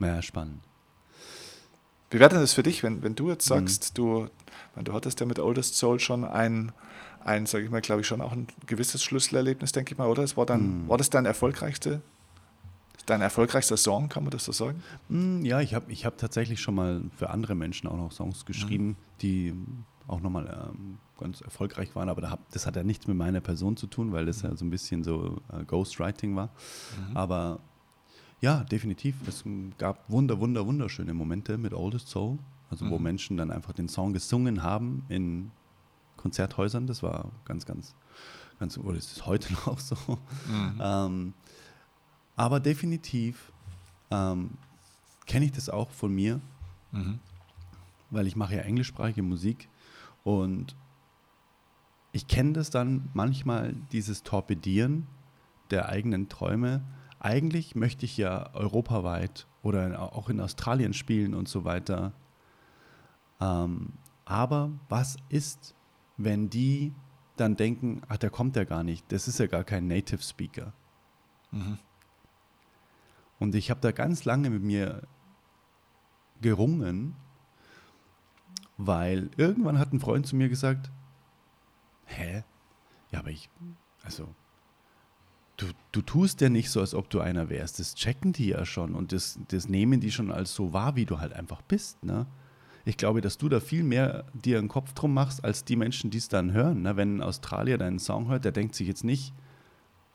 Ja, 0.00 0.22
spannend. 0.22 0.60
Wie 2.10 2.18
wäre 2.18 2.30
denn 2.30 2.40
das 2.40 2.54
für 2.54 2.62
dich, 2.62 2.82
wenn, 2.82 3.02
wenn 3.02 3.14
du 3.14 3.28
jetzt 3.30 3.46
sagst, 3.46 3.92
mhm. 3.92 4.02
du, 4.02 4.28
du 4.82 4.92
hattest 4.92 5.20
ja 5.20 5.26
mit 5.26 5.38
Oldest 5.38 5.76
Soul 5.76 6.00
schon 6.00 6.24
ein, 6.24 6.72
ein 7.24 7.46
sage 7.46 7.64
ich 7.64 7.70
mal, 7.70 7.80
glaube 7.80 8.02
ich, 8.02 8.06
schon 8.06 8.20
auch 8.20 8.32
ein 8.32 8.46
gewisses 8.66 9.02
Schlüsselerlebnis, 9.02 9.72
denke 9.72 9.92
ich 9.92 9.98
mal, 9.98 10.08
oder? 10.08 10.22
Es 10.22 10.36
war, 10.36 10.46
dann, 10.46 10.84
mhm. 10.84 10.88
war 10.88 10.96
das 10.96 11.10
dein 11.10 11.26
erfolgreichste 11.26 12.00
Dein 13.06 13.20
erfolgreichster 13.20 13.76
Song, 13.76 14.08
kann 14.08 14.22
man 14.22 14.30
das 14.30 14.46
so 14.46 14.52
sagen? 14.52 14.82
Ja, 15.44 15.60
ich 15.60 15.74
habe 15.74 15.92
ich 15.92 16.06
hab 16.06 16.16
tatsächlich 16.16 16.60
schon 16.60 16.74
mal 16.74 17.02
für 17.14 17.28
andere 17.28 17.54
Menschen 17.54 17.86
auch 17.86 17.98
noch 17.98 18.12
Songs 18.12 18.46
geschrieben, 18.46 18.86
mhm. 18.86 18.96
die 19.20 19.54
auch 20.06 20.20
nochmal 20.20 20.70
ähm, 20.70 20.98
ganz 21.18 21.40
erfolgreich 21.40 21.94
waren, 21.94 22.08
aber 22.08 22.20
da 22.20 22.30
hab, 22.30 22.50
das 22.50 22.66
hat 22.66 22.76
ja 22.76 22.82
nichts 22.82 23.06
mit 23.06 23.16
meiner 23.16 23.40
Person 23.40 23.76
zu 23.76 23.86
tun, 23.86 24.12
weil 24.12 24.26
das 24.26 24.42
ja 24.42 24.54
so 24.56 24.64
ein 24.64 24.70
bisschen 24.70 25.02
so 25.02 25.40
äh, 25.52 25.64
Ghostwriting 25.64 26.36
war. 26.36 26.50
Mhm. 27.08 27.16
Aber 27.16 27.60
ja, 28.40 28.62
definitiv. 28.64 29.16
Es 29.26 29.44
gab 29.78 30.08
wunder, 30.10 30.38
wunder, 30.38 30.66
wunderschöne 30.66 31.14
Momente 31.14 31.56
mit 31.56 31.72
Oldest 31.72 32.08
Soul, 32.08 32.38
also 32.68 32.84
mhm. 32.84 32.90
wo 32.90 32.98
Menschen 32.98 33.36
dann 33.36 33.50
einfach 33.50 33.72
den 33.72 33.88
Song 33.88 34.12
gesungen 34.12 34.62
haben 34.62 35.04
in 35.08 35.50
Konzerthäusern. 36.18 36.86
Das 36.86 37.02
war 37.02 37.30
ganz, 37.46 37.64
ganz, 37.64 37.94
ganz, 38.58 38.76
oder 38.76 38.98
es 38.98 39.12
ist 39.12 39.26
heute 39.26 39.52
noch 39.66 39.78
so. 39.78 39.96
Mhm. 40.48 40.80
Ähm, 40.80 41.34
aber 42.36 42.60
definitiv 42.60 43.52
ähm, 44.10 44.50
kenne 45.26 45.46
ich 45.46 45.52
das 45.52 45.70
auch 45.70 45.90
von 45.90 46.14
mir, 46.14 46.40
mhm. 46.92 47.20
weil 48.10 48.26
ich 48.26 48.36
mache 48.36 48.56
ja 48.56 48.62
englischsprachige 48.62 49.22
Musik 49.22 49.68
und 50.24 50.74
ich 52.12 52.26
kenne 52.26 52.54
das 52.54 52.70
dann 52.70 53.10
manchmal, 53.12 53.74
dieses 53.92 54.22
Torpedieren 54.22 55.06
der 55.70 55.88
eigenen 55.88 56.28
Träume. 56.28 56.82
Eigentlich 57.20 57.74
möchte 57.74 58.04
ich 58.04 58.16
ja 58.16 58.52
europaweit 58.54 59.46
oder 59.62 60.00
auch 60.14 60.28
in 60.28 60.40
Australien 60.40 60.92
spielen 60.92 61.34
und 61.34 61.48
so 61.48 61.64
weiter. 61.64 62.12
Ähm, 63.40 63.92
aber 64.24 64.70
was 64.88 65.16
ist, 65.28 65.74
wenn 66.16 66.50
die 66.50 66.92
dann 67.36 67.56
denken, 67.56 68.02
ach, 68.08 68.16
der 68.16 68.30
kommt 68.30 68.56
ja 68.56 68.64
gar 68.64 68.84
nicht, 68.84 69.10
das 69.10 69.28
ist 69.28 69.38
ja 69.38 69.46
gar 69.46 69.64
kein 69.64 69.86
Native 69.86 70.22
Speaker. 70.22 70.72
Mhm. 71.50 71.78
Und 73.38 73.54
ich 73.54 73.70
habe 73.70 73.80
da 73.80 73.90
ganz 73.90 74.24
lange 74.24 74.50
mit 74.50 74.62
mir 74.62 75.02
gerungen, 76.40 77.16
weil 78.76 79.30
irgendwann 79.36 79.78
hat 79.78 79.92
ein 79.92 80.00
Freund 80.00 80.26
zu 80.26 80.36
mir 80.36 80.48
gesagt, 80.48 80.90
hä? 82.06 82.44
Ja, 83.10 83.20
aber 83.20 83.30
ich, 83.30 83.48
also, 84.02 84.28
du, 85.56 85.66
du 85.92 86.02
tust 86.02 86.40
ja 86.40 86.48
nicht 86.48 86.70
so, 86.70 86.80
als 86.80 86.94
ob 86.94 87.10
du 87.10 87.20
einer 87.20 87.48
wärst. 87.48 87.78
Das 87.78 87.94
checken 87.94 88.32
die 88.32 88.48
ja 88.48 88.64
schon 88.64 88.94
und 88.94 89.12
das, 89.12 89.38
das 89.48 89.68
nehmen 89.68 90.00
die 90.00 90.10
schon 90.10 90.30
als 90.30 90.54
so 90.54 90.72
wahr, 90.72 90.96
wie 90.96 91.06
du 91.06 91.20
halt 91.20 91.32
einfach 91.32 91.62
bist, 91.62 92.02
ne? 92.04 92.26
Ich 92.86 92.98
glaube, 92.98 93.22
dass 93.22 93.38
du 93.38 93.48
da 93.48 93.60
viel 93.60 93.82
mehr 93.82 94.26
dir 94.34 94.58
einen 94.58 94.68
Kopf 94.68 94.92
drum 94.92 95.14
machst, 95.14 95.42
als 95.42 95.64
die 95.64 95.76
Menschen, 95.76 96.10
die 96.10 96.18
es 96.18 96.28
dann 96.28 96.52
hören. 96.52 96.82
Ne? 96.82 96.96
Wenn 96.96 97.16
ein 97.16 97.22
Australier 97.22 97.78
deinen 97.78 97.98
Song 97.98 98.28
hört, 98.28 98.44
der 98.44 98.52
denkt 98.52 98.74
sich 98.74 98.86
jetzt 98.86 99.04
nicht, 99.04 99.32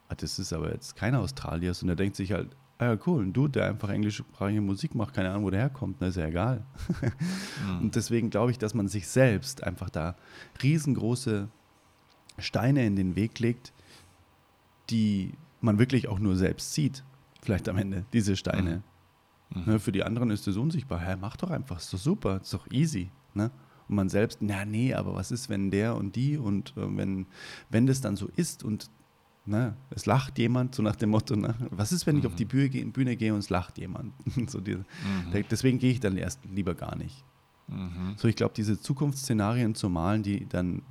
ah, 0.08 0.14
das 0.14 0.38
ist 0.38 0.52
aber 0.52 0.72
jetzt 0.72 0.94
kein 0.94 1.16
Australier, 1.16 1.74
sondern 1.74 1.96
der 1.96 2.04
denkt 2.04 2.16
sich 2.16 2.30
halt, 2.30 2.54
ah 2.80 2.86
ja, 2.86 2.98
cool, 3.06 3.22
ein 3.22 3.32
Dude, 3.34 3.52
der 3.52 3.66
einfach 3.66 3.90
englischsprachige 3.90 4.62
Musik 4.62 4.94
macht, 4.94 5.12
keine 5.12 5.30
Ahnung, 5.30 5.44
wo 5.44 5.50
der 5.50 5.60
herkommt, 5.60 6.00
ne, 6.00 6.08
ist 6.08 6.16
ja 6.16 6.26
egal. 6.26 6.64
mhm. 7.66 7.78
Und 7.82 7.94
deswegen 7.94 8.30
glaube 8.30 8.52
ich, 8.52 8.58
dass 8.58 8.72
man 8.72 8.88
sich 8.88 9.06
selbst 9.06 9.62
einfach 9.62 9.90
da 9.90 10.16
riesengroße 10.62 11.48
Steine 12.38 12.86
in 12.86 12.96
den 12.96 13.16
Weg 13.16 13.38
legt, 13.38 13.74
die 14.88 15.34
man 15.60 15.78
wirklich 15.78 16.08
auch 16.08 16.18
nur 16.18 16.36
selbst 16.36 16.72
sieht, 16.72 17.04
vielleicht 17.42 17.68
am 17.68 17.76
Ende, 17.76 18.06
diese 18.14 18.34
Steine. 18.34 18.82
Mhm. 19.50 19.60
Mhm. 19.60 19.72
Ne, 19.72 19.78
für 19.78 19.92
die 19.92 20.02
anderen 20.02 20.30
ist 20.30 20.46
das 20.46 20.56
unsichtbar. 20.56 21.00
Hä, 21.00 21.16
mach 21.20 21.36
doch 21.36 21.50
einfach, 21.50 21.78
ist 21.78 21.92
doch 21.92 21.98
super, 21.98 22.40
ist 22.40 22.54
doch 22.54 22.66
easy. 22.70 23.10
Ne? 23.34 23.50
Und 23.88 23.96
man 23.96 24.08
selbst, 24.08 24.38
na 24.40 24.64
nee, 24.64 24.94
aber 24.94 25.14
was 25.14 25.30
ist, 25.30 25.50
wenn 25.50 25.70
der 25.70 25.96
und 25.96 26.16
die 26.16 26.38
und 26.38 26.70
äh, 26.78 26.96
wenn, 26.96 27.26
wenn 27.68 27.86
das 27.86 28.00
dann 28.00 28.16
so 28.16 28.30
ist 28.36 28.64
und 28.64 28.90
ne, 29.46 29.76
es 29.90 30.06
lacht 30.06 30.38
jemand, 30.38 30.74
so 30.74 30.82
nach 30.82 30.96
dem 30.96 31.10
Motto, 31.10 31.36
ne, 31.36 31.54
was 31.70 31.92
ist, 31.92 32.06
wenn 32.06 32.18
ich 32.18 32.26
auf 32.26 32.34
die 32.34 32.44
mhm. 32.44 32.48
Bühne, 32.48 32.68
gehe, 32.68 32.86
Bühne 32.86 33.16
gehe 33.16 33.32
und 33.32 33.40
es 33.40 33.50
lacht 33.50 33.78
jemand? 33.78 34.12
so 34.48 34.60
diese, 34.60 34.78
mhm. 34.78 35.44
Deswegen 35.50 35.78
gehe 35.78 35.92
ich 35.92 36.00
dann 36.00 36.16
erst 36.16 36.40
lieber 36.44 36.74
gar 36.74 36.96
nicht. 36.96 37.24
Mhm. 37.68 38.14
So, 38.16 38.28
ich 38.28 38.36
glaube, 38.36 38.54
diese 38.56 38.80
Zukunftsszenarien 38.80 39.74
zu 39.74 39.88
malen, 39.88 40.22
die 40.22 40.46
dann 40.46 40.82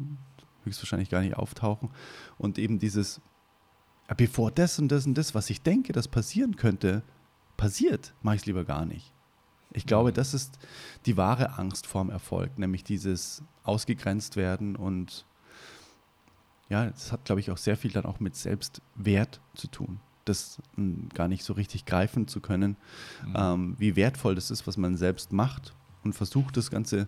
höchstwahrscheinlich 0.63 1.09
gar 1.09 1.21
nicht 1.21 1.35
auftauchen 1.35 1.89
und 2.37 2.57
eben 2.57 2.79
dieses, 2.79 3.21
bevor 4.17 4.51
das 4.51 4.79
und 4.79 4.89
das 4.89 5.05
und 5.05 5.17
das, 5.17 5.35
was 5.35 5.49
ich 5.49 5.61
denke, 5.61 5.93
das 5.93 6.07
passieren 6.07 6.55
könnte, 6.55 7.03
passiert, 7.57 8.13
mache 8.21 8.35
ich 8.35 8.41
es 8.41 8.45
lieber 8.45 8.65
gar 8.65 8.85
nicht. 8.85 9.13
Ich 9.71 9.85
glaube, 9.85 10.11
das 10.11 10.33
ist 10.33 10.57
die 11.05 11.15
wahre 11.15 11.59
Angst 11.59 11.85
vorm 11.85 12.09
Erfolg, 12.09 12.57
nämlich 12.57 12.83
dieses 12.83 13.43
ausgegrenzt 13.63 14.35
werden 14.35 14.75
und 14.75 15.25
ja, 16.69 16.85
das 16.85 17.11
hat, 17.11 17.25
glaube 17.25 17.41
ich, 17.41 17.51
auch 17.51 17.57
sehr 17.57 17.75
viel 17.75 17.91
dann 17.91 18.05
auch 18.05 18.19
mit 18.19 18.35
Selbstwert 18.35 19.41
zu 19.55 19.67
tun. 19.67 19.99
Das 20.25 20.61
m, 20.77 20.83
hm, 20.83 21.09
gar 21.09 21.27
nicht 21.27 21.43
so 21.43 21.53
richtig 21.53 21.85
greifen 21.85 22.27
zu 22.27 22.39
können, 22.39 22.77
mhm. 23.25 23.33
ähm, 23.35 23.75
wie 23.79 23.95
wertvoll 23.95 24.35
das 24.35 24.51
ist, 24.51 24.67
was 24.67 24.77
man 24.77 24.95
selbst 24.95 25.33
macht 25.33 25.73
und 26.03 26.13
versucht 26.13 26.57
das 26.57 26.69
Ganze 26.69 27.07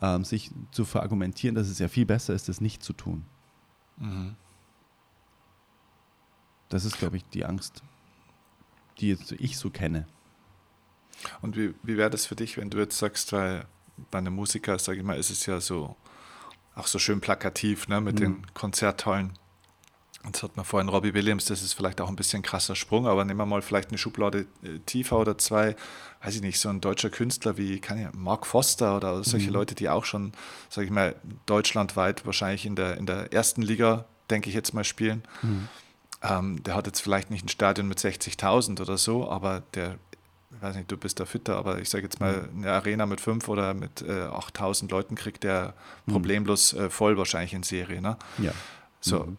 ähm, 0.00 0.24
sich 0.24 0.50
zu 0.70 0.84
verargumentieren, 0.84 1.54
dass 1.54 1.68
es 1.68 1.78
ja 1.78 1.88
viel 1.88 2.06
besser 2.06 2.34
ist, 2.34 2.48
das 2.48 2.60
nicht 2.60 2.82
zu 2.82 2.94
tun. 2.94 3.24
Mhm. 3.98 4.34
Das 6.70 6.84
ist, 6.84 6.98
glaube 6.98 7.18
ich, 7.18 7.24
die 7.26 7.44
Angst, 7.44 7.82
die 8.98 9.08
jetzt 9.08 9.32
ich 9.32 9.58
so 9.58 9.70
kenne. 9.70 10.06
Und 11.42 11.56
wie, 11.56 11.74
wie 11.82 11.96
wäre 11.96 12.10
das 12.10 12.26
für 12.26 12.36
dich, 12.36 12.56
wenn 12.56 12.70
du 12.70 12.78
jetzt 12.78 12.98
sagst, 12.98 13.32
weil 13.32 13.66
bei 14.10 14.18
einem 14.18 14.34
Musiker, 14.34 14.78
sage 14.78 14.98
ich 14.98 15.04
mal, 15.04 15.18
ist 15.18 15.30
es 15.30 15.46
ja 15.46 15.60
so 15.60 15.96
auch 16.74 16.86
so 16.86 16.98
schön 16.98 17.20
plakativ, 17.20 17.88
ne, 17.88 18.00
mit 18.00 18.16
mhm. 18.16 18.20
den 18.20 18.54
Konzerthallen. 18.54 19.32
Jetzt 20.24 20.42
hat 20.42 20.56
man 20.56 20.64
vorhin 20.64 20.88
Robbie 20.88 21.12
Williams, 21.12 21.44
das 21.44 21.62
ist 21.62 21.74
vielleicht 21.74 22.00
auch 22.00 22.08
ein 22.08 22.16
bisschen 22.16 22.42
krasser 22.42 22.74
Sprung, 22.74 23.06
aber 23.06 23.24
nehmen 23.26 23.38
wir 23.38 23.46
mal 23.46 23.60
vielleicht 23.60 23.90
eine 23.90 23.98
Schublade 23.98 24.46
äh, 24.62 24.78
tiefer 24.86 25.18
oder 25.18 25.36
zwei, 25.36 25.76
weiß 26.22 26.36
ich 26.36 26.40
nicht, 26.40 26.58
so 26.58 26.70
ein 26.70 26.80
deutscher 26.80 27.10
Künstler 27.10 27.58
wie 27.58 27.78
kann 27.78 27.98
ich, 27.98 28.06
Mark 28.14 28.46
Foster 28.46 28.96
oder 28.96 29.22
solche 29.22 29.48
mhm. 29.48 29.54
Leute, 29.54 29.74
die 29.74 29.90
auch 29.90 30.06
schon, 30.06 30.32
sage 30.70 30.86
ich 30.86 30.90
mal, 30.90 31.14
deutschlandweit 31.44 32.24
wahrscheinlich 32.24 32.64
in 32.64 32.74
der, 32.74 32.96
in 32.96 33.04
der 33.04 33.34
ersten 33.34 33.60
Liga, 33.60 34.06
denke 34.30 34.48
ich 34.48 34.54
jetzt 34.54 34.72
mal, 34.72 34.84
spielen. 34.84 35.24
Mhm. 35.42 35.68
Ähm, 36.22 36.62
der 36.62 36.74
hat 36.74 36.86
jetzt 36.86 37.00
vielleicht 37.00 37.30
nicht 37.30 37.44
ein 37.44 37.50
Stadion 37.50 37.86
mit 37.86 37.98
60.000 37.98 38.80
oder 38.80 38.96
so, 38.96 39.28
aber 39.28 39.62
der 39.74 39.98
ich 40.56 40.62
weiß 40.62 40.76
nicht, 40.76 40.90
du 40.90 40.96
bist 40.96 41.20
da 41.20 41.24
fitter, 41.24 41.56
aber 41.56 41.80
ich 41.80 41.88
sage 41.88 42.04
jetzt 42.04 42.20
mal, 42.20 42.48
mhm. 42.52 42.62
eine 42.62 42.72
Arena 42.72 43.06
mit 43.06 43.20
fünf 43.20 43.48
oder 43.48 43.74
mit 43.74 44.02
äh, 44.02 44.22
8000 44.22 44.90
Leuten 44.90 45.14
kriegt 45.14 45.44
der 45.44 45.74
mhm. 46.06 46.12
problemlos 46.12 46.72
äh, 46.72 46.90
voll 46.90 47.16
wahrscheinlich 47.16 47.54
in 47.54 47.62
Serie. 47.62 48.00
Ne? 48.00 48.16
Ja. 48.38 48.52
So, 49.00 49.24
mhm. 49.24 49.36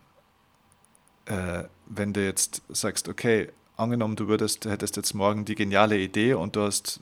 äh, 1.26 1.64
wenn 1.88 2.14
du 2.14 2.24
jetzt 2.24 2.62
sagst, 2.70 3.08
okay, 3.08 3.50
angenommen, 3.78 4.16
du 4.16 4.28
würdest, 4.28 4.66
hättest 4.66 4.96
jetzt 4.98 5.14
morgen 5.14 5.46
die 5.46 5.56
geniale 5.56 5.98
Idee 5.98 6.34
und 6.34 6.56
du 6.56 6.62
hast 6.62 7.00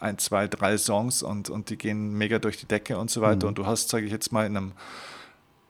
ein, 0.00 0.18
zwei, 0.18 0.48
drei 0.48 0.78
Songs 0.78 1.22
und, 1.22 1.48
und 1.48 1.70
die 1.70 1.78
gehen 1.78 2.14
mega 2.14 2.38
durch 2.38 2.56
die 2.56 2.66
Decke 2.66 2.98
und 2.98 3.10
so 3.10 3.20
weiter 3.20 3.46
mhm. 3.46 3.48
und 3.48 3.58
du 3.58 3.66
hast, 3.66 3.88
sage 3.88 4.06
ich 4.06 4.12
jetzt 4.12 4.32
mal, 4.32 4.46
in 4.46 4.56
einem 4.56 4.72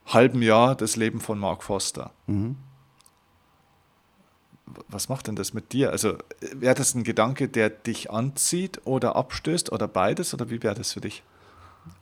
halben 0.05 0.41
Jahr 0.41 0.75
das 0.75 0.95
Leben 0.95 1.21
von 1.21 1.39
Mark 1.39 1.63
Foster. 1.63 2.11
Mhm 2.27 2.57
was 4.87 5.09
macht 5.09 5.27
denn 5.27 5.35
das 5.35 5.53
mit 5.53 5.73
dir? 5.73 5.91
Also 5.91 6.17
wäre 6.53 6.75
das 6.75 6.95
ein 6.95 7.03
Gedanke, 7.03 7.49
der 7.49 7.69
dich 7.69 8.11
anzieht 8.11 8.81
oder 8.85 9.15
abstößt 9.15 9.71
oder 9.71 9.87
beides 9.87 10.33
oder 10.33 10.49
wie 10.49 10.61
wäre 10.63 10.75
das 10.75 10.93
für 10.93 11.01
dich? 11.01 11.23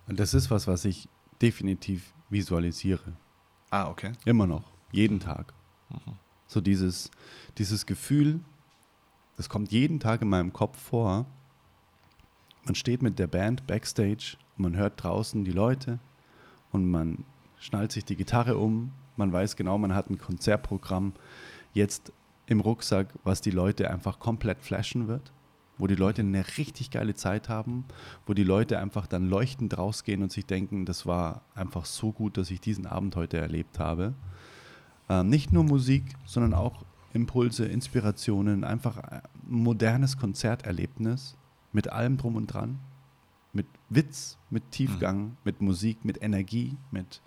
Das 0.08 0.34
ist 0.34 0.52
was, 0.52 0.68
was 0.68 0.86
ich 0.86 1.08
definitiv 1.42 2.14
visualisiere. 2.30 3.14
Ah, 3.70 3.90
okay. 3.90 4.14
Immer 4.26 4.48
noch, 4.48 4.72
jeden 4.92 5.20
Tag. 5.20 5.54
Mhm. 5.90 6.14
So 6.48 6.62
dieses, 6.62 7.10
dieses 7.58 7.86
Gefühl, 7.86 8.42
das 9.38 9.50
kommt 9.50 9.72
jeden 9.72 10.00
Tag 10.00 10.22
in 10.22 10.30
meinem 10.30 10.54
Kopf 10.54 10.78
vor. 10.78 11.26
Man 12.66 12.76
steht 12.76 13.02
mit 13.02 13.18
der 13.18 13.28
Band 13.28 13.66
backstage 13.66 14.38
und 14.58 14.64
man 14.64 14.76
hört 14.76 15.02
draußen 15.02 15.44
die 15.46 15.52
Leute 15.52 16.00
und 16.72 16.86
man 16.86 17.24
schnallt 17.60 17.92
sich 17.92 18.06
die 18.06 18.16
Gitarre 18.16 18.58
um. 18.58 18.92
Man 19.16 19.32
weiß 19.32 19.56
genau, 19.56 19.78
man 19.78 19.96
hat 19.96 20.10
ein 20.10 20.18
Konzertprogramm. 20.18 21.14
Jetzt 21.74 22.12
im 22.48 22.60
Rucksack, 22.60 23.08
was 23.24 23.42
die 23.42 23.52
Leute 23.52 23.90
einfach 23.90 24.20
komplett 24.20 24.62
flashen 24.62 25.08
wird, 25.08 25.32
wo 25.78 25.88
die 25.88 25.96
Leute 25.96 26.22
eine 26.22 26.46
richtig 26.58 26.92
geile 26.92 27.16
Zeit 27.16 27.50
haben, 27.50 27.86
wo 28.26 28.34
die 28.34 28.44
Leute 28.44 28.80
einfach 28.80 29.08
dann 29.08 29.30
leuchtend 29.30 29.78
rausgehen 29.78 30.22
und 30.22 30.32
sich 30.32 30.46
denken, 30.46 30.86
das 30.86 31.06
war 31.06 31.42
einfach 31.56 31.86
so 31.86 32.12
gut, 32.12 32.38
dass 32.38 32.52
ich 32.52 32.62
diesen 32.62 32.86
Abend 32.86 33.16
heute 33.16 33.38
erlebt 33.38 33.80
habe. 33.80 34.14
Ähm, 35.10 35.30
nicht 35.30 35.52
nur 35.52 35.64
Musik, 35.64 36.04
sondern 36.26 36.54
auch 36.54 36.84
Impulse, 37.14 37.66
Inspirationen, 37.66 38.64
einfach 38.64 38.98
ein 38.98 39.22
modernes 39.48 40.18
Konzerterlebnis 40.18 41.36
mit 41.74 41.92
allem 41.92 42.18
drum 42.18 42.36
und 42.36 42.48
dran, 42.48 42.80
mit 43.54 43.68
Witz, 43.90 44.38
mit 44.50 44.72
Tiefgang, 44.72 45.24
mhm. 45.24 45.38
mit 45.44 45.62
Musik, 45.62 46.06
mit 46.06 46.22
Energie, 46.22 46.78
mit 46.92 47.22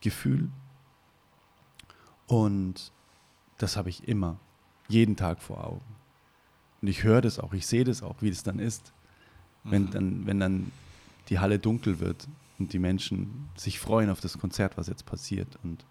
Gefühl. 0.00 0.50
Und 2.26 2.92
das 3.62 3.76
habe 3.76 3.90
ich 3.90 4.08
immer, 4.08 4.38
jeden 4.88 5.16
Tag 5.16 5.42
vor 5.42 5.64
Augen. 5.64 5.96
Und 6.80 6.88
ich 6.88 7.04
höre 7.04 7.20
das 7.20 7.38
auch, 7.38 7.52
ich 7.52 7.66
sehe 7.66 7.84
das 7.84 8.02
auch, 8.02 8.16
wie 8.20 8.30
es 8.30 8.42
dann 8.42 8.58
ist, 8.58 8.92
wenn, 9.64 9.84
mhm. 9.84 9.90
dann, 9.90 10.26
wenn 10.26 10.40
dann 10.40 10.72
die 11.28 11.38
Halle 11.38 11.58
dunkel 11.58 12.00
wird 12.00 12.26
und 12.58 12.72
die 12.72 12.78
Menschen 12.78 13.50
sich 13.56 13.78
freuen 13.78 14.10
auf 14.10 14.20
das 14.20 14.38
Konzert, 14.38 14.76
was 14.76 14.86
jetzt 14.86 15.06
passiert 15.06 15.58
und 15.62 15.84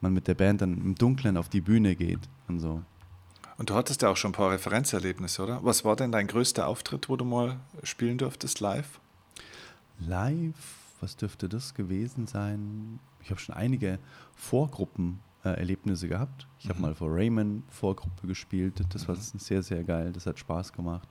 man 0.00 0.12
mit 0.12 0.26
der 0.26 0.34
Band 0.34 0.60
dann 0.60 0.78
im 0.78 0.94
Dunkeln 0.96 1.36
auf 1.36 1.48
die 1.48 1.60
Bühne 1.60 1.94
geht 1.94 2.28
und 2.48 2.58
so. 2.58 2.82
Und 3.56 3.70
du 3.70 3.74
hattest 3.74 4.02
ja 4.02 4.08
auch 4.08 4.16
schon 4.16 4.30
ein 4.30 4.34
paar 4.34 4.50
Referenzerlebnisse, 4.50 5.42
oder? 5.42 5.64
Was 5.64 5.84
war 5.84 5.94
denn 5.94 6.10
dein 6.10 6.26
größter 6.26 6.66
Auftritt, 6.66 7.08
wo 7.08 7.16
du 7.16 7.24
mal 7.24 7.60
spielen 7.84 8.18
durftest 8.18 8.58
live? 8.58 8.98
Live, 10.00 10.96
was 11.00 11.16
dürfte 11.16 11.48
das 11.48 11.74
gewesen 11.74 12.26
sein? 12.26 12.98
Ich 13.22 13.30
habe 13.30 13.40
schon 13.40 13.54
einige 13.54 14.00
Vorgruppen 14.34 15.20
äh, 15.44 15.50
Erlebnisse 15.50 16.08
gehabt. 16.08 16.46
Ich 16.58 16.68
habe 16.68 16.78
mhm. 16.78 16.82
mal 16.82 16.94
vor 16.94 17.08
Raymond 17.10 17.64
Vorgruppe 17.70 18.26
gespielt. 18.26 18.82
Das 18.90 19.08
war 19.08 19.16
mhm. 19.16 19.20
sehr, 19.38 19.62
sehr 19.62 19.84
geil. 19.84 20.12
Das 20.12 20.26
hat 20.26 20.38
Spaß 20.38 20.72
gemacht. 20.72 21.08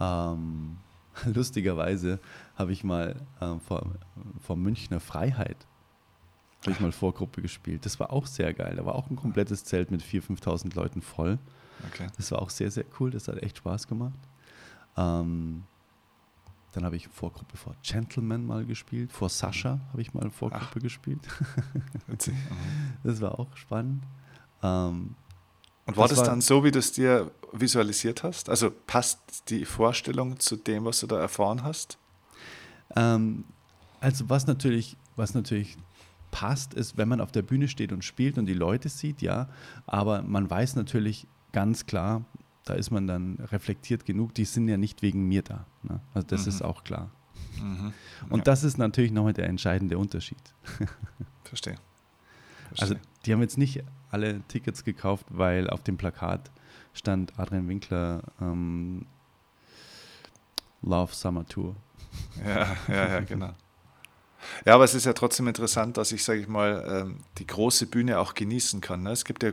Ähm, 0.00 0.78
lustigerweise 1.32 2.18
habe 2.56 2.72
ich 2.72 2.84
mal 2.84 3.16
äh, 3.40 3.58
vor, 3.60 3.86
vor 4.40 4.56
Münchner 4.56 5.00
Freiheit 5.00 5.66
habe 6.64 6.72
ich 6.72 6.80
mal 6.80 6.92
Vorgruppe 6.92 7.42
gespielt. 7.42 7.84
Das 7.84 8.00
war 8.00 8.10
auch 8.10 8.26
sehr 8.26 8.54
geil. 8.54 8.74
Da 8.76 8.86
war 8.86 8.94
auch 8.94 9.10
ein 9.10 9.16
komplettes 9.16 9.64
Zelt 9.64 9.90
mit 9.90 10.02
4.000, 10.02 10.40
5.000 10.40 10.74
Leuten 10.74 11.02
voll. 11.02 11.38
Okay. 11.92 12.06
Das 12.16 12.30
war 12.32 12.40
auch 12.40 12.50
sehr, 12.50 12.70
sehr 12.70 12.84
cool. 12.98 13.10
Das 13.10 13.28
hat 13.28 13.42
echt 13.42 13.58
Spaß 13.58 13.86
gemacht. 13.86 14.18
Ähm, 14.96 15.64
dann 16.74 16.84
habe 16.84 16.96
ich 16.96 17.08
Vorgruppe 17.08 17.56
vor 17.56 17.76
Gentleman 17.82 18.44
mal 18.44 18.64
gespielt. 18.64 19.12
Vor 19.12 19.28
Sascha 19.28 19.80
habe 19.90 20.02
ich 20.02 20.12
mal 20.12 20.28
Vorgruppe 20.30 20.66
Ach. 20.76 20.82
gespielt. 20.82 21.20
Das 23.02 23.20
war 23.20 23.38
auch 23.38 23.56
spannend. 23.56 24.02
Ähm, 24.62 25.14
und 25.86 25.96
war 25.96 26.08
das, 26.08 26.10
das 26.10 26.18
war 26.18 26.26
dann 26.26 26.40
so, 26.40 26.64
wie 26.64 26.70
du 26.70 26.78
es 26.78 26.92
dir 26.92 27.30
visualisiert 27.52 28.22
hast? 28.22 28.48
Also 28.48 28.70
passt 28.70 29.50
die 29.50 29.64
Vorstellung 29.64 30.40
zu 30.40 30.56
dem, 30.56 30.84
was 30.84 31.00
du 31.00 31.06
da 31.06 31.20
erfahren 31.20 31.62
hast? 31.62 31.98
Ähm, 32.96 33.44
also 34.00 34.28
was 34.28 34.46
natürlich, 34.46 34.96
was 35.16 35.34
natürlich 35.34 35.76
passt, 36.30 36.74
ist, 36.74 36.96
wenn 36.96 37.08
man 37.08 37.20
auf 37.20 37.30
der 37.30 37.42
Bühne 37.42 37.68
steht 37.68 37.92
und 37.92 38.02
spielt 38.02 38.38
und 38.38 38.46
die 38.46 38.54
Leute 38.54 38.88
sieht, 38.88 39.22
ja. 39.22 39.48
Aber 39.86 40.22
man 40.22 40.48
weiß 40.48 40.76
natürlich 40.76 41.26
ganz 41.52 41.86
klar, 41.86 42.24
da 42.64 42.74
ist 42.74 42.90
man 42.90 43.06
dann 43.06 43.36
reflektiert 43.52 44.04
genug, 44.06 44.34
die 44.34 44.44
sind 44.44 44.68
ja 44.68 44.76
nicht 44.76 45.02
wegen 45.02 45.28
mir 45.28 45.42
da. 45.42 45.66
Ne? 45.82 46.00
Also 46.14 46.26
das 46.28 46.42
mhm. 46.42 46.48
ist 46.48 46.62
auch 46.62 46.84
klar. 46.84 47.10
Mhm. 47.60 47.92
Und 48.30 48.38
ja. 48.38 48.44
das 48.44 48.64
ist 48.64 48.78
natürlich 48.78 49.12
nochmal 49.12 49.32
der 49.32 49.48
entscheidende 49.48 49.98
Unterschied. 49.98 50.38
Verstehe. 51.44 51.76
Verstehe. 52.68 52.80
Also 52.80 52.94
die 53.24 53.32
haben 53.32 53.42
jetzt 53.42 53.58
nicht 53.58 53.84
alle 54.10 54.40
Tickets 54.48 54.84
gekauft, 54.84 55.26
weil 55.28 55.68
auf 55.68 55.82
dem 55.82 55.96
Plakat 55.96 56.50
stand 56.94 57.38
Adrian 57.38 57.68
Winkler 57.68 58.22
ähm, 58.40 59.06
Love 60.82 61.14
Summer 61.14 61.46
Tour. 61.46 61.76
Ja, 62.44 62.76
ja, 62.88 63.08
ja, 63.08 63.20
genau. 63.20 63.54
Ja, 64.64 64.74
aber 64.74 64.84
es 64.84 64.94
ist 64.94 65.06
ja 65.06 65.12
trotzdem 65.12 65.48
interessant, 65.48 65.96
dass 65.96 66.12
ich, 66.12 66.24
sage 66.24 66.40
ich 66.40 66.48
mal, 66.48 66.84
ähm, 66.88 67.18
die 67.38 67.46
große 67.46 67.86
Bühne 67.86 68.18
auch 68.18 68.34
genießen 68.34 68.80
kann. 68.80 69.02
Ne? 69.02 69.12
Es 69.12 69.24
gibt 69.24 69.42
ja 69.42 69.50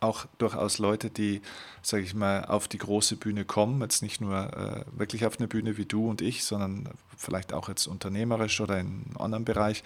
auch 0.00 0.26
durchaus 0.38 0.78
Leute, 0.78 1.10
die, 1.10 1.40
sage 1.82 2.02
ich 2.02 2.14
mal, 2.14 2.44
auf 2.44 2.68
die 2.68 2.78
große 2.78 3.16
Bühne 3.16 3.44
kommen, 3.44 3.80
jetzt 3.82 4.02
nicht 4.02 4.20
nur 4.20 4.34
äh, 4.36 4.98
wirklich 4.98 5.26
auf 5.26 5.38
eine 5.38 5.48
Bühne 5.48 5.76
wie 5.76 5.86
du 5.86 6.08
und 6.08 6.20
ich, 6.20 6.44
sondern 6.44 6.88
vielleicht 7.16 7.52
auch 7.52 7.68
jetzt 7.68 7.86
unternehmerisch 7.86 8.60
oder 8.60 8.78
in 8.78 9.04
einem 9.06 9.16
anderen 9.18 9.44
Bereich 9.44 9.82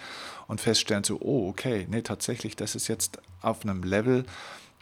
und 0.47 0.61
feststellen 0.61 1.03
so, 1.03 1.19
oh, 1.19 1.49
okay, 1.49 1.85
nee, 1.89 2.01
tatsächlich, 2.01 2.55
das 2.55 2.75
ist 2.75 2.87
jetzt 2.87 3.19
auf 3.41 3.63
einem 3.63 3.83
Level, 3.83 4.25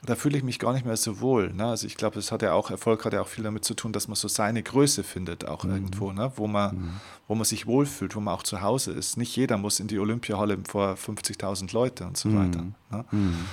da 0.06 0.16
fühle 0.16 0.38
ich 0.38 0.44
mich 0.44 0.60
gar 0.60 0.74
nicht 0.74 0.86
mehr 0.86 0.98
so 0.98 1.22
wohl. 1.22 1.54
Ne? 1.54 1.66
Also 1.66 1.88
ich 1.88 1.96
glaube, 1.96 2.20
es 2.20 2.32
hat 2.32 2.42
ja 2.42 2.54
auch, 2.54 2.70
Erfolg 2.70 3.06
hat 3.06 3.14
ja 3.14 3.22
auch 3.22 3.28
viel 3.28 3.44
damit 3.44 3.64
zu 3.64 3.74
tun, 3.74 3.94
dass 3.94 4.08
man 4.08 4.16
so 4.16 4.28
seine 4.28 4.62
Größe 4.62 5.04
findet, 5.04 5.48
auch 5.48 5.64
mhm. 5.64 5.72
irgendwo, 5.72 6.12
ne? 6.12 6.32
wo, 6.36 6.48
man, 6.48 6.76
mhm. 6.76 6.92
wo 7.28 7.36
man 7.36 7.46
sich 7.46 7.66
wohlfühlt, 7.68 8.16
wo 8.16 8.20
man 8.20 8.34
auch 8.34 8.44
zu 8.44 8.62
Hause 8.62 8.92
ist. 8.92 9.18
Nicht 9.18 9.36
jeder 9.36 9.58
muss 9.58 9.80
in 9.80 9.88
die 9.88 10.00
Olympiahalle 10.00 10.58
vor 10.68 10.96
50.000 10.96 11.74
Leute 11.74 12.06
und 12.06 12.18
so 12.18 12.30
mhm. 12.30 12.38
weiter. 12.40 12.66
Ne? 12.92 13.06
Mhm. 13.12 13.46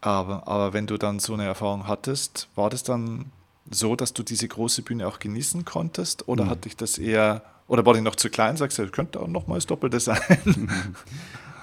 Aber, 0.00 0.46
aber 0.46 0.72
wenn 0.72 0.86
du 0.86 0.98
dann 0.98 1.18
so 1.18 1.34
eine 1.34 1.44
Erfahrung 1.44 1.88
hattest, 1.88 2.48
war 2.54 2.70
das 2.70 2.84
dann 2.84 3.32
so, 3.68 3.96
dass 3.96 4.12
du 4.12 4.22
diese 4.22 4.46
große 4.46 4.82
Bühne 4.82 5.08
auch 5.08 5.18
genießen 5.18 5.64
konntest? 5.64 6.28
Oder 6.28 6.44
mhm. 6.44 6.50
hat 6.50 6.64
dich 6.64 6.76
das 6.76 6.96
eher, 6.96 7.42
oder 7.66 7.84
war 7.84 7.94
die 7.94 8.02
noch 8.02 8.14
zu 8.14 8.30
klein? 8.30 8.56
Sagst 8.56 8.78
du, 8.78 8.88
könnte 8.88 9.18
auch 9.18 9.26
noch 9.26 9.48
mal 9.48 9.56
das 9.56 9.66
Doppelte 9.66 9.98
sein? 9.98 10.20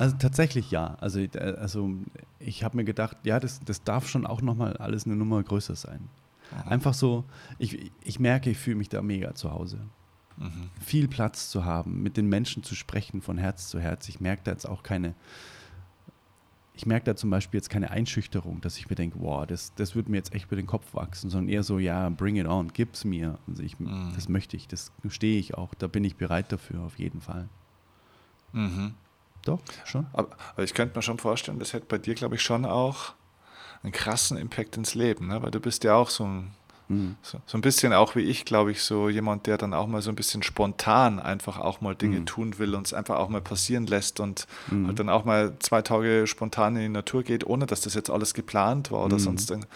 Also 0.03 0.17
tatsächlich 0.17 0.69
ja. 0.69 0.97
Also, 0.99 1.21
äh, 1.21 1.55
also 1.57 1.91
ich 2.37 2.65
habe 2.65 2.75
mir 2.75 2.83
gedacht, 2.83 3.15
ja, 3.23 3.39
das, 3.39 3.61
das 3.61 3.83
darf 3.83 4.09
schon 4.09 4.27
auch 4.27 4.41
nochmal 4.41 4.75
alles 4.75 5.05
eine 5.05 5.15
Nummer 5.15 5.41
größer 5.41 5.77
sein. 5.77 6.09
Aha. 6.51 6.71
Einfach 6.71 6.93
so, 6.93 7.23
ich, 7.57 7.89
ich 8.03 8.19
merke, 8.19 8.49
ich 8.49 8.57
fühle 8.57 8.75
mich 8.75 8.89
da 8.89 9.01
mega 9.01 9.33
zu 9.33 9.51
Hause. 9.51 9.79
Mhm. 10.35 10.69
Viel 10.81 11.07
Platz 11.07 11.49
zu 11.49 11.63
haben, 11.63 12.03
mit 12.03 12.17
den 12.17 12.27
Menschen 12.27 12.63
zu 12.63 12.75
sprechen 12.75 13.21
von 13.21 13.37
Herz 13.37 13.69
zu 13.69 13.79
Herz. 13.79 14.09
Ich 14.09 14.19
merke 14.19 14.41
da 14.43 14.51
jetzt 14.51 14.67
auch 14.67 14.83
keine, 14.83 15.15
ich 16.73 16.85
merke 16.85 17.05
da 17.05 17.15
zum 17.15 17.29
Beispiel 17.29 17.59
jetzt 17.59 17.69
keine 17.69 17.89
Einschüchterung, 17.91 18.59
dass 18.59 18.77
ich 18.77 18.89
mir 18.89 18.97
denke, 18.97 19.21
wow, 19.21 19.47
das, 19.47 19.73
das 19.75 19.95
wird 19.95 20.09
mir 20.09 20.17
jetzt 20.17 20.33
echt 20.33 20.47
über 20.47 20.57
den 20.57 20.67
Kopf 20.67 20.93
wachsen, 20.95 21.29
sondern 21.29 21.47
eher 21.47 21.63
so, 21.63 21.79
ja, 21.79 22.09
bring 22.09 22.35
it 22.35 22.47
on, 22.47 22.73
gib's 22.73 23.05
mir. 23.05 23.39
Also 23.47 23.63
ich, 23.63 23.79
mhm. 23.79 24.11
Das 24.15 24.27
möchte 24.27 24.57
ich, 24.57 24.67
das 24.67 24.91
stehe 25.07 25.39
ich 25.39 25.53
auch, 25.53 25.73
da 25.75 25.87
bin 25.87 26.03
ich 26.03 26.17
bereit 26.17 26.51
dafür, 26.51 26.81
auf 26.81 26.99
jeden 26.99 27.21
Fall. 27.21 27.47
Mhm. 28.51 28.95
Doch, 29.45 29.59
schon. 29.85 30.05
Aber, 30.13 30.29
aber, 30.53 30.63
ich 30.63 30.73
könnte 30.73 30.97
mir 30.97 31.01
schon 31.01 31.19
vorstellen, 31.19 31.59
das 31.59 31.73
hätte 31.73 31.85
bei 31.87 31.97
dir, 31.97 32.15
glaube 32.15 32.35
ich, 32.35 32.41
schon 32.41 32.65
auch 32.65 33.13
einen 33.83 33.91
krassen 33.91 34.37
Impact 34.37 34.77
ins 34.77 34.95
Leben, 34.95 35.27
ne? 35.27 35.41
weil 35.41 35.51
du 35.51 35.59
bist 35.59 35.83
ja 35.83 35.95
auch 35.95 36.09
so 36.09 36.23
ein, 36.23 36.51
mhm. 36.87 37.15
so, 37.21 37.39
so, 37.45 37.57
ein 37.57 37.61
bisschen 37.61 37.91
auch 37.91 38.15
wie 38.15 38.21
ich, 38.21 38.45
glaube 38.45 38.71
ich, 38.71 38.81
so 38.81 39.09
jemand, 39.09 39.45
der 39.45 39.57
dann 39.57 39.73
auch 39.73 39.87
mal 39.87 40.01
so 40.01 40.09
ein 40.09 40.15
bisschen 40.15 40.43
spontan 40.43 41.19
einfach 41.19 41.59
auch 41.59 41.81
mal 41.81 41.93
Dinge 41.93 42.21
mhm. 42.21 42.25
tun 42.25 42.59
will 42.59 42.75
und 42.75 42.87
es 42.87 42.93
einfach 42.93 43.17
auch 43.17 43.27
mal 43.27 43.41
passieren 43.41 43.85
lässt 43.85 44.21
und 44.21 44.47
mhm. 44.71 44.87
halt 44.87 44.99
dann 44.99 45.09
auch 45.09 45.25
mal 45.25 45.57
zwei 45.59 45.81
Tage 45.81 46.25
spontan 46.27 46.77
in 46.77 46.81
die 46.83 46.89
Natur 46.89 47.23
geht, 47.23 47.45
ohne 47.45 47.65
dass 47.65 47.81
das 47.81 47.93
jetzt 47.93 48.09
alles 48.09 48.33
geplant 48.33 48.91
war 48.91 49.03
oder 49.03 49.17
mhm. 49.17 49.21
sonst 49.21 49.51
irgendwas. 49.51 49.71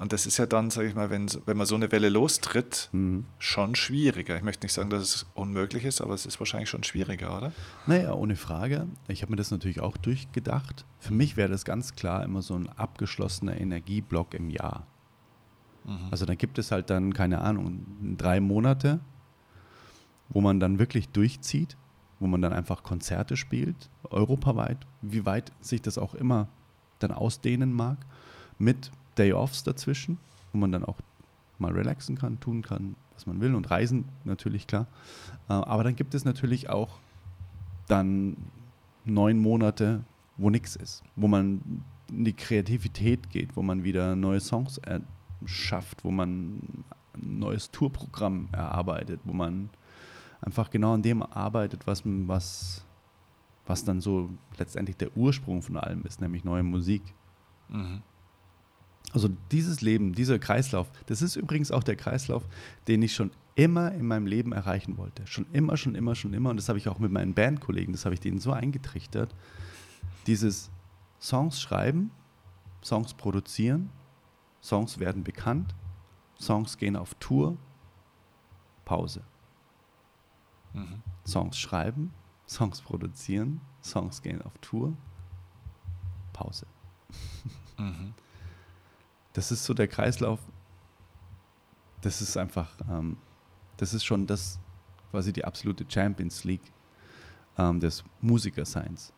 Und 0.00 0.14
das 0.14 0.24
ist 0.24 0.38
ja 0.38 0.46
dann, 0.46 0.70
sage 0.70 0.88
ich 0.88 0.94
mal, 0.94 1.10
wenn, 1.10 1.28
wenn 1.44 1.58
man 1.58 1.66
so 1.66 1.74
eine 1.74 1.92
Welle 1.92 2.08
lostritt, 2.08 2.88
mhm. 2.92 3.26
schon 3.38 3.74
schwieriger. 3.74 4.34
Ich 4.34 4.42
möchte 4.42 4.64
nicht 4.64 4.72
sagen, 4.72 4.88
dass 4.88 5.02
es 5.02 5.26
unmöglich 5.34 5.84
ist, 5.84 6.00
aber 6.00 6.14
es 6.14 6.24
ist 6.24 6.40
wahrscheinlich 6.40 6.70
schon 6.70 6.84
schwieriger, 6.84 7.36
oder? 7.36 7.52
Naja, 7.86 8.14
ohne 8.14 8.36
Frage. 8.36 8.88
Ich 9.08 9.20
habe 9.20 9.32
mir 9.32 9.36
das 9.36 9.50
natürlich 9.50 9.80
auch 9.80 9.98
durchgedacht. 9.98 10.86
Für 11.00 11.12
mich 11.12 11.36
wäre 11.36 11.50
das 11.50 11.66
ganz 11.66 11.96
klar 11.96 12.24
immer 12.24 12.40
so 12.40 12.54
ein 12.54 12.70
abgeschlossener 12.70 13.60
Energieblock 13.60 14.32
im 14.32 14.48
Jahr. 14.48 14.86
Mhm. 15.84 16.08
Also 16.10 16.24
da 16.24 16.34
gibt 16.34 16.58
es 16.58 16.70
halt 16.70 16.88
dann, 16.88 17.12
keine 17.12 17.42
Ahnung, 17.42 17.84
drei 18.16 18.40
Monate, 18.40 19.00
wo 20.30 20.40
man 20.40 20.60
dann 20.60 20.78
wirklich 20.78 21.10
durchzieht, 21.10 21.76
wo 22.20 22.26
man 22.26 22.40
dann 22.40 22.54
einfach 22.54 22.82
Konzerte 22.82 23.36
spielt, 23.36 23.90
europaweit, 24.04 24.78
wie 25.02 25.26
weit 25.26 25.52
sich 25.60 25.82
das 25.82 25.98
auch 25.98 26.14
immer 26.14 26.48
dann 27.00 27.12
ausdehnen 27.12 27.70
mag, 27.70 27.98
mit 28.56 28.90
Day-Offs 29.18 29.62
dazwischen, 29.62 30.18
wo 30.52 30.58
man 30.58 30.72
dann 30.72 30.84
auch 30.84 30.96
mal 31.58 31.72
relaxen 31.72 32.16
kann, 32.16 32.40
tun 32.40 32.62
kann, 32.62 32.96
was 33.14 33.26
man 33.26 33.40
will 33.40 33.54
und 33.54 33.70
reisen 33.70 34.06
natürlich 34.24 34.66
klar. 34.66 34.86
Äh, 35.48 35.52
aber 35.52 35.84
dann 35.84 35.96
gibt 35.96 36.14
es 36.14 36.24
natürlich 36.24 36.70
auch 36.70 36.98
dann 37.86 38.36
neun 39.04 39.38
Monate, 39.38 40.04
wo 40.36 40.50
nichts 40.50 40.76
ist, 40.76 41.02
wo 41.16 41.28
man 41.28 41.82
in 42.08 42.24
die 42.24 42.32
Kreativität 42.32 43.30
geht, 43.30 43.56
wo 43.56 43.62
man 43.62 43.84
wieder 43.84 44.16
neue 44.16 44.40
Songs 44.40 44.80
schafft, 45.44 46.04
wo 46.04 46.10
man 46.10 46.60
ein 47.14 47.38
neues 47.38 47.70
Tourprogramm 47.70 48.48
erarbeitet, 48.52 49.20
wo 49.24 49.32
man 49.32 49.70
einfach 50.40 50.70
genau 50.70 50.94
an 50.94 51.02
dem 51.02 51.22
arbeitet, 51.22 51.86
was, 51.86 52.02
was, 52.04 52.84
was 53.66 53.84
dann 53.84 54.00
so 54.00 54.30
letztendlich 54.58 54.96
der 54.96 55.16
Ursprung 55.16 55.62
von 55.62 55.76
allem 55.76 56.02
ist, 56.04 56.20
nämlich 56.20 56.44
neue 56.44 56.62
Musik. 56.62 57.02
Mhm. 57.68 58.02
Also 59.12 59.28
dieses 59.50 59.80
Leben, 59.80 60.12
dieser 60.12 60.38
Kreislauf, 60.38 60.90
das 61.06 61.22
ist 61.22 61.36
übrigens 61.36 61.72
auch 61.72 61.82
der 61.82 61.96
Kreislauf, 61.96 62.46
den 62.86 63.02
ich 63.02 63.14
schon 63.14 63.32
immer 63.56 63.92
in 63.92 64.06
meinem 64.06 64.26
Leben 64.26 64.52
erreichen 64.52 64.96
wollte. 64.96 65.26
Schon 65.26 65.46
immer, 65.52 65.76
schon 65.76 65.94
immer, 65.94 66.14
schon 66.14 66.32
immer. 66.32 66.50
Und 66.50 66.56
das 66.56 66.68
habe 66.68 66.78
ich 66.78 66.88
auch 66.88 66.98
mit 66.98 67.10
meinen 67.10 67.34
Bandkollegen, 67.34 67.92
das 67.92 68.04
habe 68.04 68.14
ich 68.14 68.20
denen 68.20 68.38
so 68.38 68.52
eingetrichtert. 68.52 69.34
Dieses 70.26 70.70
Songs 71.20 71.60
schreiben, 71.60 72.12
Songs 72.82 73.14
produzieren, 73.14 73.90
Songs 74.62 75.00
werden 75.00 75.24
bekannt, 75.24 75.74
Songs 76.38 76.78
gehen 76.78 76.96
auf 76.96 77.14
Tour, 77.16 77.56
Pause. 78.84 79.22
Mhm. 80.72 81.02
Songs 81.26 81.58
schreiben, 81.58 82.12
Songs 82.46 82.80
produzieren, 82.80 83.60
Songs 83.82 84.22
gehen 84.22 84.40
auf 84.40 84.56
Tour, 84.60 84.96
Pause. 86.32 86.66
Mhm 87.76 88.12
das 89.32 89.52
ist 89.52 89.64
so 89.64 89.74
der 89.74 89.88
Kreislauf. 89.88 90.40
Das 92.00 92.22
ist 92.22 92.36
einfach, 92.36 92.68
ähm, 92.90 93.16
das 93.76 93.94
ist 93.94 94.04
schon 94.04 94.26
das, 94.26 94.58
quasi 95.10 95.32
die 95.32 95.44
absolute 95.44 95.84
Champions 95.88 96.44
League 96.44 96.72
ähm, 97.58 97.80
des 97.80 98.04
Musikerseins. 98.20 99.12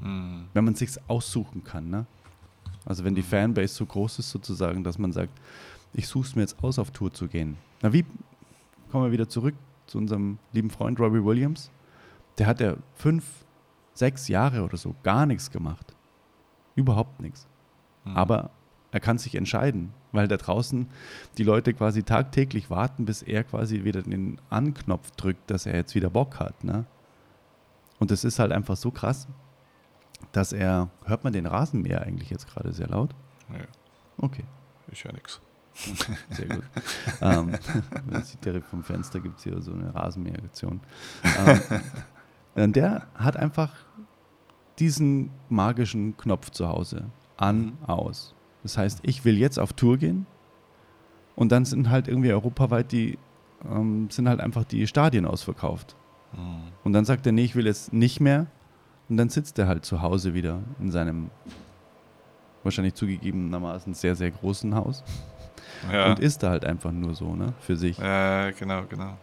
Mhm. 0.00 0.46
Wenn 0.52 0.64
man 0.64 0.74
sich 0.74 0.90
aussuchen 1.08 1.64
kann, 1.64 1.90
ne? 1.90 2.06
Also 2.84 3.04
wenn 3.04 3.14
die 3.14 3.22
mhm. 3.22 3.26
Fanbase 3.26 3.74
so 3.74 3.86
groß 3.86 4.18
ist 4.20 4.30
sozusagen, 4.30 4.84
dass 4.84 4.98
man 4.98 5.12
sagt, 5.12 5.32
ich 5.92 6.06
suche 6.06 6.26
es 6.26 6.34
mir 6.34 6.42
jetzt 6.42 6.62
aus, 6.62 6.78
auf 6.78 6.90
Tour 6.90 7.12
zu 7.12 7.26
gehen. 7.26 7.56
Na 7.82 7.92
wie, 7.92 8.04
kommen 8.90 9.04
wir 9.04 9.12
wieder 9.12 9.28
zurück 9.28 9.54
zu 9.86 9.98
unserem 9.98 10.38
lieben 10.52 10.70
Freund 10.70 10.98
Robbie 11.00 11.24
Williams. 11.24 11.70
Der 12.38 12.46
hat 12.46 12.60
ja 12.60 12.76
fünf, 12.94 13.24
sechs 13.92 14.28
Jahre 14.28 14.62
oder 14.62 14.76
so 14.76 14.94
gar 15.02 15.26
nichts 15.26 15.50
gemacht. 15.50 15.94
Überhaupt 16.74 17.20
nichts. 17.20 17.46
Mhm. 18.04 18.16
Aber 18.16 18.50
er 18.92 19.00
kann 19.00 19.18
sich 19.18 19.34
entscheiden, 19.34 19.92
weil 20.12 20.26
da 20.26 20.36
draußen 20.36 20.88
die 21.38 21.44
Leute 21.44 21.72
quasi 21.74 22.02
tagtäglich 22.02 22.70
warten, 22.70 23.04
bis 23.04 23.22
er 23.22 23.44
quasi 23.44 23.84
wieder 23.84 24.02
den 24.02 24.40
Anknopf 24.50 25.12
drückt, 25.12 25.50
dass 25.50 25.66
er 25.66 25.76
jetzt 25.76 25.94
wieder 25.94 26.10
Bock 26.10 26.40
hat. 26.40 26.64
Ne? 26.64 26.86
Und 27.98 28.10
das 28.10 28.24
ist 28.24 28.38
halt 28.38 28.50
einfach 28.50 28.76
so 28.76 28.90
krass, 28.90 29.28
dass 30.32 30.52
er. 30.52 30.90
Hört 31.04 31.24
man 31.24 31.32
den 31.32 31.46
Rasenmäher 31.46 32.02
eigentlich 32.02 32.30
jetzt 32.30 32.48
gerade 32.48 32.72
sehr 32.72 32.88
laut? 32.88 33.14
Nee. 33.48 33.58
Okay. 34.18 34.44
Ich 34.90 35.04
höre 35.04 35.12
nichts. 35.12 35.40
Sehr 36.30 36.48
gut. 36.48 36.64
ähm, 37.20 37.52
man 38.10 38.24
sieht 38.24 38.44
direkt 38.44 38.66
vom 38.66 38.82
Fenster 38.82 39.20
gibt 39.20 39.38
es 39.38 39.44
hier 39.44 39.62
so 39.62 39.72
eine 39.72 39.94
Rasenmäheraktion. 39.94 40.80
Ähm, 42.56 42.72
der 42.72 43.06
hat 43.14 43.36
einfach 43.36 43.72
diesen 44.78 45.30
magischen 45.48 46.16
Knopf 46.16 46.50
zu 46.50 46.68
Hause. 46.68 47.06
An, 47.36 47.78
mhm. 47.80 47.84
aus. 47.86 48.34
Das 48.62 48.76
heißt, 48.76 49.00
ich 49.02 49.24
will 49.24 49.38
jetzt 49.38 49.58
auf 49.58 49.72
Tour 49.72 49.96
gehen 49.96 50.26
und 51.36 51.52
dann 51.52 51.64
sind 51.64 51.90
halt 51.90 52.08
irgendwie 52.08 52.32
europaweit 52.32 52.92
die, 52.92 53.18
ähm, 53.64 54.08
sind 54.10 54.28
halt 54.28 54.40
einfach 54.40 54.64
die 54.64 54.86
Stadien 54.86 55.26
ausverkauft. 55.26 55.96
Mhm. 56.32 56.72
Und 56.84 56.92
dann 56.92 57.04
sagt 57.04 57.26
er, 57.26 57.32
nee, 57.32 57.44
ich 57.44 57.56
will 57.56 57.66
jetzt 57.66 57.92
nicht 57.92 58.20
mehr. 58.20 58.46
Und 59.08 59.16
dann 59.16 59.28
sitzt 59.28 59.58
er 59.58 59.66
halt 59.66 59.84
zu 59.84 60.02
Hause 60.02 60.34
wieder 60.34 60.60
in 60.78 60.90
seinem 60.90 61.30
wahrscheinlich 62.62 62.94
zugegebenermaßen 62.94 63.94
sehr, 63.94 64.14
sehr 64.14 64.30
großen 64.30 64.74
Haus. 64.74 65.02
Ja. 65.90 66.10
Und 66.10 66.18
ist 66.18 66.42
da 66.42 66.50
halt 66.50 66.66
einfach 66.66 66.90
nur 66.90 67.14
so, 67.14 67.34
ne, 67.34 67.54
für 67.60 67.74
sich. 67.74 67.96
Ja, 67.96 68.50
genau, 68.50 68.82
genau. 68.86 69.16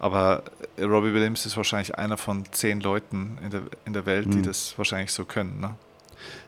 Aber 0.00 0.42
Robbie 0.80 1.14
Williams 1.14 1.46
ist 1.46 1.56
wahrscheinlich 1.56 1.96
einer 1.96 2.16
von 2.16 2.44
zehn 2.50 2.80
Leuten 2.80 3.38
in 3.44 3.50
der, 3.50 3.62
in 3.84 3.92
der 3.92 4.04
Welt, 4.04 4.26
mhm. 4.26 4.30
die 4.32 4.42
das 4.42 4.76
wahrscheinlich 4.76 5.12
so 5.12 5.24
können, 5.24 5.60
ne? 5.60 5.76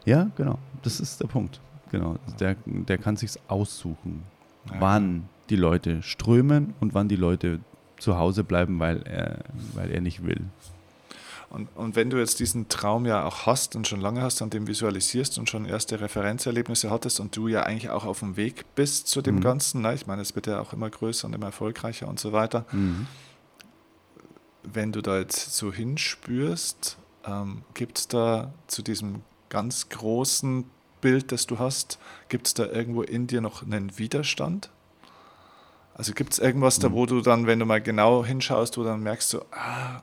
Ja, 0.05 0.31
genau. 0.37 0.59
Das 0.83 0.99
ist 0.99 1.21
der 1.21 1.29
Punkt. 1.29 1.61
Genau, 1.91 2.17
der, 2.39 2.57
der 2.67 2.99
kann 2.99 3.17
sich 3.17 3.33
aussuchen, 3.49 4.23
ja. 4.67 4.81
wann 4.81 5.29
die 5.49 5.57
Leute 5.57 6.03
strömen 6.03 6.75
und 6.81 6.95
wann 6.95 7.09
die 7.09 7.17
Leute 7.17 7.61
zu 7.99 8.17
Hause 8.17 8.45
bleiben, 8.45 8.79
weil 8.79 9.03
er, 9.03 9.45
weil 9.75 9.91
er 9.91 10.01
nicht 10.01 10.25
will. 10.25 10.41
Und, 11.51 11.69
und 11.75 11.97
wenn 11.97 12.11
du 12.11 12.19
jetzt 12.19 12.39
diesen 12.39 12.69
Traum 12.69 13.07
ja 13.07 13.25
auch 13.25 13.47
hast 13.47 13.75
und 13.75 13.89
schon 13.89 14.01
lange 14.01 14.23
hast 14.23 14.41
und 14.41 14.55
den 14.55 14.69
visualisierst 14.69 15.37
und 15.37 15.51
schon 15.51 15.65
erste 15.65 16.01
Referenzerlebnisse 16.01 16.91
hattest 16.91 17.19
und 17.19 17.37
du 17.37 17.49
ja 17.49 17.65
eigentlich 17.65 17.91
auch 17.91 18.05
auf 18.05 18.21
dem 18.21 18.37
Weg 18.37 18.65
bist 18.77 19.09
zu 19.09 19.21
dem 19.21 19.37
mhm. 19.37 19.41
Ganzen, 19.41 19.83
ne? 19.83 19.95
ich 19.95 20.07
meine, 20.07 20.23
es 20.23 20.37
wird 20.37 20.47
ja 20.47 20.61
auch 20.61 20.73
immer 20.73 20.89
größer 20.89 21.27
und 21.27 21.35
immer 21.35 21.47
erfolgreicher 21.47 22.07
und 22.07 22.21
so 22.21 22.33
weiter. 22.33 22.67
Mhm. 22.71 23.09
Wenn 24.63 24.93
du 24.93 25.01
da 25.01 25.19
jetzt 25.19 25.57
so 25.57 25.73
hinspürst, 25.73 26.99
ähm, 27.27 27.63
gibt 27.75 27.99
es 27.99 28.09
da 28.09 28.53
zu 28.69 28.83
diesem 28.83 29.23
ganz 29.49 29.89
großen 29.89 30.65
Bild, 31.01 31.33
das 31.33 31.47
du 31.47 31.59
hast, 31.59 31.99
gibt 32.29 32.47
es 32.47 32.55
da 32.55 32.67
irgendwo 32.67 33.03
in 33.03 33.27
dir 33.27 33.41
noch 33.41 33.63
einen 33.63 33.99
Widerstand? 33.99 34.71
Also 35.95 36.13
gibt 36.13 36.33
es 36.33 36.39
irgendwas 36.39 36.79
mhm. 36.79 36.83
da, 36.83 36.93
wo 36.93 37.07
du 37.07 37.21
dann, 37.21 37.47
wenn 37.47 37.59
du 37.59 37.67
mal 37.67 37.81
genau 37.81 38.25
hinschaust, 38.25 38.79
wo 38.79 38.85
dann 38.85 39.03
merkst 39.03 39.33
du, 39.35 39.41
ah, 39.53 40.03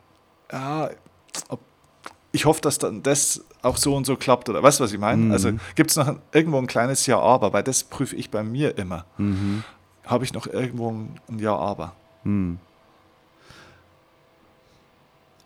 ah 0.52 0.90
ob, 1.50 1.60
ich 2.32 2.46
hoffe, 2.46 2.62
dass 2.62 2.78
dann 2.78 3.04
das 3.04 3.44
auch 3.62 3.78
so 3.78 3.96
und 3.96 4.06
so 4.06 4.16
klappt 4.16 4.50
oder 4.50 4.62
weißt 4.62 4.80
du, 4.80 4.84
was 4.84 4.94
ich 4.94 5.00
meine? 5.00 5.24
Mhm. 5.24 5.32
Also 5.32 5.52
gibt 5.76 5.90
es 5.90 5.96
noch 5.96 6.08
ein, 6.08 6.22
irgendwo 6.32 6.58
ein 6.58 6.68
kleines 6.68 7.06
Ja, 7.08 7.20
aber, 7.20 7.54
weil 7.54 7.64
das 7.64 7.84
prüfe 7.84 8.16
ich 8.16 8.30
bei 8.30 8.44
mir 8.44 8.78
immer. 8.78 9.06
Mhm. 9.18 9.64
Habe 10.06 10.24
ich 10.24 10.34
noch 10.34 10.48
irgendwo 10.48 10.92
ein, 10.92 11.20
Ja, 11.38 11.56
aber? 11.56 11.94
Hm. 12.24 12.60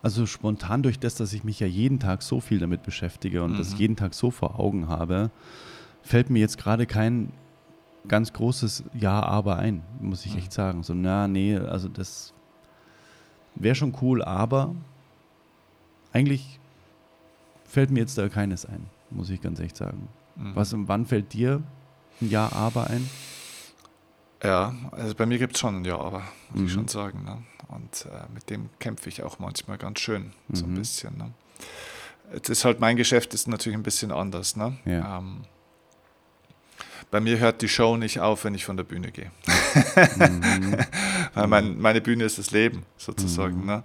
Also 0.02 0.26
spontan 0.26 0.82
durch 0.82 0.98
das, 0.98 1.14
dass 1.14 1.32
ich 1.32 1.44
mich 1.44 1.60
ja 1.60 1.66
jeden 1.66 2.00
Tag 2.00 2.22
so 2.22 2.40
viel 2.40 2.58
damit 2.58 2.82
beschäftige 2.82 3.42
und 3.44 3.56
das 3.58 3.72
Mhm. 3.74 3.78
jeden 3.78 3.96
Tag 3.96 4.14
so 4.14 4.30
vor 4.32 4.58
Augen 4.58 4.88
habe, 4.88 5.30
fällt 6.02 6.28
mir 6.28 6.40
jetzt 6.40 6.58
gerade 6.58 6.86
kein 6.86 7.32
ganz 8.08 8.32
großes 8.32 8.82
Ja, 8.94 9.22
aber 9.22 9.56
ein, 9.58 9.82
muss 10.00 10.26
ich 10.26 10.32
Mhm. 10.32 10.38
echt 10.38 10.52
sagen. 10.52 10.82
So, 10.82 10.92
na, 10.92 11.28
nee, 11.28 11.56
also 11.56 11.88
das 11.88 12.34
wäre 13.54 13.76
schon 13.76 13.96
cool, 14.02 14.22
aber 14.24 14.74
eigentlich 16.12 16.58
fällt 17.64 17.90
mir 17.92 18.00
jetzt 18.00 18.18
da 18.18 18.28
keines 18.28 18.66
ein, 18.66 18.86
muss 19.10 19.30
ich 19.30 19.40
ganz 19.40 19.60
echt 19.60 19.76
sagen. 19.76 20.08
Mhm. 20.36 20.56
Was, 20.56 20.74
wann 20.76 21.06
fällt 21.06 21.32
dir 21.32 21.62
ein 22.20 22.28
Ja, 22.28 22.50
aber 22.52 22.88
ein? 22.88 23.08
Ja, 24.42 24.74
also 24.90 25.14
bei 25.14 25.26
mir 25.26 25.38
gibt 25.38 25.54
es 25.54 25.60
schon 25.60 25.80
ein 25.80 25.84
Ja, 25.84 25.98
aber, 25.98 26.22
muss 26.50 26.60
Mhm. 26.60 26.66
ich 26.66 26.72
schon 26.72 26.88
sagen. 26.88 27.24
Ne? 27.24 27.42
Und 27.68 28.06
äh, 28.06 28.24
mit 28.34 28.50
dem 28.50 28.68
kämpfe 28.80 29.08
ich 29.08 29.22
auch 29.22 29.38
manchmal 29.38 29.78
ganz 29.78 30.00
schön, 30.00 30.32
so 30.52 30.64
ein 30.64 30.72
Mhm. 30.72 30.74
bisschen. 30.78 31.16
Ne? 31.16 31.32
Jetzt 32.34 32.48
ist 32.48 32.64
halt 32.64 32.80
mein 32.80 32.96
Geschäft 32.96 33.34
ist 33.34 33.46
natürlich 33.48 33.76
ein 33.78 33.82
bisschen 33.82 34.10
anders. 34.10 34.56
Ne? 34.56 34.76
Ja. 34.84 35.18
Ähm, 35.18 35.44
bei 37.10 37.20
mir 37.20 37.38
hört 37.38 37.60
die 37.62 37.68
Show 37.68 37.96
nicht 37.96 38.20
auf, 38.20 38.44
wenn 38.44 38.54
ich 38.54 38.64
von 38.64 38.76
der 38.76 38.84
Bühne 38.84 39.12
gehe. 39.12 39.30
Mhm. 40.16 40.76
Weil 41.34 41.46
mein, 41.46 41.80
meine 41.80 42.00
Bühne 42.00 42.24
ist 42.24 42.38
das 42.38 42.50
Leben, 42.50 42.84
sozusagen. 42.96 43.60
Mhm. 43.60 43.66
Ne? 43.66 43.82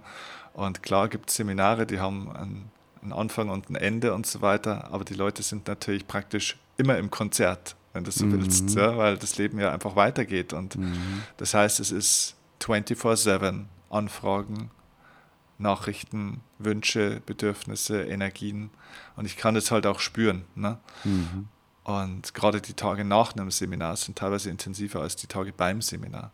Und 0.54 0.82
klar 0.82 1.08
gibt 1.08 1.30
es 1.30 1.36
Seminare, 1.36 1.86
die 1.86 2.00
haben 2.00 2.30
einen, 2.32 2.70
einen 3.02 3.12
Anfang 3.12 3.48
und 3.50 3.70
ein 3.70 3.76
Ende 3.76 4.12
und 4.14 4.26
so 4.26 4.40
weiter, 4.40 4.88
aber 4.92 5.04
die 5.04 5.14
Leute 5.14 5.42
sind 5.42 5.68
natürlich 5.68 6.06
praktisch 6.08 6.56
immer 6.78 6.96
im 6.98 7.10
Konzert, 7.10 7.76
wenn 7.92 8.04
du 8.04 8.10
so 8.10 8.26
Mhm. 8.26 8.32
willst, 8.32 8.74
ja? 8.74 8.96
weil 8.96 9.16
das 9.18 9.38
Leben 9.38 9.58
ja 9.58 9.72
einfach 9.72 9.96
weitergeht. 9.96 10.52
Und 10.52 10.76
Mhm. 10.76 11.22
das 11.36 11.54
heißt, 11.54 11.80
es 11.80 11.90
ist 11.90 12.36
24-7 12.60 13.66
Anfragen, 13.90 14.70
Nachrichten, 15.58 16.40
Wünsche, 16.58 17.20
Bedürfnisse, 17.26 18.02
Energien. 18.04 18.70
Und 19.16 19.24
ich 19.24 19.36
kann 19.36 19.54
das 19.54 19.70
halt 19.70 19.86
auch 19.86 19.98
spüren. 20.00 20.44
Ne? 20.54 20.78
Mhm. 21.04 21.48
Und 21.84 22.34
gerade 22.34 22.60
die 22.60 22.74
Tage 22.74 23.04
nach 23.04 23.32
einem 23.34 23.50
Seminar 23.50 23.96
sind 23.96 24.18
teilweise 24.18 24.50
intensiver 24.50 25.00
als 25.00 25.16
die 25.16 25.26
Tage 25.26 25.52
beim 25.52 25.80
Seminar, 25.82 26.32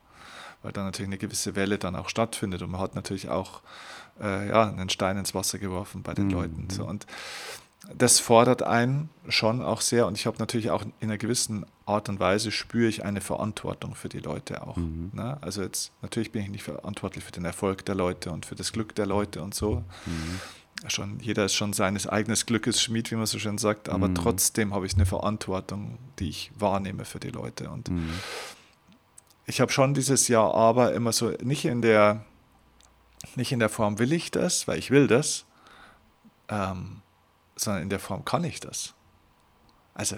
weil 0.62 0.72
da 0.72 0.82
natürlich 0.82 1.08
eine 1.08 1.18
gewisse 1.18 1.54
Welle 1.54 1.78
dann 1.78 1.96
auch 1.96 2.08
stattfindet. 2.08 2.60
Und 2.62 2.70
man 2.70 2.80
hat 2.80 2.94
natürlich 2.94 3.28
auch 3.30 3.62
äh, 4.20 4.48
ja, 4.48 4.68
einen 4.68 4.90
Stein 4.90 5.16
ins 5.16 5.34
Wasser 5.34 5.58
geworfen 5.58 6.02
bei 6.02 6.14
den 6.14 6.26
Mhm. 6.26 6.30
Leuten. 6.32 6.70
So. 6.70 6.84
Und 6.84 7.06
das 7.96 8.18
fordert 8.18 8.62
einen 8.62 9.10
schon 9.28 9.62
auch 9.62 9.80
sehr. 9.80 10.06
Und 10.06 10.16
ich 10.18 10.26
habe 10.26 10.38
natürlich 10.38 10.70
auch 10.70 10.82
in 10.82 10.92
einer 11.00 11.18
gewissen 11.18 11.66
Art 11.86 12.08
und 12.08 12.18
Weise 12.20 12.50
spüre 12.50 12.88
ich 12.88 13.04
eine 13.04 13.20
Verantwortung 13.20 13.94
für 13.94 14.08
die 14.08 14.20
Leute 14.20 14.66
auch. 14.66 14.76
Mhm. 14.76 15.10
Ne? 15.12 15.36
Also 15.42 15.62
jetzt 15.62 15.92
natürlich 16.02 16.32
bin 16.32 16.42
ich 16.42 16.48
nicht 16.48 16.62
verantwortlich 16.64 17.24
für 17.24 17.32
den 17.32 17.44
Erfolg 17.44 17.84
der 17.84 17.94
Leute 17.94 18.30
und 18.30 18.46
für 18.46 18.54
das 18.54 18.72
Glück 18.72 18.94
der 18.94 19.06
Leute 19.06 19.42
und 19.42 19.54
so. 19.54 19.84
Mhm. 20.06 20.40
Schon, 20.88 21.20
jeder 21.20 21.44
ist 21.44 21.54
schon 21.54 21.72
seines 21.72 22.06
eigenen 22.06 22.36
Glückes 22.36 22.82
Schmied, 22.82 23.10
wie 23.10 23.14
man 23.16 23.26
so 23.26 23.38
schön 23.38 23.58
sagt, 23.58 23.88
aber 23.88 24.08
Mhm. 24.08 24.14
trotzdem 24.16 24.74
habe 24.74 24.86
ich 24.86 24.94
eine 24.94 25.06
Verantwortung, 25.06 25.98
die 26.18 26.28
ich 26.28 26.50
wahrnehme 26.58 27.04
für 27.04 27.20
die 27.20 27.30
Leute. 27.30 27.70
Und 27.70 27.90
Mhm. 27.90 28.10
ich 29.46 29.60
habe 29.60 29.70
schon 29.72 29.94
dieses 29.94 30.28
Jahr 30.28 30.52
aber 30.54 30.92
immer 30.94 31.12
so, 31.12 31.30
nicht 31.42 31.64
in 31.64 31.80
der, 31.80 32.24
nicht 33.36 33.52
in 33.52 33.60
der 33.60 33.68
Form 33.70 33.98
will 33.98 34.12
ich 34.12 34.30
das, 34.30 34.66
weil 34.68 34.78
ich 34.78 34.90
will 34.90 35.06
das, 35.06 35.44
ähm, 36.48 37.00
sondern 37.56 37.82
in 37.84 37.88
der 37.90 38.00
Form 38.00 38.24
kann 38.24 38.44
ich 38.44 38.60
das. 38.60 38.94
Also 39.94 40.16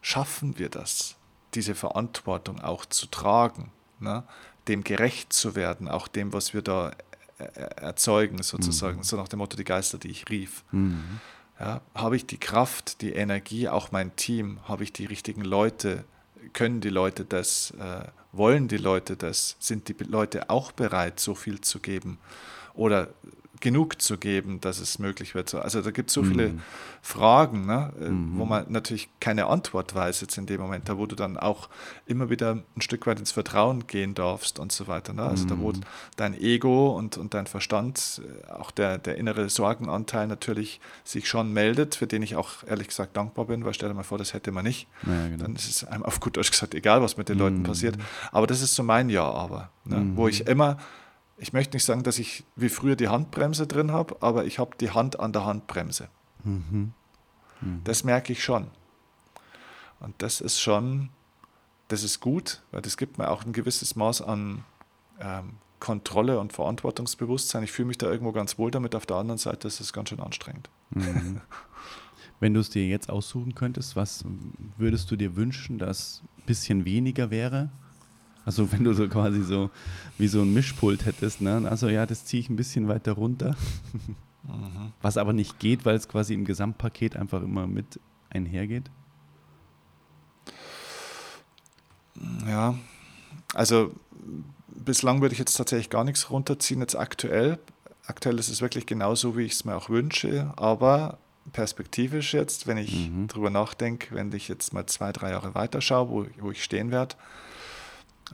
schaffen 0.00 0.58
wir 0.58 0.68
das, 0.68 1.16
diese 1.54 1.74
Verantwortung 1.74 2.60
auch 2.60 2.84
zu 2.86 3.06
tragen, 3.06 3.72
ne? 4.00 4.24
dem 4.68 4.82
gerecht 4.84 5.32
zu 5.32 5.54
werden, 5.54 5.88
auch 5.88 6.08
dem, 6.08 6.32
was 6.32 6.52
wir 6.54 6.62
da 6.62 6.90
äh, 7.38 7.44
äh, 7.44 7.60
erzeugen, 7.82 8.42
sozusagen, 8.42 8.98
Mhm. 8.98 9.02
so 9.04 9.16
nach 9.16 9.28
dem 9.28 9.38
Motto, 9.38 9.56
die 9.56 9.64
Geister, 9.64 9.98
die 9.98 10.10
ich 10.10 10.28
rief. 10.28 10.64
Mhm. 10.72 11.20
Ja, 11.58 11.80
habe 11.94 12.16
ich 12.16 12.26
die 12.26 12.38
Kraft, 12.38 13.00
die 13.00 13.12
Energie, 13.12 13.68
auch 13.68 13.90
mein 13.92 14.14
Team, 14.16 14.58
habe 14.64 14.84
ich 14.84 14.92
die 14.92 15.06
richtigen 15.06 15.42
Leute, 15.42 16.04
können 16.52 16.80
die 16.80 16.90
Leute 16.90 17.24
das, 17.24 17.70
äh, 17.72 18.04
wollen 18.32 18.68
die 18.68 18.76
Leute 18.76 19.16
das, 19.16 19.56
sind 19.58 19.88
die 19.88 19.94
Leute 20.04 20.50
auch 20.50 20.72
bereit, 20.72 21.18
so 21.20 21.34
viel 21.34 21.60
zu 21.60 21.80
geben 21.80 22.18
oder 22.74 23.08
genug 23.60 24.00
zu 24.02 24.18
geben, 24.18 24.60
dass 24.60 24.78
es 24.80 24.98
möglich 24.98 25.34
wird. 25.34 25.48
So, 25.48 25.58
Also 25.60 25.80
da 25.82 25.90
gibt 25.90 26.10
es 26.10 26.14
so 26.14 26.22
viele 26.22 26.48
Mhm. 26.50 26.62
Fragen, 27.02 27.66
ne, 27.66 27.92
äh, 28.00 28.08
Mhm. 28.08 28.38
wo 28.38 28.44
man 28.44 28.66
natürlich 28.68 29.08
keine 29.20 29.46
Antwort 29.46 29.94
weiß 29.94 30.20
jetzt 30.20 30.36
in 30.38 30.46
dem 30.46 30.60
Moment, 30.60 30.88
da 30.88 30.98
wo 30.98 31.06
du 31.06 31.14
dann 31.16 31.36
auch 31.36 31.68
immer 32.06 32.30
wieder 32.30 32.52
ein 32.76 32.80
Stück 32.82 33.06
weit 33.06 33.18
ins 33.20 33.32
Vertrauen 33.32 33.86
gehen 33.86 34.14
darfst 34.14 34.58
und 34.58 34.72
so 34.72 34.86
weiter. 34.88 35.12
Ne? 35.12 35.22
Also 35.22 35.46
da 35.46 35.58
wo 35.58 35.70
Mhm. 35.70 35.80
dein 36.16 36.34
Ego 36.40 36.96
und, 36.96 37.16
und 37.16 37.32
dein 37.34 37.46
Verstand, 37.46 38.20
äh, 38.48 38.50
auch 38.52 38.70
der, 38.70 38.98
der 38.98 39.16
innere 39.16 39.48
Sorgenanteil 39.48 40.26
natürlich 40.26 40.80
sich 41.04 41.28
schon 41.28 41.52
meldet, 41.52 41.94
für 41.94 42.06
den 42.06 42.22
ich 42.22 42.36
auch 42.36 42.64
ehrlich 42.66 42.88
gesagt 42.88 43.16
dankbar 43.16 43.44
bin, 43.46 43.64
weil 43.64 43.74
stell 43.74 43.88
dir 43.88 43.94
mal 43.94 44.02
vor, 44.02 44.18
das 44.18 44.34
hätte 44.34 44.50
man 44.52 44.64
nicht. 44.64 44.88
Ja, 45.06 45.28
genau. 45.28 45.44
Dann 45.44 45.54
ist 45.56 45.68
es 45.68 45.84
einem 45.84 46.02
auf 46.02 46.20
gut 46.20 46.36
Deutsch 46.36 46.50
gesagt 46.50 46.74
egal, 46.74 47.02
was 47.02 47.16
mit 47.16 47.28
den 47.28 47.38
Leuten 47.38 47.58
Mhm. 47.60 47.64
passiert. 47.64 47.96
Aber 48.32 48.46
das 48.46 48.60
ist 48.62 48.74
so 48.74 48.82
mein 48.82 49.08
Ja, 49.10 49.30
aber, 49.30 49.70
ne? 49.84 49.96
Mhm. 50.00 50.16
wo 50.16 50.26
ich 50.28 50.46
immer, 50.46 50.78
ich 51.38 51.52
möchte 51.52 51.76
nicht 51.76 51.84
sagen, 51.84 52.02
dass 52.02 52.18
ich 52.18 52.44
wie 52.56 52.68
früher 52.68 52.96
die 52.96 53.08
Handbremse 53.08 53.66
drin 53.66 53.92
habe, 53.92 54.16
aber 54.20 54.44
ich 54.44 54.58
habe 54.58 54.76
die 54.80 54.90
Hand 54.90 55.20
an 55.20 55.32
der 55.32 55.44
Handbremse. 55.44 56.08
Mhm. 56.44 56.92
Mhm. 57.60 57.80
Das 57.84 58.04
merke 58.04 58.32
ich 58.32 58.42
schon. 58.42 58.68
Und 60.00 60.14
das 60.22 60.40
ist 60.40 60.60
schon, 60.60 61.10
das 61.88 62.02
ist 62.02 62.20
gut, 62.20 62.62
weil 62.70 62.82
das 62.82 62.96
gibt 62.96 63.18
mir 63.18 63.30
auch 63.30 63.44
ein 63.44 63.52
gewisses 63.52 63.96
Maß 63.96 64.22
an 64.22 64.64
ähm, 65.20 65.54
Kontrolle 65.78 66.40
und 66.40 66.52
Verantwortungsbewusstsein. 66.52 67.62
Ich 67.62 67.72
fühle 67.72 67.88
mich 67.88 67.98
da 67.98 68.06
irgendwo 68.10 68.32
ganz 68.32 68.58
wohl 68.58 68.70
damit. 68.70 68.94
Auf 68.94 69.06
der 69.06 69.16
anderen 69.16 69.38
Seite 69.38 69.68
ist 69.68 69.80
es 69.80 69.92
ganz 69.92 70.08
schön 70.08 70.20
anstrengend. 70.20 70.70
Mhm. 70.90 71.40
Wenn 72.40 72.52
du 72.52 72.60
es 72.60 72.70
dir 72.70 72.86
jetzt 72.86 73.08
aussuchen 73.08 73.54
könntest, 73.54 73.96
was 73.96 74.24
würdest 74.76 75.10
du 75.10 75.16
dir 75.16 75.36
wünschen, 75.36 75.78
dass 75.78 76.22
ein 76.38 76.46
bisschen 76.46 76.84
weniger 76.84 77.30
wäre? 77.30 77.70
Also 78.46 78.70
wenn 78.72 78.84
du 78.84 78.94
so 78.94 79.08
quasi 79.08 79.42
so 79.42 79.70
wie 80.16 80.28
so 80.28 80.40
ein 80.40 80.54
Mischpult 80.54 81.04
hättest, 81.04 81.40
ne? 81.42 81.68
Also 81.68 81.88
ja, 81.88 82.06
das 82.06 82.24
ziehe 82.24 82.40
ich 82.40 82.48
ein 82.48 82.56
bisschen 82.56 82.88
weiter 82.88 83.12
runter. 83.12 83.56
Mhm. 84.44 84.92
Was 85.02 85.16
aber 85.18 85.32
nicht 85.32 85.58
geht, 85.58 85.84
weil 85.84 85.96
es 85.96 86.08
quasi 86.08 86.32
im 86.32 86.44
Gesamtpaket 86.44 87.16
einfach 87.16 87.42
immer 87.42 87.66
mit 87.66 87.98
einhergeht. 88.30 88.88
Ja, 92.46 92.76
also 93.54 93.92
bislang 94.68 95.20
würde 95.20 95.32
ich 95.32 95.38
jetzt 95.38 95.54
tatsächlich 95.56 95.90
gar 95.90 96.04
nichts 96.04 96.30
runterziehen, 96.30 96.80
jetzt 96.80 96.94
aktuell. 96.94 97.58
Aktuell 98.06 98.38
ist 98.38 98.48
es 98.48 98.62
wirklich 98.62 98.86
genauso, 98.86 99.36
wie 99.36 99.42
ich 99.42 99.52
es 99.52 99.64
mir 99.64 99.74
auch 99.76 99.90
wünsche, 99.90 100.52
aber 100.56 101.18
perspektivisch 101.52 102.34
jetzt, 102.34 102.66
wenn 102.66 102.76
ich 102.78 103.08
Mhm. 103.08 103.26
drüber 103.26 103.50
nachdenke, 103.50 104.14
wenn 104.14 104.32
ich 104.32 104.48
jetzt 104.48 104.72
mal 104.72 104.86
zwei, 104.86 105.12
drei 105.12 105.30
Jahre 105.30 105.54
weiterschaue, 105.54 106.08
wo, 106.08 106.26
wo 106.38 106.50
ich 106.52 106.62
stehen 106.62 106.90
werde, 106.90 107.16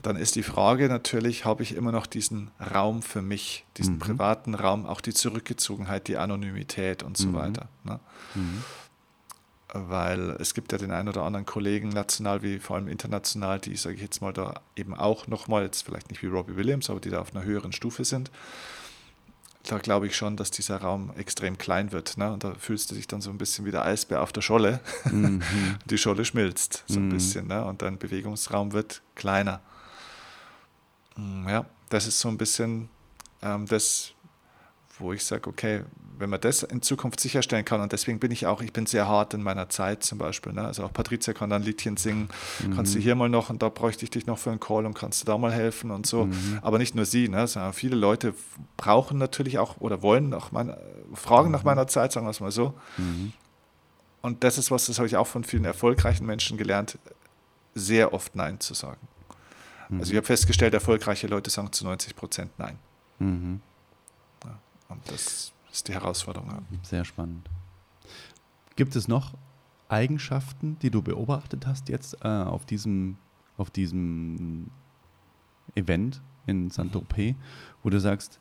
dann 0.01 0.17
ist 0.17 0.37
die 0.37 0.43
Frage 0.43 0.89
natürlich, 0.89 1.45
habe 1.45 1.63
ich 1.63 1.75
immer 1.77 1.93
noch 1.93 2.07
diesen 2.07 2.51
Raum 2.75 3.03
für 3.03 3.21
mich, 3.21 3.67
diesen 3.77 3.97
Mhm. 3.97 3.99
privaten 3.99 4.55
Raum, 4.55 4.87
auch 4.87 5.03
die 5.03 5.13
Zurückgezogenheit, 5.13 6.09
die 6.09 6.17
Anonymität 6.17 7.03
und 7.03 7.17
so 7.19 7.29
Mhm. 7.29 7.35
weiter. 7.35 7.69
Ne? 7.85 8.01
Mhm. 8.35 8.65
weil 9.75 10.37
es 10.39 10.53
gibt 10.53 10.71
ja 10.73 10.77
den 10.77 10.91
einen 10.91 11.09
oder 11.09 11.23
anderen 11.23 11.47
Kollegen, 11.47 11.89
national 11.89 12.43
wie 12.43 12.59
vor 12.59 12.77
allem 12.77 12.89
international, 12.89 13.59
die, 13.59 13.75
sage 13.77 13.95
ich 13.95 14.03
jetzt 14.03 14.21
mal, 14.21 14.31
da 14.35 14.61
eben 14.77 14.93
auch 14.95 15.29
nochmal, 15.29 15.63
jetzt 15.63 15.81
vielleicht 15.87 16.11
nicht 16.11 16.23
wie 16.23 16.27
Robbie 16.27 16.57
Williams, 16.57 16.91
aber 16.91 17.01
die 17.01 17.09
da 17.09 17.21
auf 17.23 17.35
einer 17.35 17.43
höheren 17.47 17.73
Stufe 17.73 18.05
sind. 18.05 18.31
Da 19.67 19.79
glaube 19.79 20.07
ich 20.09 20.15
schon, 20.15 20.37
dass 20.37 20.51
dieser 20.51 20.77
Raum 20.83 21.11
extrem 21.17 21.57
klein 21.57 21.91
wird. 21.91 22.19
Ne? 22.19 22.31
Und 22.31 22.45
da 22.45 22.53
fühlst 22.55 22.91
du 22.91 22.95
dich 22.97 23.07
dann 23.07 23.23
so 23.23 23.31
ein 23.31 23.39
bisschen 23.39 23.65
wie 23.65 23.71
der 23.71 23.83
Eisbär 23.87 24.21
auf 24.23 24.31
der 24.33 24.43
Scholle. 24.43 24.81
Mhm. 25.11 25.41
Die 25.87 25.97
Scholle 25.97 26.27
schmilzt 26.27 26.85
so 26.87 26.99
ein 26.99 27.07
Mhm. 27.07 27.13
bisschen 27.15 27.47
ne? 27.47 27.65
und 27.65 27.81
dein 27.81 27.97
Bewegungsraum 27.97 28.73
wird 28.75 29.01
kleiner. 29.15 29.61
Mm, 31.17 31.49
Ja, 31.49 31.67
das 31.89 32.07
ist 32.07 32.21
so 32.21 32.29
ein 32.29 32.39
bisschen 32.39 32.89
ähm, 33.43 33.67
das, 33.67 34.13
wo 34.99 35.13
ich 35.13 35.25
sage, 35.25 35.49
okay, 35.49 35.83
wenn 36.19 36.31
man 36.31 36.41
das 36.41 36.63
in 36.63 36.83
Zukunft 36.83 37.19
sicherstellen 37.19 37.65
kann, 37.65 37.81
und 37.81 37.91
deswegen 37.93 38.21
bin 38.21 38.31
ich 38.31 38.47
auch, 38.47 38.61
ich 38.63 38.73
bin 38.73 38.87
sehr 38.87 39.09
hart 39.09 39.35
in 39.35 39.43
meiner 39.43 39.69
Zeit 39.69 40.05
zum 40.05 40.19
Beispiel. 40.19 40.53
Ne? 40.53 40.65
Also 40.65 40.85
auch 40.85 40.93
Patricia 40.93 41.33
kann 41.33 41.51
dann 41.51 41.63
Liedchen 41.63 41.97
singen, 41.97 42.29
kannst 42.77 42.95
du 42.95 42.99
Mhm. 42.99 43.03
hier 43.03 43.15
mal 43.17 43.29
noch 43.29 43.51
und 43.51 43.61
da 43.63 43.69
bräuchte 43.71 44.05
ich 44.05 44.11
dich 44.11 44.27
noch 44.27 44.39
für 44.39 44.51
einen 44.51 44.61
Call 44.61 44.87
und 44.87 44.95
kannst 44.95 45.23
du 45.23 45.25
da 45.27 45.37
mal 45.39 45.51
helfen 45.51 45.91
und 45.91 46.07
so. 46.07 46.27
Mhm. 46.27 46.59
Aber 46.63 46.79
nicht 46.79 46.95
nur 46.95 47.07
sie, 47.07 47.29
ne? 47.29 47.47
sondern 47.49 47.73
viele 47.73 47.97
Leute 47.97 48.35
brauchen 48.77 49.19
natürlich 49.19 49.59
auch 49.59 49.81
oder 49.81 50.03
wollen 50.03 50.29
nach 50.29 50.53
meiner, 50.53 50.79
fragen 51.15 51.51
nach 51.51 51.65
meiner 51.65 51.89
Zeit, 51.89 52.13
sagen 52.13 52.27
wir 52.27 52.31
es 52.31 52.41
mal 52.41 52.53
so. 52.53 52.75
Mhm. 52.99 53.33
Und 54.21 54.45
das 54.45 54.59
ist 54.59 54.71
was, 54.71 54.87
das 54.87 54.99
habe 54.99 55.09
ich 55.09 55.17
auch 55.17 55.27
von 55.27 55.43
vielen 55.43 55.65
erfolgreichen 55.65 56.27
Menschen 56.27 56.57
gelernt, 56.57 56.99
sehr 57.75 58.13
oft 58.13 58.37
Nein 58.37 58.61
zu 58.61 58.75
sagen. 58.75 59.01
Also 59.99 60.13
ich 60.13 60.17
habe 60.17 60.27
festgestellt, 60.27 60.75
erfolgreiche 60.75 61.27
Leute 61.27 61.51
sagen 61.51 61.73
zu 61.73 61.85
90 61.85 62.17
Prozent 62.17 62.51
Nein. 62.59 62.79
Mhm. 63.19 63.61
Und 64.93 65.11
das 65.11 65.53
ist 65.73 65.89
die 65.89 65.95
Herausforderung. 65.95 66.51
Ja. 66.51 66.63
Sehr 66.83 67.05
spannend. 67.05 67.49
Gibt 68.77 68.95
es 68.95 69.09
noch 69.09 69.35
Eigenschaften, 69.89 70.79
die 70.81 70.91
du 70.91 71.03
beobachtet 71.03 71.67
hast 71.67 71.89
jetzt 71.89 72.17
äh, 72.23 72.29
auf, 72.29 72.65
diesem, 72.65 73.17
auf 73.57 73.71
diesem 73.71 74.71
Event 75.75 76.23
in 76.47 76.71
Saint-Tropez, 76.71 77.35
wo 77.83 77.91
du 77.91 78.01
sagst, 78.01 78.41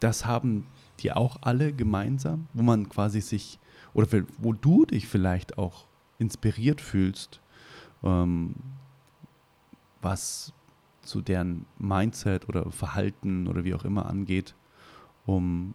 das 0.00 0.26
haben 0.26 0.66
die 1.00 1.12
auch 1.12 1.38
alle 1.42 1.72
gemeinsam, 1.72 2.46
wo 2.52 2.62
man 2.62 2.88
quasi 2.88 3.20
sich, 3.20 3.58
oder 3.92 4.24
wo 4.38 4.52
du 4.52 4.84
dich 4.84 5.06
vielleicht 5.06 5.58
auch 5.58 5.86
inspiriert 6.18 6.80
fühlst, 6.80 7.40
ähm, 8.02 8.54
was 10.04 10.52
zu 11.02 11.20
deren 11.20 11.66
Mindset 11.78 12.48
oder 12.48 12.70
Verhalten 12.70 13.48
oder 13.48 13.64
wie 13.64 13.74
auch 13.74 13.84
immer 13.84 14.06
angeht, 14.06 14.54
um 15.26 15.74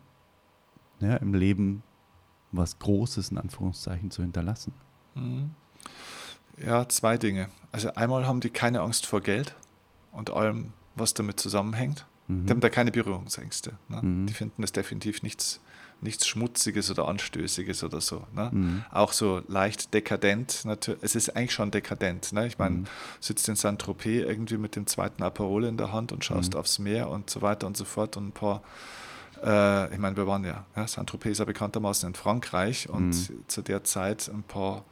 ja, 0.99 1.17
im 1.17 1.33
Leben 1.33 1.83
was 2.51 2.79
Großes 2.79 3.29
in 3.29 3.37
Anführungszeichen 3.37 4.11
zu 4.11 4.21
hinterlassen? 4.21 4.73
Mhm. 5.15 5.51
Ja, 6.57 6.87
zwei 6.89 7.17
Dinge. 7.17 7.49
Also 7.71 7.93
einmal 7.93 8.25
haben 8.25 8.41
die 8.41 8.49
keine 8.49 8.81
Angst 8.81 9.05
vor 9.05 9.21
Geld 9.21 9.55
und 10.11 10.31
allem, 10.31 10.73
was 10.95 11.13
damit 11.13 11.39
zusammenhängt. 11.39 12.05
Mhm. 12.27 12.45
Die 12.45 12.51
haben 12.51 12.59
da 12.59 12.69
keine 12.69 12.91
Berührungsängste. 12.91 13.77
Ne? 13.87 14.01
Mhm. 14.01 14.27
Die 14.27 14.33
finden 14.33 14.61
das 14.61 14.71
definitiv 14.71 15.23
nichts, 15.23 15.61
nichts 16.01 16.27
Schmutziges 16.27 16.89
oder 16.91 17.07
Anstößiges 17.07 17.83
oder 17.83 18.01
so. 18.01 18.25
Ne? 18.33 18.49
Mhm. 18.51 18.85
Auch 18.91 19.13
so 19.13 19.41
leicht 19.47 19.93
dekadent. 19.93 20.63
Es 21.01 21.15
ist 21.15 21.35
eigentlich 21.35 21.53
schon 21.53 21.71
dekadent. 21.71 22.33
Ne? 22.33 22.47
Ich 22.47 22.57
meine, 22.57 22.77
mhm. 22.77 22.85
sitzt 23.19 23.47
in 23.49 23.55
Saint-Tropez 23.55 24.25
irgendwie 24.27 24.57
mit 24.57 24.75
dem 24.75 24.87
zweiten 24.87 25.23
Aperol 25.23 25.65
in 25.65 25.77
der 25.77 25.91
Hand 25.91 26.11
und 26.11 26.23
schaust 26.23 26.53
mhm. 26.53 26.59
aufs 26.59 26.79
Meer 26.79 27.09
und 27.09 27.29
so 27.29 27.41
weiter 27.41 27.67
und 27.67 27.77
so 27.77 27.85
fort 27.85 28.17
und 28.17 28.29
ein 28.29 28.31
paar 28.31 28.61
äh, 29.43 29.93
ich 29.93 29.99
meine, 29.99 30.17
wir 30.17 30.27
waren 30.27 30.43
ja, 30.43 30.65
ja 30.75 30.87
Saint-Tropez 30.87 31.33
ist 31.33 31.39
ja 31.39 31.45
bekanntermaßen 31.45 32.09
in 32.09 32.15
Frankreich 32.15 32.89
und 32.89 33.09
mhm. 33.09 33.43
zu 33.47 33.61
der 33.61 33.83
Zeit 33.83 34.29
ein 34.29 34.43
paar, 34.43 34.83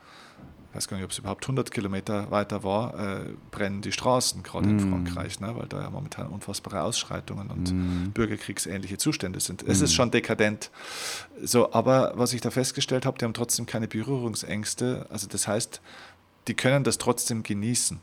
weiß 0.73 0.87
gar 0.87 0.97
nicht, 0.97 1.05
ob 1.05 1.11
es 1.11 1.17
überhaupt 1.17 1.43
100 1.43 1.71
Kilometer 1.71 2.29
weiter 2.31 2.63
war, 2.63 2.99
äh, 2.99 3.29
brennen 3.51 3.81
die 3.81 3.91
Straßen 3.91 4.43
gerade 4.43 4.67
mhm. 4.67 4.79
in 4.79 4.89
Frankreich, 4.89 5.39
ne, 5.39 5.55
weil 5.55 5.67
da 5.67 5.81
ja 5.81 5.89
momentan 5.89 6.27
unfassbare 6.27 6.83
Ausschreitungen 6.83 7.49
und 7.49 7.73
mhm. 7.73 8.11
bürgerkriegsähnliche 8.11 8.97
Zustände 8.97 9.39
sind. 9.39 9.63
Es 9.63 9.81
ist 9.81 9.91
mhm. 9.91 9.95
schon 9.95 10.11
dekadent. 10.11 10.71
So, 11.41 11.73
aber 11.73 12.13
was 12.15 12.33
ich 12.33 12.41
da 12.41 12.51
festgestellt 12.51 13.05
habe, 13.05 13.17
die 13.17 13.25
haben 13.25 13.33
trotzdem 13.33 13.65
keine 13.65 13.87
Berührungsängste. 13.87 15.07
Also 15.09 15.27
das 15.27 15.47
heißt, 15.47 15.81
die 16.47 16.53
können 16.53 16.83
das 16.83 16.97
trotzdem 16.97 17.43
genießen. 17.43 17.99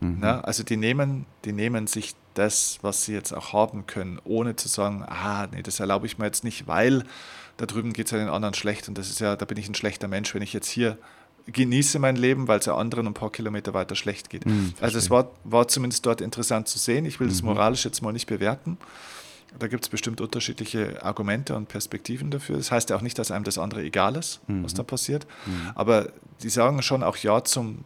Mhm. 0.00 0.18
Ne? 0.20 0.44
Also 0.44 0.62
die 0.62 0.76
nehmen, 0.76 1.26
die 1.44 1.52
nehmen 1.52 1.86
sich 1.86 2.14
das, 2.34 2.78
was 2.82 3.04
sie 3.04 3.12
jetzt 3.12 3.32
auch 3.32 3.52
haben 3.52 3.86
können, 3.86 4.20
ohne 4.24 4.56
zu 4.56 4.68
sagen, 4.68 5.04
ah, 5.06 5.46
nee, 5.52 5.62
das 5.62 5.80
erlaube 5.80 6.06
ich 6.06 6.18
mir 6.18 6.26
jetzt 6.26 6.44
nicht, 6.44 6.66
weil 6.66 7.04
da 7.56 7.66
drüben 7.66 7.92
geht 7.92 8.06
es 8.06 8.12
ja 8.12 8.18
den 8.18 8.28
anderen 8.28 8.54
schlecht 8.54 8.88
und 8.88 8.96
das 8.96 9.10
ist 9.10 9.20
ja, 9.20 9.36
da 9.36 9.44
bin 9.44 9.58
ich 9.58 9.68
ein 9.68 9.74
schlechter 9.74 10.08
Mensch, 10.08 10.34
wenn 10.34 10.42
ich 10.42 10.52
jetzt 10.52 10.68
hier 10.68 10.96
genieße 11.46 11.98
mein 11.98 12.16
Leben, 12.16 12.48
weil 12.48 12.58
es 12.58 12.66
ja 12.66 12.74
anderen 12.76 13.06
ein 13.06 13.14
paar 13.14 13.30
Kilometer 13.30 13.74
weiter 13.74 13.94
schlecht 13.94 14.30
geht. 14.30 14.46
Mhm, 14.46 14.74
also 14.80 14.98
es 14.98 15.10
war, 15.10 15.30
war 15.44 15.68
zumindest 15.68 16.06
dort 16.06 16.20
interessant 16.20 16.68
zu 16.68 16.78
sehen. 16.78 17.04
Ich 17.04 17.20
will 17.20 17.26
mhm. 17.26 17.32
das 17.32 17.42
moralisch 17.42 17.84
jetzt 17.84 18.02
mal 18.02 18.12
nicht 18.12 18.26
bewerten. 18.26 18.78
Da 19.58 19.66
gibt 19.66 19.84
es 19.84 19.88
bestimmt 19.88 20.20
unterschiedliche 20.20 21.02
Argumente 21.02 21.56
und 21.56 21.68
Perspektiven 21.68 22.30
dafür. 22.30 22.56
Das 22.56 22.70
heißt 22.70 22.90
ja 22.90 22.96
auch 22.96 23.02
nicht, 23.02 23.18
dass 23.18 23.30
einem 23.30 23.44
das 23.44 23.58
andere 23.58 23.82
egal 23.82 24.16
ist, 24.16 24.40
mhm. 24.46 24.64
was 24.64 24.74
da 24.74 24.82
passiert. 24.82 25.26
Mhm. 25.46 25.70
Aber 25.74 26.12
die 26.42 26.50
sagen 26.50 26.82
schon 26.82 27.02
auch 27.02 27.16
Ja 27.16 27.42
zum, 27.42 27.84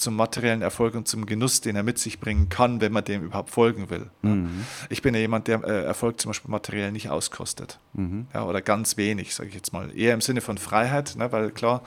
zum 0.00 0.16
materiellen 0.16 0.62
Erfolg 0.62 0.94
und 0.94 1.06
zum 1.06 1.26
Genuss, 1.26 1.60
den 1.60 1.76
er 1.76 1.82
mit 1.82 1.98
sich 1.98 2.20
bringen 2.20 2.48
kann, 2.48 2.80
wenn 2.80 2.92
man 2.92 3.04
dem 3.04 3.24
überhaupt 3.24 3.50
folgen 3.50 3.90
will. 3.90 4.10
Mhm. 4.22 4.64
Ich 4.88 5.02
bin 5.02 5.14
ja 5.14 5.20
jemand, 5.20 5.48
der 5.48 5.62
äh, 5.64 5.84
Erfolg 5.84 6.20
zum 6.20 6.30
Beispiel 6.30 6.50
materiell 6.50 6.92
nicht 6.92 7.10
auskostet. 7.10 7.78
Mhm. 7.92 8.26
Ja, 8.32 8.44
oder 8.44 8.62
ganz 8.62 8.96
wenig, 8.96 9.34
sage 9.34 9.50
ich 9.50 9.54
jetzt 9.54 9.72
mal. 9.72 9.96
Eher 9.96 10.14
im 10.14 10.20
Sinne 10.20 10.40
von 10.40 10.58
Freiheit, 10.58 11.16
ne, 11.16 11.30
weil 11.32 11.50
klar, 11.50 11.82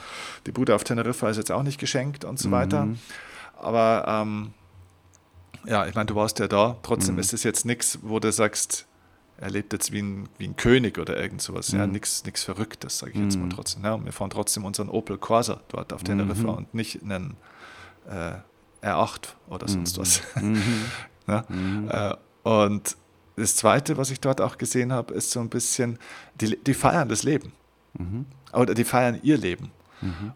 die 0.45 0.51
Bude 0.51 0.76
auf 0.76 0.84
Teneriffa 0.84 1.30
ist 1.30 1.38
jetzt 1.38 1.51
auch 1.51 1.64
nicht 1.64 1.80
geschenkt 1.80 2.26
und 2.26 2.39
so 2.39 2.49
mhm. 2.49 2.53
weiter. 2.53 2.88
Aber 3.57 4.05
ähm, 4.07 4.53
ja, 5.66 5.88
ich 5.88 5.95
meine, 5.95 6.05
du 6.05 6.16
warst 6.16 6.39
ja 6.39 6.47
da. 6.47 6.78
Trotzdem 6.84 7.16
mhm. 7.16 7.22
ist 7.22 7.34
es 7.34 7.43
jetzt 7.43 7.66
nichts, 7.66 7.99
wo 8.01 8.20
du 8.20 8.32
sagst, 8.32 8.86
er 9.38 9.49
lebt 9.49 9.74
jetzt 9.74 9.91
wie 9.91 10.01
ein, 10.01 10.30
wie 10.38 10.47
ein 10.47 10.55
König 10.55 10.99
oder 10.99 11.20
irgend 11.20 11.41
sowas. 11.41 11.72
Ja, 11.72 11.86
mhm. 11.88 11.93
nichts 11.93 12.43
Verrücktes, 12.43 12.99
sage 12.99 13.14
ich 13.14 13.20
jetzt 13.20 13.38
mal 13.38 13.49
trotzdem. 13.49 13.84
Ja, 13.84 13.93
und 13.93 14.05
wir 14.05 14.14
fahren 14.14 14.30
trotzdem 14.30 14.66
unseren 14.66 14.89
Opel 14.89 15.18
Corsa 15.18 15.61
dort 15.70 15.91
auf 15.93 16.03
Teneriffa 16.03 16.49
und 16.49 16.74
nicht 16.74 17.01
einen 17.01 17.36
äh, 18.10 18.86
R8 18.86 19.30
oder 19.49 19.68
sonst 19.68 19.97
mhm. 19.97 20.01
was. 20.01 20.22
Mhm. 20.36 20.62
ja? 21.28 21.45
mhm. 21.49 21.89
Äh, 21.89 22.16
und 22.43 22.97
das 23.36 23.56
Zweite, 23.56 23.97
was 23.97 24.12
ich 24.12 24.20
dort 24.20 24.41
auch 24.41 24.58
gesehen 24.58 24.93
habe, 24.93 25.14
ist 25.14 25.32
so 25.32 25.39
ein 25.39 25.49
bisschen, 25.49 25.97
die, 26.39 26.58
die 26.58 26.74
feiern 26.74 27.10
das 27.10 27.24
Leben. 27.24 27.54
Mhm. 27.97 28.26
Oder 28.54 28.74
die 28.74 28.84
feiern 28.84 29.20
ihr 29.24 29.38
Leben. 29.38 29.72
Mhm. 30.01 30.34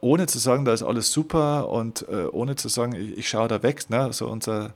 Ohne 0.00 0.26
zu 0.26 0.38
sagen, 0.38 0.64
da 0.64 0.72
ist 0.72 0.82
alles 0.82 1.12
super 1.12 1.68
und 1.68 2.06
äh, 2.08 2.26
ohne 2.26 2.56
zu 2.56 2.68
sagen, 2.68 2.94
ich, 2.94 3.18
ich 3.18 3.28
schaue 3.28 3.48
da 3.48 3.62
weg. 3.62 3.88
Ne? 3.90 4.12
So 4.12 4.28
unser 4.28 4.74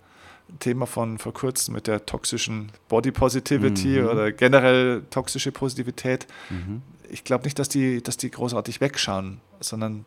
Thema 0.60 0.86
von 0.86 1.18
vor 1.18 1.32
kurzem 1.32 1.74
mit 1.74 1.86
der 1.86 2.06
toxischen 2.06 2.70
Body 2.88 3.10
Positivity 3.10 4.00
mhm. 4.00 4.08
oder 4.08 4.32
generell 4.32 5.02
toxische 5.10 5.52
Positivität. 5.52 6.26
Mhm. 6.50 6.82
Ich 7.10 7.24
glaube 7.24 7.44
nicht, 7.44 7.58
dass 7.58 7.68
die, 7.68 8.02
dass 8.02 8.16
die 8.16 8.30
großartig 8.30 8.80
wegschauen, 8.80 9.40
sondern 9.60 10.04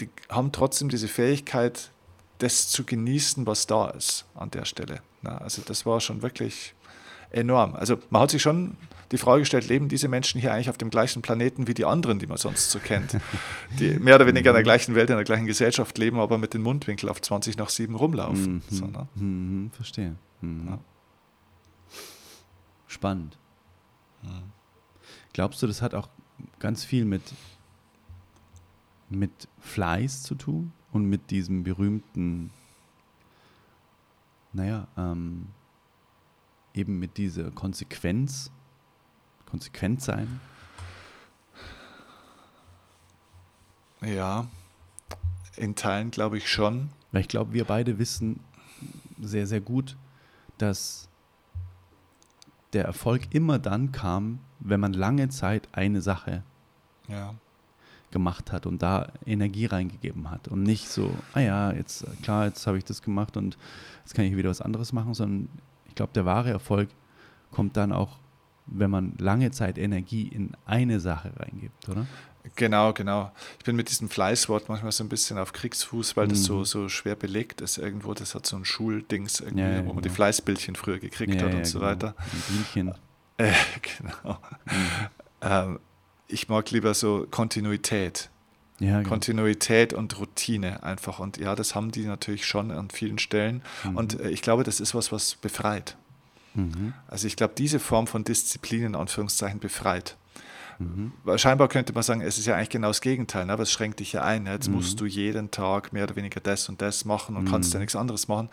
die 0.00 0.08
haben 0.28 0.52
trotzdem 0.52 0.88
diese 0.88 1.08
Fähigkeit, 1.08 1.90
das 2.38 2.68
zu 2.68 2.84
genießen, 2.84 3.46
was 3.46 3.66
da 3.66 3.88
ist 3.90 4.26
an 4.34 4.50
der 4.50 4.64
Stelle. 4.64 5.00
Na, 5.22 5.38
also 5.38 5.62
das 5.64 5.86
war 5.86 6.00
schon 6.00 6.22
wirklich 6.22 6.74
enorm. 7.30 7.74
Also 7.74 7.98
man 8.10 8.22
hat 8.22 8.30
sich 8.30 8.42
schon 8.42 8.76
die 9.12 9.18
Frage 9.18 9.40
gestellt, 9.40 9.68
leben 9.68 9.88
diese 9.88 10.08
Menschen 10.08 10.40
hier 10.40 10.52
eigentlich 10.52 10.68
auf 10.68 10.78
dem 10.78 10.90
gleichen 10.90 11.22
Planeten 11.22 11.66
wie 11.66 11.74
die 11.74 11.84
anderen, 11.84 12.18
die 12.18 12.26
man 12.26 12.38
sonst 12.38 12.70
so 12.70 12.78
kennt, 12.78 13.16
die 13.78 13.98
mehr 13.98 14.16
oder 14.16 14.26
weniger 14.26 14.50
in 14.50 14.54
der 14.54 14.62
gleichen 14.64 14.94
Welt, 14.94 15.10
in 15.10 15.16
der 15.16 15.24
gleichen 15.24 15.46
Gesellschaft 15.46 15.96
leben, 15.96 16.18
aber 16.18 16.38
mit 16.38 16.54
dem 16.54 16.62
Mundwinkel 16.62 17.08
auf 17.08 17.22
20 17.22 17.56
nach 17.56 17.68
7 17.68 17.94
rumlaufen. 17.94 18.54
Mhm. 18.54 18.62
So, 18.68 18.86
ne? 18.86 19.06
mhm, 19.14 19.70
verstehe. 19.72 20.16
Mhm. 20.40 20.68
Ja. 20.68 20.78
Spannend. 22.88 23.38
Glaubst 25.32 25.62
du, 25.62 25.66
das 25.66 25.82
hat 25.82 25.94
auch 25.94 26.08
ganz 26.58 26.84
viel 26.84 27.04
mit 27.04 27.22
mit 29.08 29.48
Fleiß 29.60 30.22
zu 30.22 30.34
tun 30.34 30.72
und 30.92 31.06
mit 31.06 31.30
diesem 31.30 31.62
berühmten, 31.62 32.50
naja, 34.52 34.88
ähm, 34.96 35.48
eben 36.74 36.98
mit 36.98 37.16
dieser 37.16 37.50
Konsequenz, 37.50 38.50
konsequent 39.46 40.02
sein. 40.02 40.40
Ja, 44.02 44.46
in 45.56 45.74
Teilen 45.74 46.10
glaube 46.10 46.38
ich 46.38 46.50
schon. 46.50 46.90
Weil 47.12 47.22
ich 47.22 47.28
glaube, 47.28 47.52
wir 47.52 47.64
beide 47.64 47.98
wissen 47.98 48.40
sehr, 49.20 49.46
sehr 49.46 49.60
gut, 49.60 49.96
dass 50.58 51.08
der 52.72 52.84
Erfolg 52.84 53.34
immer 53.34 53.58
dann 53.58 53.92
kam, 53.92 54.40
wenn 54.58 54.80
man 54.80 54.92
lange 54.92 55.28
Zeit 55.28 55.68
eine 55.72 56.02
Sache 56.02 56.42
ja 57.08 57.34
gemacht 58.16 58.50
hat 58.50 58.64
und 58.64 58.80
da 58.80 59.12
Energie 59.26 59.66
reingegeben 59.66 60.30
hat 60.30 60.48
und 60.48 60.62
nicht 60.62 60.88
so, 60.88 61.14
ah 61.34 61.40
ja, 61.40 61.72
jetzt 61.72 62.06
klar, 62.22 62.46
jetzt 62.46 62.66
habe 62.66 62.78
ich 62.78 62.84
das 62.84 63.02
gemacht 63.02 63.36
und 63.36 63.58
jetzt 64.04 64.14
kann 64.14 64.24
ich 64.24 64.34
wieder 64.34 64.48
was 64.48 64.62
anderes 64.62 64.94
machen, 64.94 65.12
sondern 65.12 65.50
ich 65.86 65.94
glaube, 65.94 66.14
der 66.14 66.24
wahre 66.24 66.48
Erfolg 66.48 66.88
kommt 67.50 67.76
dann 67.76 67.92
auch, 67.92 68.16
wenn 68.64 68.90
man 68.90 69.12
lange 69.18 69.50
Zeit 69.50 69.76
Energie 69.76 70.28
in 70.28 70.52
eine 70.64 70.98
Sache 70.98 71.30
reingibt, 71.36 71.90
oder? 71.90 72.06
Genau, 72.54 72.94
genau. 72.94 73.32
Ich 73.58 73.64
bin 73.66 73.76
mit 73.76 73.90
diesem 73.90 74.08
Fleißwort 74.08 74.70
manchmal 74.70 74.92
so 74.92 75.04
ein 75.04 75.10
bisschen 75.10 75.36
auf 75.36 75.52
Kriegsfuß, 75.52 76.16
weil 76.16 76.26
mhm. 76.26 76.30
das 76.30 76.44
so, 76.44 76.58
mhm. 76.58 76.64
so 76.64 76.88
schwer 76.88 77.16
belegt 77.16 77.60
ist 77.60 77.76
irgendwo. 77.76 78.14
Das 78.14 78.34
hat 78.34 78.46
so 78.46 78.56
ein 78.56 78.64
Schuldings 78.64 79.40
irgendwie, 79.40 79.60
ja, 79.60 79.70
ja, 79.70 79.78
wo 79.80 79.88
man 79.88 79.96
genau. 79.96 80.00
die 80.00 80.08
Fleißbildchen 80.10 80.74
früher 80.74 80.98
gekriegt 80.98 81.34
ja, 81.34 81.42
hat 81.42 81.54
und 81.54 81.66
so 81.66 81.80
genau. 81.80 81.90
weiter. 81.90 82.14
Ein 82.76 82.94
Äh, 83.36 83.52
genau. 83.98 84.38
Mhm. 84.64 85.06
Ähm, 85.42 85.78
ich 86.28 86.48
mag 86.48 86.70
lieber 86.70 86.94
so 86.94 87.26
Kontinuität. 87.30 88.30
Ja, 88.78 88.98
genau. 88.98 89.08
Kontinuität 89.08 89.94
und 89.94 90.18
Routine 90.18 90.82
einfach. 90.82 91.18
Und 91.18 91.38
ja, 91.38 91.54
das 91.54 91.74
haben 91.74 91.92
die 91.92 92.04
natürlich 92.04 92.46
schon 92.46 92.70
an 92.70 92.90
vielen 92.90 93.18
Stellen. 93.18 93.62
Mhm. 93.84 93.96
Und 93.96 94.20
äh, 94.20 94.28
ich 94.30 94.42
glaube, 94.42 94.64
das 94.64 94.80
ist 94.80 94.94
was, 94.94 95.12
was 95.12 95.36
befreit. 95.36 95.96
Mhm. 96.54 96.92
Also 97.08 97.26
ich 97.26 97.36
glaube, 97.36 97.54
diese 97.56 97.78
Form 97.78 98.06
von 98.06 98.24
Disziplin 98.24 98.82
in 98.82 98.94
Anführungszeichen 98.94 99.60
befreit. 99.60 100.16
Mhm. 100.78 101.12
Scheinbar 101.36 101.68
könnte 101.68 101.94
man 101.94 102.02
sagen, 102.02 102.20
es 102.20 102.36
ist 102.36 102.46
ja 102.46 102.54
eigentlich 102.54 102.68
genau 102.68 102.88
das 102.88 103.00
Gegenteil, 103.00 103.46
ne? 103.46 103.52
aber 103.54 103.62
es 103.62 103.72
schränkt 103.72 104.00
dich 104.00 104.12
ja 104.12 104.22
ein. 104.22 104.42
Ne? 104.42 104.52
Jetzt 104.52 104.68
mhm. 104.68 104.74
musst 104.74 105.00
du 105.00 105.06
jeden 105.06 105.50
Tag 105.50 105.94
mehr 105.94 106.04
oder 106.04 106.16
weniger 106.16 106.40
das 106.40 106.68
und 106.68 106.82
das 106.82 107.06
machen 107.06 107.36
und 107.36 107.48
kannst 107.48 107.72
ja 107.72 107.78
mhm. 107.78 107.82
nichts 107.82 107.96
anderes 107.96 108.28
machen. 108.28 108.50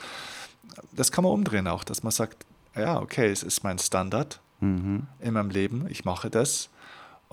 Das 0.93 1.11
kann 1.11 1.25
man 1.25 1.33
umdrehen 1.33 1.67
auch, 1.67 1.83
dass 1.83 2.01
man 2.01 2.11
sagt, 2.11 2.45
ja, 2.75 2.99
okay, 2.99 3.29
es 3.29 3.43
ist 3.43 3.63
mein 3.63 3.77
Standard 3.77 4.39
mhm. 4.61 5.07
in 5.19 5.33
meinem 5.33 5.49
Leben, 5.49 5.85
ich 5.89 6.05
mache 6.05 6.29
das 6.29 6.69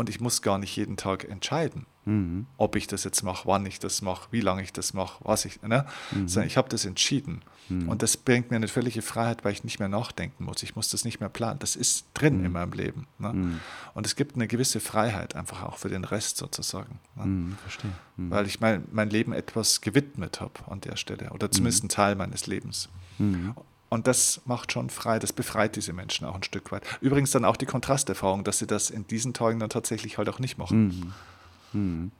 und 0.01 0.09
ich 0.09 0.19
muss 0.19 0.41
gar 0.41 0.57
nicht 0.57 0.75
jeden 0.77 0.97
Tag 0.97 1.29
entscheiden, 1.29 1.85
mhm. 2.07 2.47
ob 2.57 2.75
ich 2.75 2.87
das 2.87 3.05
jetzt 3.05 3.23
mache, 3.23 3.47
wann 3.47 3.67
ich 3.67 3.81
das 3.81 4.01
mache, 4.01 4.29
wie 4.31 4.41
lange 4.41 4.63
ich 4.63 4.73
das 4.73 4.95
mache, 4.95 5.23
was 5.23 5.45
ich, 5.45 5.61
ne? 5.61 5.85
Mhm. 6.11 6.27
Sondern 6.27 6.47
ich 6.47 6.57
habe 6.57 6.71
das 6.71 6.87
entschieden. 6.87 7.43
Mhm. 7.69 7.87
Und 7.87 8.01
das 8.01 8.17
bringt 8.17 8.51
mir 8.51 8.57
eine 8.57 8.69
völlige 8.69 9.03
Freiheit, 9.03 9.45
weil 9.45 9.53
ich 9.53 9.63
nicht 9.63 9.79
mehr 9.79 9.91
nachdenken 9.91 10.45
muss. 10.45 10.63
Ich 10.63 10.75
muss 10.75 10.89
das 10.89 11.05
nicht 11.05 11.21
mehr 11.21 11.29
planen. 11.29 11.59
Das 11.59 11.77
ist 11.77 12.07
drin 12.15 12.39
mhm. 12.39 12.47
in 12.47 12.53
meinem 12.53 12.73
Leben. 12.73 13.09
Ne? 13.19 13.35
Mhm. 13.35 13.61
Und 13.93 14.07
es 14.07 14.17
gibt 14.17 14.37
eine 14.37 14.49
gewisse 14.49 14.81
Freiheit 14.81 15.37
einfach 15.37 15.65
auch 15.65 15.77
für 15.77 15.91
den 15.91 16.05
Rest 16.05 16.39
sozusagen. 16.39 16.99
Ne? 17.17 17.27
Mhm, 17.27 17.59
verstehe. 17.61 17.93
Weil 18.17 18.47
ich 18.47 18.59
mein, 18.59 18.85
mein 18.93 19.11
Leben 19.11 19.35
etwas 19.35 19.83
gewidmet 19.83 20.41
habe 20.41 20.55
an 20.67 20.81
der 20.81 20.97
Stelle 20.97 21.29
oder 21.31 21.51
zumindest 21.51 21.83
einen 21.83 21.91
Teil 21.91 22.15
meines 22.15 22.47
Lebens. 22.47 22.89
Und 23.91 24.07
das 24.07 24.41
macht 24.45 24.71
schon 24.71 24.89
frei, 24.89 25.19
das 25.19 25.33
befreit 25.33 25.75
diese 25.75 25.93
Menschen 25.93 26.25
auch 26.25 26.37
ein 26.37 26.45
Stück 26.45 26.71
weit. 26.71 26.85
Übrigens 27.01 27.33
dann 27.33 27.45
auch 27.45 27.57
die 27.57 27.67
Kontrasterfahrung, 27.67 28.45
dass 28.45 28.59
sie 28.59 28.67
das 28.69 28.89
in 28.89 29.05
diesen 29.09 29.35
Tagen 29.35 29.59
dann 29.59 29.69
tatsächlich 29.69 30.17
halt 30.17 30.29
auch 30.29 30.39
nicht 30.39 30.59
machen. 30.59 31.13
Mhm. 31.73 31.81
Mhm. 31.81 32.13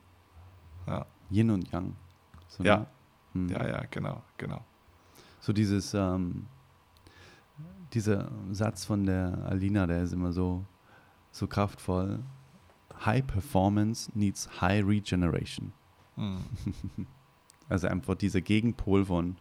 Ja. 0.89 1.07
Yin 1.31 1.51
und 1.51 1.71
Yang. 1.71 1.95
So, 2.49 2.65
ja. 2.65 2.79
Ne? 2.79 2.87
Mhm. 3.35 3.49
ja, 3.51 3.69
ja, 3.69 3.83
genau, 3.89 4.21
genau. 4.37 4.65
So 5.41 5.53
dieses, 5.53 5.95
ähm, 5.95 6.47
dieser 7.93 8.33
Satz 8.51 8.85
von 8.85 9.07
der 9.07 9.39
Alina, 9.49 9.87
der 9.87 10.03
ist 10.03 10.13
immer 10.13 10.33
so, 10.33 10.65
so 11.31 11.47
kraftvoll. 11.47 12.19
High 13.05 13.25
Performance 13.25 14.11
needs 14.15 14.61
High 14.61 14.85
Regeneration. 14.85 15.73
Mhm. 16.17 16.45
Also 17.69 17.87
einfach 17.87 18.17
dieser 18.17 18.41
Gegenpol 18.41 19.05
von 19.05 19.37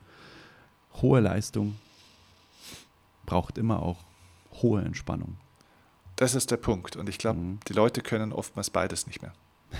hoher 1.02 1.20
Leistung, 1.20 1.76
braucht 3.30 3.60
immer 3.60 3.84
auch 3.84 4.00
hohe 4.64 4.82
Entspannung. 4.82 5.38
Das 6.16 6.34
ist 6.34 6.50
der 6.50 6.58
Punkt. 6.58 6.96
Und 6.96 7.08
ich 7.08 7.20
glaube, 7.20 7.40
mhm. 7.40 7.60
die 7.68 7.74
Leute 7.74 8.02
können 8.02 8.34
oftmals 8.34 8.72
beides 8.72 9.06
nicht 9.06 9.22
mehr. 9.22 9.34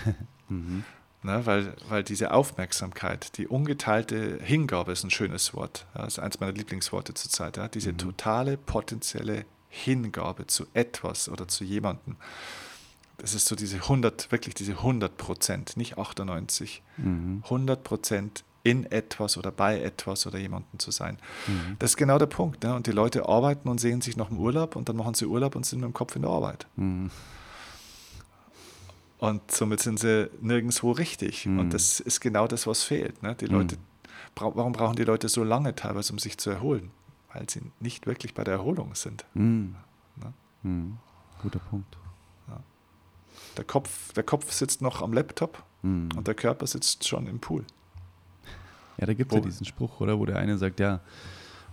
mhm. 0.50 0.84
ne, 1.24 1.46
weil, 1.48 1.74
weil 1.90 2.04
diese 2.04 2.32
Aufmerksamkeit, 2.32 3.38
die 3.40 3.48
ungeteilte 3.48 4.38
Hingabe 4.44 4.92
ist 4.92 5.04
ein 5.04 5.10
schönes 5.10 5.56
Wort. 5.56 5.88
Das 5.96 6.10
ist 6.10 6.20
eins 6.20 6.40
meiner 6.40 6.52
Lieblingsworte 6.52 7.16
zurzeit. 7.16 7.58
Ja, 7.58 7.68
diese 7.68 7.92
mhm. 7.92 7.98
totale 7.98 8.56
potenzielle 8.56 9.46
Hingabe 9.68 10.46
zu 10.46 10.68
etwas 10.76 11.28
oder 11.28 11.48
zu 11.48 11.64
jemandem. 11.64 12.18
Das 13.18 13.34
ist 13.34 13.48
so 13.48 13.56
diese 13.56 13.78
100, 13.78 14.32
wirklich 14.32 14.54
diese 14.54 14.74
100 14.74 15.18
Prozent, 15.18 15.76
nicht 15.76 15.98
98. 15.98 16.84
Mhm. 16.98 17.42
100 17.46 17.84
Prozent 17.84 18.44
in 18.64 18.92
etwas 18.92 19.38
oder 19.38 19.52
bei 19.52 19.82
etwas 19.82 20.28
oder 20.28 20.38
jemandem 20.38 20.80
zu 20.80 20.92
sein. 20.92 21.18
Mhm. 21.48 21.78
Das 21.80 21.92
ist 21.92 21.98
genau 21.98 22.18
der 22.18 22.26
Punkt. 22.26 22.64
Ne? 22.64 22.76
Und 22.76 22.88
die 22.88 22.92
Leute 22.92 23.28
arbeiten 23.28 23.70
und 23.70 23.80
sehen 23.80 24.02
sich 24.02 24.18
nach 24.18 24.28
dem 24.28 24.38
Urlaub 24.38 24.76
und 24.76 24.90
dann 24.90 24.98
machen 24.98 25.14
sie 25.14 25.26
Urlaub 25.26 25.56
und 25.56 25.66
sind 25.66 25.80
mit 25.80 25.88
dem 25.88 25.94
Kopf 25.94 26.16
in 26.16 26.24
der 26.24 26.32
Arbeit. 26.32 26.68
Mhm. 26.76 27.10
Und 29.20 29.52
somit 29.52 29.82
sind 29.82 30.00
sie 30.00 30.30
nirgendwo 30.42 30.92
richtig. 30.92 31.46
Mhm. 31.46 31.60
Und 31.60 31.74
das 31.74 32.00
ist 32.00 32.20
genau 32.22 32.48
das, 32.48 32.68
was 32.68 32.84
fehlt. 32.84 33.22
Ne? 33.22 33.36
Die 33.36 33.46
Leute, 33.46 33.78
bra 34.36 34.52
warum 34.56 34.72
brauchen 34.72 34.96
die 34.96 35.04
Leute 35.04 35.30
so 35.30 35.44
lange 35.44 35.76
teilweise, 35.76 36.14
um 36.14 36.20
sich 36.20 36.38
zu 36.38 36.50
erholen? 36.50 36.92
Weil 37.34 37.50
sie 37.50 37.62
nicht 37.80 38.08
wirklich 38.08 38.34
bei 38.34 38.44
der 38.44 38.56
Erholung 38.56 38.96
sind. 38.96 39.26
Mhm. 39.34 39.76
Ne? 40.16 40.34
Mhm. 40.64 40.98
Guter 41.42 41.60
Punkt. 41.60 41.98
Ja. 42.48 42.60
Der, 43.58 43.66
Kopf, 43.66 44.14
der 44.14 44.24
Kopf 44.24 44.52
sitzt 44.52 44.82
noch 44.82 45.02
am 45.02 45.14
Laptop 45.14 45.64
mhm. 45.82 46.10
und 46.16 46.28
der 46.28 46.36
Körper 46.36 46.66
sitzt 46.66 47.08
schon 47.08 47.28
im 47.28 47.40
Pool. 47.40 47.66
Ja, 49.00 49.06
da 49.06 49.14
gibt 49.14 49.32
es 49.32 49.38
ja 49.38 49.42
diesen 49.42 49.66
Spruch, 49.66 50.02
oder? 50.02 50.20
Wo 50.20 50.26
der 50.26 50.38
eine 50.38 50.58
sagt, 50.58 50.80
ja, 50.80 51.00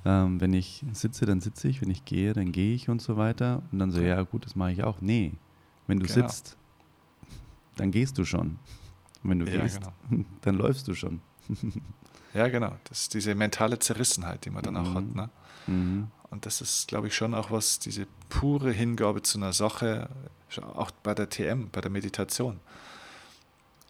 ähm, 0.04 0.40
wenn 0.40 0.54
ich 0.54 0.84
sitze, 0.92 1.26
dann 1.26 1.40
sitze 1.40 1.66
ich, 1.68 1.82
wenn 1.82 1.90
ich 1.90 2.04
gehe, 2.04 2.32
dann 2.32 2.52
gehe 2.52 2.74
ich 2.74 2.88
und 2.88 3.02
so 3.02 3.16
weiter. 3.16 3.62
Und 3.72 3.80
dann 3.80 3.90
so, 3.90 4.00
ja 4.00 4.22
gut, 4.22 4.44
das 4.46 4.54
mache 4.54 4.70
ich 4.72 4.84
auch. 4.84 5.00
Nee, 5.00 5.32
wenn 5.88 5.98
du 5.98 6.06
genau. 6.06 6.28
sitzt, 6.28 6.56
dann 7.76 7.90
gehst 7.90 8.16
du 8.16 8.24
schon. 8.24 8.58
Und 9.24 9.30
wenn 9.30 9.40
du 9.40 9.50
ja, 9.50 9.62
gehst, 9.62 9.80
genau. 9.80 10.24
dann 10.42 10.54
läufst 10.54 10.86
du 10.86 10.94
schon. 10.94 11.20
ja, 12.34 12.46
genau. 12.48 12.72
Das 12.84 13.02
ist 13.02 13.14
diese 13.14 13.34
mentale 13.34 13.78
Zerrissenheit, 13.80 14.44
die 14.44 14.50
man 14.50 14.62
dann 14.62 14.76
auch 14.76 14.88
mhm. 14.88 14.94
hat. 14.94 15.14
Ne? 15.14 15.30
Mhm. 15.66 16.06
Und 16.30 16.46
das 16.46 16.60
ist, 16.60 16.86
glaube 16.86 17.08
ich, 17.08 17.16
schon 17.16 17.34
auch 17.34 17.50
was, 17.50 17.80
diese 17.80 18.06
pure 18.28 18.70
Hingabe 18.70 19.22
zu 19.22 19.38
einer 19.38 19.52
Sache, 19.52 20.08
auch 20.74 20.92
bei 21.02 21.14
der 21.14 21.28
TM, 21.28 21.70
bei 21.70 21.80
der 21.80 21.90
Meditation 21.90 22.60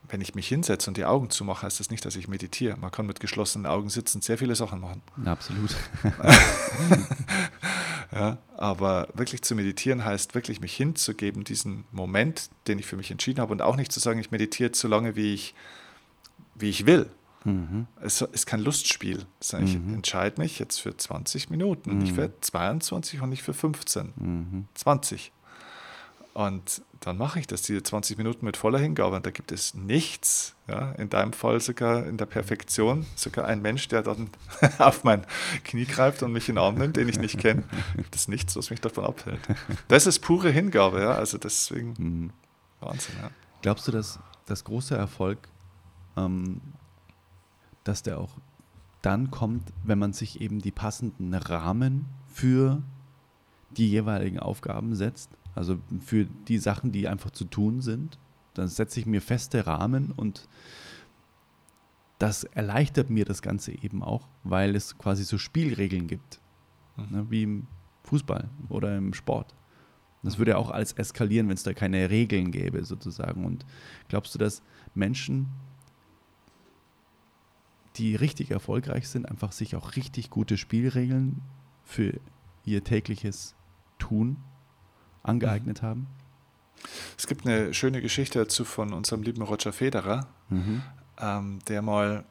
wenn 0.09 0.21
ich 0.21 0.35
mich 0.35 0.49
hinsetze 0.49 0.91
und 0.91 0.97
die 0.97 1.05
Augen 1.05 1.31
zumache, 1.31 1.67
heißt 1.67 1.81
das 1.81 1.91
nicht, 1.91 2.05
dass 2.05 2.17
ich 2.17 2.29
meditiere. 2.29 2.77
Man 2.77 2.91
kann 2.91 3.07
mit 3.07 3.21
geschlossenen 3.21 3.67
Augen 3.67 3.89
sitzen 3.89 4.21
sehr 4.21 4.39
viele 4.39 4.55
Sachen 4.55 4.81
machen. 4.81 5.03
Absolut. 5.25 5.75
ja, 8.13 8.39
aber 8.57 9.09
wirklich 9.15 9.43
zu 9.43 9.55
meditieren 9.55 10.05
heißt 10.05 10.35
wirklich 10.35 10.61
mich 10.61 10.75
hinzugeben, 10.75 11.45
diesen 11.45 11.85
Moment, 11.93 12.51
den 12.69 12.79
ich 12.79 12.87
für 12.87 12.97
mich 12.97 13.11
entschieden 13.11 13.41
habe 13.41 13.53
und 13.53 13.63
auch 13.63 13.77
nicht 13.77 13.93
zu 13.93 14.01
sagen, 14.01 14.19
ich 14.19 14.31
meditiere 14.31 14.71
so 14.75 14.89
lange, 14.89 15.17
wie 15.17 15.35
ich, 15.35 15.55
wie 16.55 16.71
ich 16.71 16.87
will. 16.87 17.11
Mhm. 17.45 17.87
Es 18.01 18.21
ist 18.21 18.47
kein 18.47 18.61
Lustspiel. 18.61 19.25
Ich 19.41 19.53
mhm. 19.53 19.95
entscheide 19.95 20.41
mich 20.41 20.59
jetzt 20.59 20.79
für 20.79 20.97
20 20.97 21.49
Minuten, 21.51 21.93
mhm. 21.93 21.99
nicht 21.99 22.15
für 22.15 22.31
22 22.41 23.21
und 23.23 23.31
nicht 23.31 23.43
für 23.43 23.55
15. 23.55 24.13
Mhm. 24.17 24.69
20. 24.75 25.33
Und 26.35 26.83
dann 27.01 27.19
mache 27.19 27.39
ich 27.39 27.47
das, 27.47 27.63
diese 27.63 27.83
20 27.83 28.19
Minuten 28.19 28.45
mit 28.45 28.57
voller 28.57 28.79
Hingabe. 28.79 29.17
Und 29.17 29.27
da 29.27 29.31
gibt 29.31 29.53
es 29.53 29.75
nichts, 29.75 30.55
ja, 30.67 30.93
in 30.93 31.09
deinem 31.09 31.33
Fall 31.33 31.61
sogar 31.61 32.07
in 32.07 32.17
der 32.17 32.27
Perfektion, 32.27 33.07
sogar 33.15 33.47
ein 33.47 33.63
Mensch, 33.63 33.89
der 33.89 34.03
dann 34.03 34.31
auf 34.79 35.05
mein 35.05 35.27
Knie 35.65 35.85
greift 35.85 36.23
und 36.23 36.33
mich 36.33 36.49
in 36.49 36.57
den 36.57 36.65
Arm 36.65 36.77
nimmt, 36.77 36.97
den 36.97 37.09
ich 37.09 37.19
nicht 37.19 37.39
kenne. 37.39 37.65
Das 38.11 38.23
ist 38.23 38.29
nichts, 38.29 38.57
was 38.57 38.71
mich 38.71 38.81
davon 38.81 39.05
abhält. 39.05 39.41
Das 39.89 40.07
ist 40.07 40.21
pure 40.21 40.51
Hingabe, 40.51 41.01
ja. 41.01 41.13
Also 41.13 41.39
deswegen 41.39 41.95
mhm. 41.99 42.33
Wahnsinn, 42.81 43.15
ja. 43.21 43.31
Glaubst 43.63 43.89
du, 43.89 43.93
dass 43.93 44.19
das 44.47 44.65
große 44.65 44.97
Erfolg, 44.97 45.49
ähm, 46.17 46.61
dass 47.85 48.03
der 48.03 48.19
auch 48.19 48.37
dann 49.03 49.31
kommt, 49.31 49.73
wenn 49.85 49.99
man 49.99 50.13
sich 50.13 50.41
eben 50.41 50.61
die 50.61 50.73
passenden 50.73 51.35
Rahmen 51.35 52.07
für 52.27 52.83
die 53.71 53.89
jeweiligen 53.89 54.39
Aufgaben 54.39 54.95
setzt? 54.95 55.31
Also 55.57 55.79
für 56.01 56.27
die 56.27 56.59
Sachen, 56.59 56.93
die 56.93 57.09
einfach 57.09 57.31
zu 57.31 57.47
tun 57.47 57.81
sind, 57.81 58.19
dann 58.55 58.69
setze 58.69 59.01
ich 59.01 59.07
mir 59.07 59.23
feste 59.23 59.67
Rahmen 59.67 60.13
und 60.13 60.49
das 62.19 62.45
erleichtert 62.45 63.11
mir 63.11 63.25
das 63.25 63.43
Ganze 63.43 63.73
eben 63.73 64.03
auch, 64.03 64.29
weil 64.45 64.77
es 64.77 64.97
quasi 64.99 65.25
so 65.25 65.39
Spielregeln 65.39 66.07
gibt, 66.07 66.41
mhm. 66.97 67.17
ne, 67.17 67.27
wie 67.31 67.43
im 67.43 67.67
Fußball 68.05 68.49
oder 68.69 68.97
im 68.97 69.15
Sport. 69.15 69.55
Das 70.23 70.39
würde 70.39 70.53
ja 70.53 70.57
auch 70.59 70.71
alles 70.71 70.93
eskalieren, 70.93 71.49
wenn 71.49 71.55
es 71.55 71.63
da 71.63 71.73
keine 71.73 72.11
Regeln 72.11 72.51
gäbe, 72.51 72.85
sozusagen. 72.85 73.45
Und 73.45 73.65
glaubst 74.09 74.35
du, 74.35 74.39
dass 74.39 74.63
Menschen, 74.95 75.49
die 77.97 78.15
richtig 78.15 78.51
erfolgreich 78.51 79.09
sind, 79.09 79.27
einfach 79.27 79.53
sich 79.53 79.77
auch 79.77 79.97
richtig 79.97 80.29
gute 80.31 80.57
Spielregeln 80.57 81.43
für 81.85 82.19
ihr 82.65 82.83
tägliches 82.83 83.55
Tun 83.99 84.39
angeeignet 85.27 85.83
haben? 85.83 86.07
Es 87.17 87.27
gibt 87.27 87.47
eine 87.47 87.75
schöne 87.75 88.01
Geschichte 88.01 88.39
dazu 88.39 88.65
von 88.65 88.93
unserem 88.93 89.23
lieben 89.23 89.43
Roger 89.43 89.73
Federer, 89.73 90.27
mhm. 90.49 90.83
ähm, 91.19 91.59
der 91.69 91.83
mal 91.83 92.25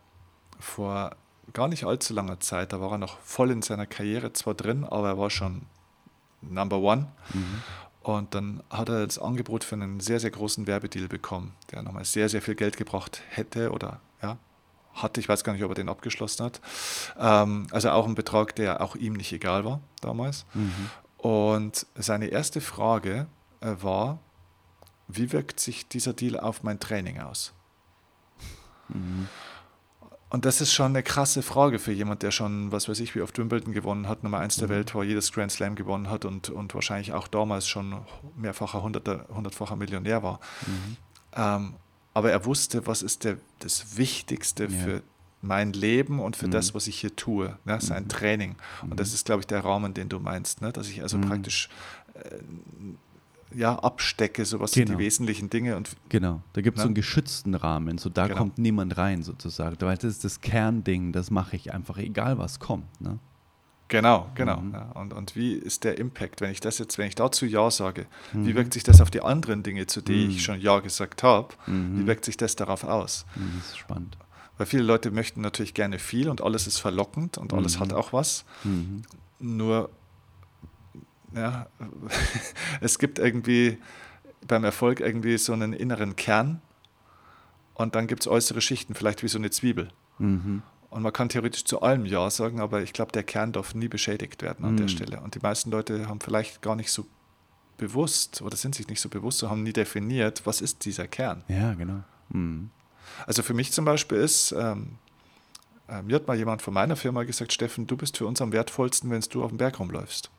vor 0.60 1.16
gar 1.54 1.68
nicht 1.68 1.84
allzu 1.86 2.14
langer 2.14 2.40
Zeit, 2.40 2.74
da 2.74 2.82
war 2.82 2.92
er 2.92 2.98
noch 2.98 3.20
voll 3.20 3.52
in 3.52 3.62
seiner 3.62 3.86
Karriere 3.86 4.34
zwar 4.34 4.54
drin, 4.54 4.84
aber 4.84 5.10
er 5.10 5.18
war 5.18 5.30
schon 5.30 5.64
Number 6.42 6.80
One. 6.80 7.08
Mhm. 7.34 7.64
Und 8.02 8.36
dann 8.36 8.62
hat 8.70 8.90
er 8.90 9.06
das 9.06 9.18
Angebot 9.18 9.64
für 9.64 9.76
einen 9.76 10.00
sehr, 10.00 10.20
sehr 10.20 10.30
großen 10.30 10.68
Werbedeal 10.68 11.08
bekommen, 11.08 11.54
der 11.72 11.82
nochmal 11.82 12.06
sehr, 12.06 12.30
sehr 12.30 12.42
viel 12.42 12.54
Geld 12.54 12.78
gebracht 12.78 13.22
hätte 13.30 13.72
oder 13.72 14.00
ja, 14.22 14.38
hatte. 14.94 15.20
Ich 15.20 15.28
weiß 15.28 15.44
gar 15.44 15.54
nicht, 15.54 15.64
ob 15.64 15.72
er 15.72 15.76
den 15.76 15.90
abgeschlossen 15.90 16.46
hat. 16.46 16.62
Ähm, 17.20 17.66
also 17.72 17.90
auch 17.90 18.06
ein 18.06 18.14
Betrag, 18.14 18.56
der 18.56 18.82
auch 18.82 18.96
ihm 18.96 19.14
nicht 19.14 19.34
egal 19.34 19.66
war 19.66 19.80
damals. 20.02 20.46
Mhm. 20.54 20.92
Und 21.26 21.88
seine 21.96 22.28
erste 22.28 22.62
Frage 22.62 23.26
äh, 23.60 23.74
war, 23.82 24.20
wie 25.08 25.32
wirkt 25.32 25.60
sich 25.60 25.88
dieser 25.88 26.14
Deal 26.14 26.40
auf 26.40 26.62
mein 26.62 26.80
Training 26.80 27.20
aus? 27.20 27.52
Mhm. 28.90 29.28
Und 30.30 30.46
das 30.46 30.62
ist 30.62 30.72
schon 30.72 30.92
eine 30.92 31.02
krasse 31.02 31.42
Frage 31.42 31.80
für 31.80 31.92
jemand, 31.92 32.22
der 32.22 32.30
schon, 32.30 32.72
was 32.72 32.88
weiß 32.88 33.00
ich, 33.00 33.16
wie 33.16 33.24
oft 33.24 33.40
Wimbledon 33.40 33.74
gewonnen 33.74 34.08
hat, 34.08 34.22
Nummer 34.22 34.38
eins 34.38 34.58
der 34.58 34.68
mhm. 34.68 34.74
Welt 34.74 34.94
war, 34.94 35.04
jedes 35.04 35.32
Grand 35.32 35.52
Slam 35.52 35.74
gewonnen 35.74 36.12
hat 36.12 36.26
und, 36.26 36.52
und 36.52 36.76
wahrscheinlich 36.76 37.12
auch 37.12 37.28
damals 37.28 37.68
schon 37.68 38.06
mehrfacher, 38.36 38.84
hunderter, 38.84 39.26
hundertfacher 39.34 39.78
Millionär 39.78 40.22
war. 40.22 40.40
Mhm. 40.68 40.98
Ähm, 41.36 41.74
aber 42.14 42.30
er 42.30 42.46
wusste, 42.46 42.86
was 42.86 43.02
ist 43.02 43.24
der, 43.24 43.38
das 43.58 43.98
Wichtigste 43.98 44.66
ja. 44.66 44.70
für 44.70 45.02
mein 45.46 45.74
Leben 45.74 46.20
und 46.20 46.36
für 46.36 46.48
mhm. 46.48 46.52
das, 46.52 46.74
was 46.74 46.88
ich 46.88 47.00
hier 47.00 47.16
tue, 47.16 47.58
ne? 47.66 47.80
sein 47.80 48.04
mhm. 48.04 48.10
Training. 48.10 48.56
Und 48.82 49.00
das 49.00 49.10
mhm. 49.10 49.16
ist, 49.16 49.26
glaube 49.26 49.42
ich, 49.42 49.48
der 49.48 49.64
Rahmen, 49.64 49.94
den 49.94 50.10
du 50.10 50.20
meinst, 50.20 50.62
ne? 50.62 50.72
dass 50.72 50.90
ich 50.90 51.02
also 51.02 51.18
mhm. 51.18 51.22
praktisch 51.22 51.70
äh, 52.16 52.40
ja, 53.58 53.76
abstecke, 53.80 54.44
so 54.44 54.60
was 54.60 54.72
genau. 54.72 54.88
sind 54.88 54.98
die 54.98 55.04
wesentlichen 55.04 55.50
Dinge. 55.50 55.78
Und, 55.78 55.96
genau, 56.10 56.42
da 56.54 56.62
gibt 56.62 56.78
es 56.78 56.80
ne? 56.80 56.84
so 56.84 56.88
einen 56.88 56.96
geschützten 56.96 57.56
Rahmen, 57.56 57.98
so 57.98 58.10
da 58.10 58.28
genau. 58.28 58.40
kommt 58.40 58.58
niemand 58.58 58.98
rein 58.98 59.24
sozusagen. 59.24 59.78
Weil 59.80 59.96
das 59.96 60.06
ist 60.06 60.24
das 60.24 60.42
Kernding, 60.42 61.12
das 61.12 61.32
mache 61.32 61.56
ich 61.56 61.74
einfach, 61.74 61.98
egal 61.98 62.38
was 62.38 62.60
kommt. 62.60 63.00
Ne? 63.00 63.20
Genau, 63.88 64.32
genau. 64.34 64.62
Mhm. 64.62 64.74
Ja. 64.74 64.92
Und, 64.94 65.14
und 65.14 65.36
wie 65.36 65.54
ist 65.54 65.84
der 65.84 66.00
Impact, 66.00 66.42
wenn 66.42 66.50
ich 66.50 66.60
das 66.60 66.80
jetzt, 66.80 66.98
wenn 66.98 67.08
ich 67.08 67.16
dazu 67.16 67.46
Ja 67.46 67.70
sage, 67.70 68.08
Mhm. 68.34 68.48
wie 68.48 68.56
wirkt 68.56 68.74
sich 68.74 68.84
das 68.84 69.00
auf 69.00 69.12
die 69.12 69.22
anderen 69.22 69.62
Dinge, 69.62 69.86
zu 69.86 70.02
denen 70.02 70.26
Mhm. 70.26 70.30
ich 70.32 70.44
schon 70.44 70.60
Ja 70.60 70.80
gesagt 70.80 71.22
habe, 71.22 71.50
wie 71.68 72.08
wirkt 72.08 72.26
sich 72.26 72.36
das 72.36 72.56
darauf 72.56 72.84
aus? 72.84 73.26
Das 73.36 73.68
ist 73.68 73.78
spannend. 73.78 74.18
Weil 74.58 74.68
viele 74.68 74.84
Leute 74.84 75.12
möchten 75.12 75.42
natürlich 75.42 75.74
gerne 75.74 76.00
viel 76.00 76.30
und 76.30 76.42
alles 76.42 76.66
ist 76.68 76.80
verlockend 76.80 77.38
und 77.38 77.54
alles 77.54 77.76
Mhm. 77.78 77.80
hat 77.82 77.94
auch 77.94 78.14
was. 78.14 78.46
Mhm. 78.64 79.02
Nur, 79.40 79.90
ja, 81.34 81.68
es 82.82 83.00
gibt 83.00 83.20
irgendwie 83.20 83.78
beim 84.48 84.64
Erfolg 84.64 85.00
irgendwie 85.02 85.38
so 85.38 85.54
einen 85.54 85.74
inneren 85.74 86.16
Kern 86.16 86.62
und 87.74 87.96
dann 87.96 88.08
gibt 88.08 88.22
es 88.24 88.28
äußere 88.28 88.62
Schichten, 88.62 88.94
vielleicht 88.96 89.24
wie 89.24 89.28
so 89.28 89.38
eine 89.38 89.50
Zwiebel. 89.50 89.90
Mhm. 90.20 90.62
Und 90.90 91.02
man 91.02 91.12
kann 91.12 91.28
theoretisch 91.28 91.66
zu 91.66 91.82
allem 91.82 92.06
Ja 92.06 92.30
sagen, 92.30 92.62
aber 92.62 92.82
ich 92.82 92.94
glaube, 92.94 93.12
der 93.12 93.24
Kern 93.24 93.52
darf 93.52 93.76
nie 93.76 93.90
beschädigt 93.90 94.42
werden 94.42 94.64
an 94.64 94.78
der 94.78 94.86
Mhm. 94.86 94.90
Stelle. 94.90 95.20
Und 95.20 95.36
die 95.36 95.40
meisten 95.40 95.70
Leute 95.72 96.08
haben 96.08 96.22
vielleicht 96.22 96.62
gar 96.62 96.78
nicht 96.78 96.92
so 96.92 97.06
bewusst 97.78 98.42
oder 98.42 98.56
sind 98.56 98.76
sich 98.76 98.88
nicht 98.88 99.02
so 99.02 99.10
bewusst, 99.10 99.40
so 99.40 99.50
haben 99.50 99.64
nie 99.64 99.74
definiert, 99.74 100.44
was 100.46 100.62
ist 100.62 100.86
dieser 100.86 101.08
Kern. 101.10 101.44
Ja, 101.50 101.74
genau. 101.74 102.04
Mhm. 102.30 102.70
Also 103.28 103.44
für 103.44 103.54
mich 103.54 103.72
zum 103.72 103.86
Beispiel 103.86 104.18
ist, 104.18 104.52
ähm, 104.58 104.96
äh, 105.88 106.02
mir 106.02 106.16
hat 106.16 106.28
mal 106.28 106.36
jemand 106.36 106.64
von 106.64 106.74
meiner 106.74 106.96
Firma 106.96 107.24
gesagt, 107.24 107.54
Steffen, 107.54 107.86
du 107.86 107.96
bist 107.96 108.18
für 108.18 108.26
uns 108.26 108.42
am 108.42 108.52
wertvollsten, 108.52 109.12
wenn 109.12 109.22
du 109.30 109.44
auf 109.44 109.50
dem 109.50 109.58
Berg 109.60 109.80
rumläufst. 109.80 110.32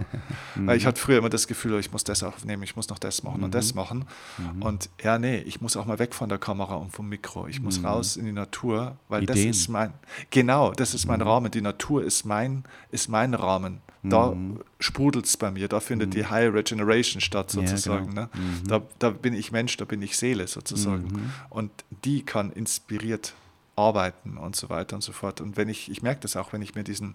Weil 0.54 0.78
ich 0.78 0.86
hatte 0.86 0.98
früher 1.00 1.18
immer 1.18 1.28
das 1.28 1.46
Gefühl, 1.46 1.78
ich 1.78 1.92
muss 1.92 2.04
das 2.04 2.22
aufnehmen, 2.22 2.62
ich 2.62 2.74
muss 2.76 2.88
noch 2.88 2.98
das 2.98 3.22
machen 3.22 3.42
und 3.44 3.54
das 3.54 3.74
Mhm. 3.74 3.80
machen. 3.80 4.04
Mhm. 4.38 4.62
Und 4.62 4.88
ja, 5.02 5.18
nee, 5.18 5.38
ich 5.38 5.60
muss 5.60 5.76
auch 5.76 5.84
mal 5.84 5.98
weg 5.98 6.14
von 6.14 6.28
der 6.30 6.38
Kamera 6.38 6.76
und 6.76 6.90
vom 6.92 7.08
Mikro. 7.08 7.46
Ich 7.48 7.60
muss 7.60 7.80
Mhm. 7.80 7.86
raus 7.86 8.16
in 8.16 8.24
die 8.24 8.32
Natur, 8.32 8.96
weil 9.08 9.22
Ideen. 9.24 9.50
das 9.50 9.56
ist 9.58 9.68
mein, 9.68 9.92
genau, 10.30 10.72
das 10.72 10.94
ist 10.94 11.06
mein 11.06 11.20
Mhm. 11.20 11.26
Rahmen. 11.28 11.50
Die 11.50 11.60
Natur 11.60 12.02
ist 12.02 12.24
mein, 12.24 12.64
ist 12.90 13.08
mein 13.08 13.34
Rahmen. 13.34 13.80
Da 14.06 14.32
Mhm. 14.32 14.60
sprudelt 14.80 15.24
es 15.26 15.36
bei 15.38 15.50
mir, 15.50 15.66
da 15.66 15.80
findet 15.80 16.08
Mhm. 16.10 16.12
die 16.12 16.26
High 16.26 16.52
Regeneration 16.52 17.20
statt, 17.22 17.54
Ja, 17.54 17.66
sozusagen. 17.66 18.08
genau. 18.10 18.20
ne? 18.22 18.28
Mhm. 18.34 18.68
da, 18.68 18.82
da 18.98 19.10
bin 19.10 19.32
ich 19.34 19.50
Mensch, 19.50 19.76
da 19.78 19.84
bin 19.86 20.02
ich 20.02 20.16
Seele, 20.18 20.46
sozusagen. 20.46 21.04
Mhm. 21.04 21.30
Und 21.48 21.70
die 22.04 22.22
kann 22.22 22.52
inspiriert 22.52 23.32
arbeiten 23.76 24.36
und 24.36 24.54
so 24.56 24.68
weiter 24.68 24.94
und 24.96 25.02
so 25.02 25.12
fort. 25.12 25.40
Und 25.40 25.56
wenn 25.56 25.68
ich, 25.68 25.90
ich 25.90 26.02
merke 26.02 26.20
das 26.20 26.36
auch, 26.36 26.52
wenn 26.52 26.60
ich 26.62 26.74
mir 26.74 26.84
diesen 26.84 27.14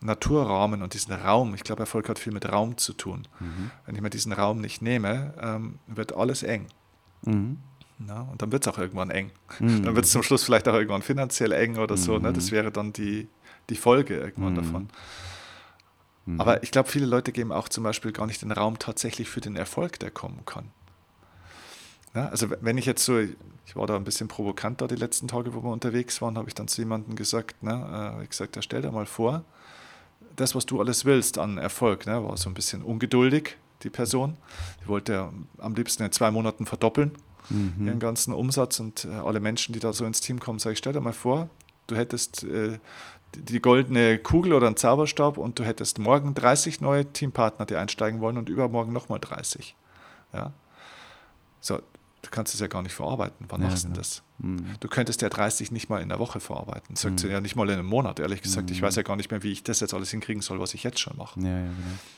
Naturrahmen 0.00 0.82
und 0.82 0.94
diesen 0.94 1.12
Raum, 1.12 1.54
ich 1.54 1.62
glaube, 1.62 1.82
Erfolg 1.82 2.08
hat 2.08 2.18
viel 2.18 2.32
mit 2.32 2.50
Raum 2.50 2.76
zu 2.78 2.92
tun. 2.92 3.28
Mhm. 3.38 3.70
Wenn 3.86 3.94
ich 3.94 4.00
mir 4.00 4.10
diesen 4.10 4.32
Raum 4.32 4.60
nicht 4.60 4.80
nehme, 4.82 5.34
ähm, 5.40 5.78
wird 5.86 6.14
alles 6.16 6.42
eng. 6.42 6.66
Mhm. 7.22 7.58
Na? 7.98 8.22
Und 8.22 8.40
dann 8.40 8.50
wird 8.50 8.66
es 8.66 8.72
auch 8.72 8.78
irgendwann 8.78 9.10
eng. 9.10 9.30
Dann 9.58 9.94
wird 9.94 10.06
es 10.06 10.10
zum 10.12 10.22
Schluss 10.22 10.42
vielleicht 10.42 10.66
auch 10.68 10.74
irgendwann 10.74 11.02
finanziell 11.02 11.52
eng 11.52 11.76
oder 11.76 11.98
so. 11.98 12.18
Ne? 12.18 12.32
Das 12.32 12.50
wäre 12.50 12.70
dann 12.72 12.94
die, 12.94 13.28
die 13.68 13.74
Folge 13.76 14.16
irgendwann 14.16 14.54
davon. 14.54 14.88
Mhm. 16.34 16.40
Aber 16.40 16.62
ich 16.62 16.70
glaube, 16.70 16.88
viele 16.88 17.06
Leute 17.06 17.32
geben 17.32 17.52
auch 17.52 17.68
zum 17.68 17.84
Beispiel 17.84 18.12
gar 18.12 18.26
nicht 18.26 18.42
den 18.42 18.52
Raum 18.52 18.78
tatsächlich 18.78 19.28
für 19.28 19.40
den 19.40 19.56
Erfolg, 19.56 19.98
der 19.98 20.10
kommen 20.10 20.44
kann. 20.46 20.66
Ja, 22.14 22.28
also 22.28 22.48
wenn 22.60 22.76
ich 22.76 22.86
jetzt 22.86 23.04
so, 23.04 23.18
ich 23.20 23.76
war 23.76 23.86
da 23.86 23.94
ein 23.96 24.04
bisschen 24.04 24.26
provokant 24.28 24.80
da 24.80 24.86
die 24.88 24.96
letzten 24.96 25.28
Tage, 25.28 25.54
wo 25.54 25.62
wir 25.62 25.70
unterwegs 25.70 26.20
waren, 26.20 26.36
habe 26.36 26.48
ich 26.48 26.54
dann 26.54 26.66
zu 26.66 26.80
jemandem 26.80 27.14
gesagt, 27.14 27.62
ne, 27.62 28.18
äh, 28.20 28.26
gesagt, 28.26 28.56
ja, 28.56 28.62
stell 28.62 28.82
dir 28.82 28.90
mal 28.90 29.06
vor, 29.06 29.44
das, 30.34 30.54
was 30.54 30.66
du 30.66 30.80
alles 30.80 31.04
willst 31.04 31.38
an 31.38 31.58
Erfolg, 31.58 32.06
ne, 32.06 32.24
war 32.24 32.36
so 32.36 32.50
ein 32.50 32.54
bisschen 32.54 32.82
ungeduldig, 32.82 33.56
die 33.82 33.90
Person. 33.90 34.36
Die 34.82 34.88
wollte 34.88 35.30
am 35.58 35.74
liebsten 35.74 36.02
in 36.02 36.12
zwei 36.12 36.30
Monaten 36.30 36.66
verdoppeln, 36.66 37.12
Mhm. 37.48 37.86
ihren 37.86 37.98
ganzen 37.98 38.32
Umsatz 38.32 38.78
und 38.78 39.06
äh, 39.06 39.08
alle 39.08 39.40
Menschen, 39.40 39.72
die 39.72 39.80
da 39.80 39.92
so 39.92 40.04
ins 40.04 40.20
Team 40.20 40.38
kommen, 40.38 40.58
sage 40.60 40.74
ich, 40.74 40.78
stell 40.78 40.92
dir 40.92 41.00
mal 41.00 41.12
vor, 41.12 41.48
du 41.90 41.96
hättest 41.96 42.44
äh, 42.44 42.78
die- 43.34 43.60
goldene 43.60 44.18
Kugel 44.18 44.52
oder 44.52 44.66
einen 44.66 44.76
Zauberstab 44.76 45.38
und 45.38 45.58
du 45.58 45.64
hättest 45.64 45.98
morgen 45.98 46.34
30 46.34 46.80
neue 46.80 47.12
Teampartner, 47.12 47.66
die 47.66 47.76
einsteigen 47.76 48.20
wollen 48.20 48.36
und 48.38 48.48
übermorgen 48.48 48.92
nochmal 48.92 49.20
30. 49.20 49.76
Ja? 50.32 50.52
So, 51.60 51.76
du 52.22 52.30
kannst 52.30 52.54
es 52.54 52.60
ja 52.60 52.66
gar 52.66 52.82
nicht 52.82 52.94
verarbeiten. 52.94 53.46
Wann 53.48 53.62
Ja, 53.62 53.68
machst 53.68 53.84
du 53.84 53.88
genau. 53.88 53.98
das? 53.98 54.22
Mhm. 54.38 54.64
Du 54.80 54.88
könntest 54.88 55.20
ja 55.22 55.28
30 55.28 55.70
nicht 55.70 55.88
mal 55.90 56.00
in 56.00 56.08
der 56.08 56.18
Woche 56.18 56.40
verarbeiten. 56.40 56.96
Sagt 56.96 57.14
Mhm. 57.14 57.18
sie 57.18 57.28
ja 57.28 57.40
nicht 57.40 57.54
mal 57.56 57.68
in 57.68 57.74
einem 57.78 57.86
Monat, 57.86 58.18
ehrlich 58.18 58.42
gesagt. 58.42 58.70
Ich 58.70 58.80
Mhm. 58.80 58.86
weiß 58.86 58.96
ja 58.96 59.02
gar 59.02 59.16
nicht 59.16 59.30
mehr, 59.30 59.42
wie 59.42 59.52
ich 59.52 59.62
das 59.62 59.80
jetzt 59.80 59.92
alles 59.94 60.10
hinkriegen 60.10 60.42
soll, 60.42 60.58
was 60.58 60.74
ich 60.74 60.82
jetzt 60.82 60.98
schon 60.98 61.16
mache. 61.16 61.38
Ja, 61.40 61.48
ja, 61.48 61.68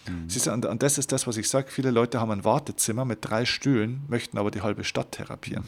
genau. 0.07 0.19
Mhm. 0.21 0.31
Siehst 0.31 0.47
du, 0.47 0.53
und, 0.53 0.65
und 0.65 0.83
das 0.83 0.97
ist 0.99 1.13
das, 1.13 1.27
was 1.27 1.37
ich 1.37 1.49
sage. 1.49 1.69
Viele 1.71 1.91
Leute 1.91 2.21
haben 2.21 2.31
ein 2.31 2.45
Wartezimmer 2.45 3.05
mit 3.05 3.19
drei 3.23 3.45
Stühlen, 3.45 4.03
möchten 4.09 4.39
aber 4.39 4.51
die 4.51 4.63
halbe 4.63 4.85
Stadt 4.85 5.13
therapieren. 5.13 5.65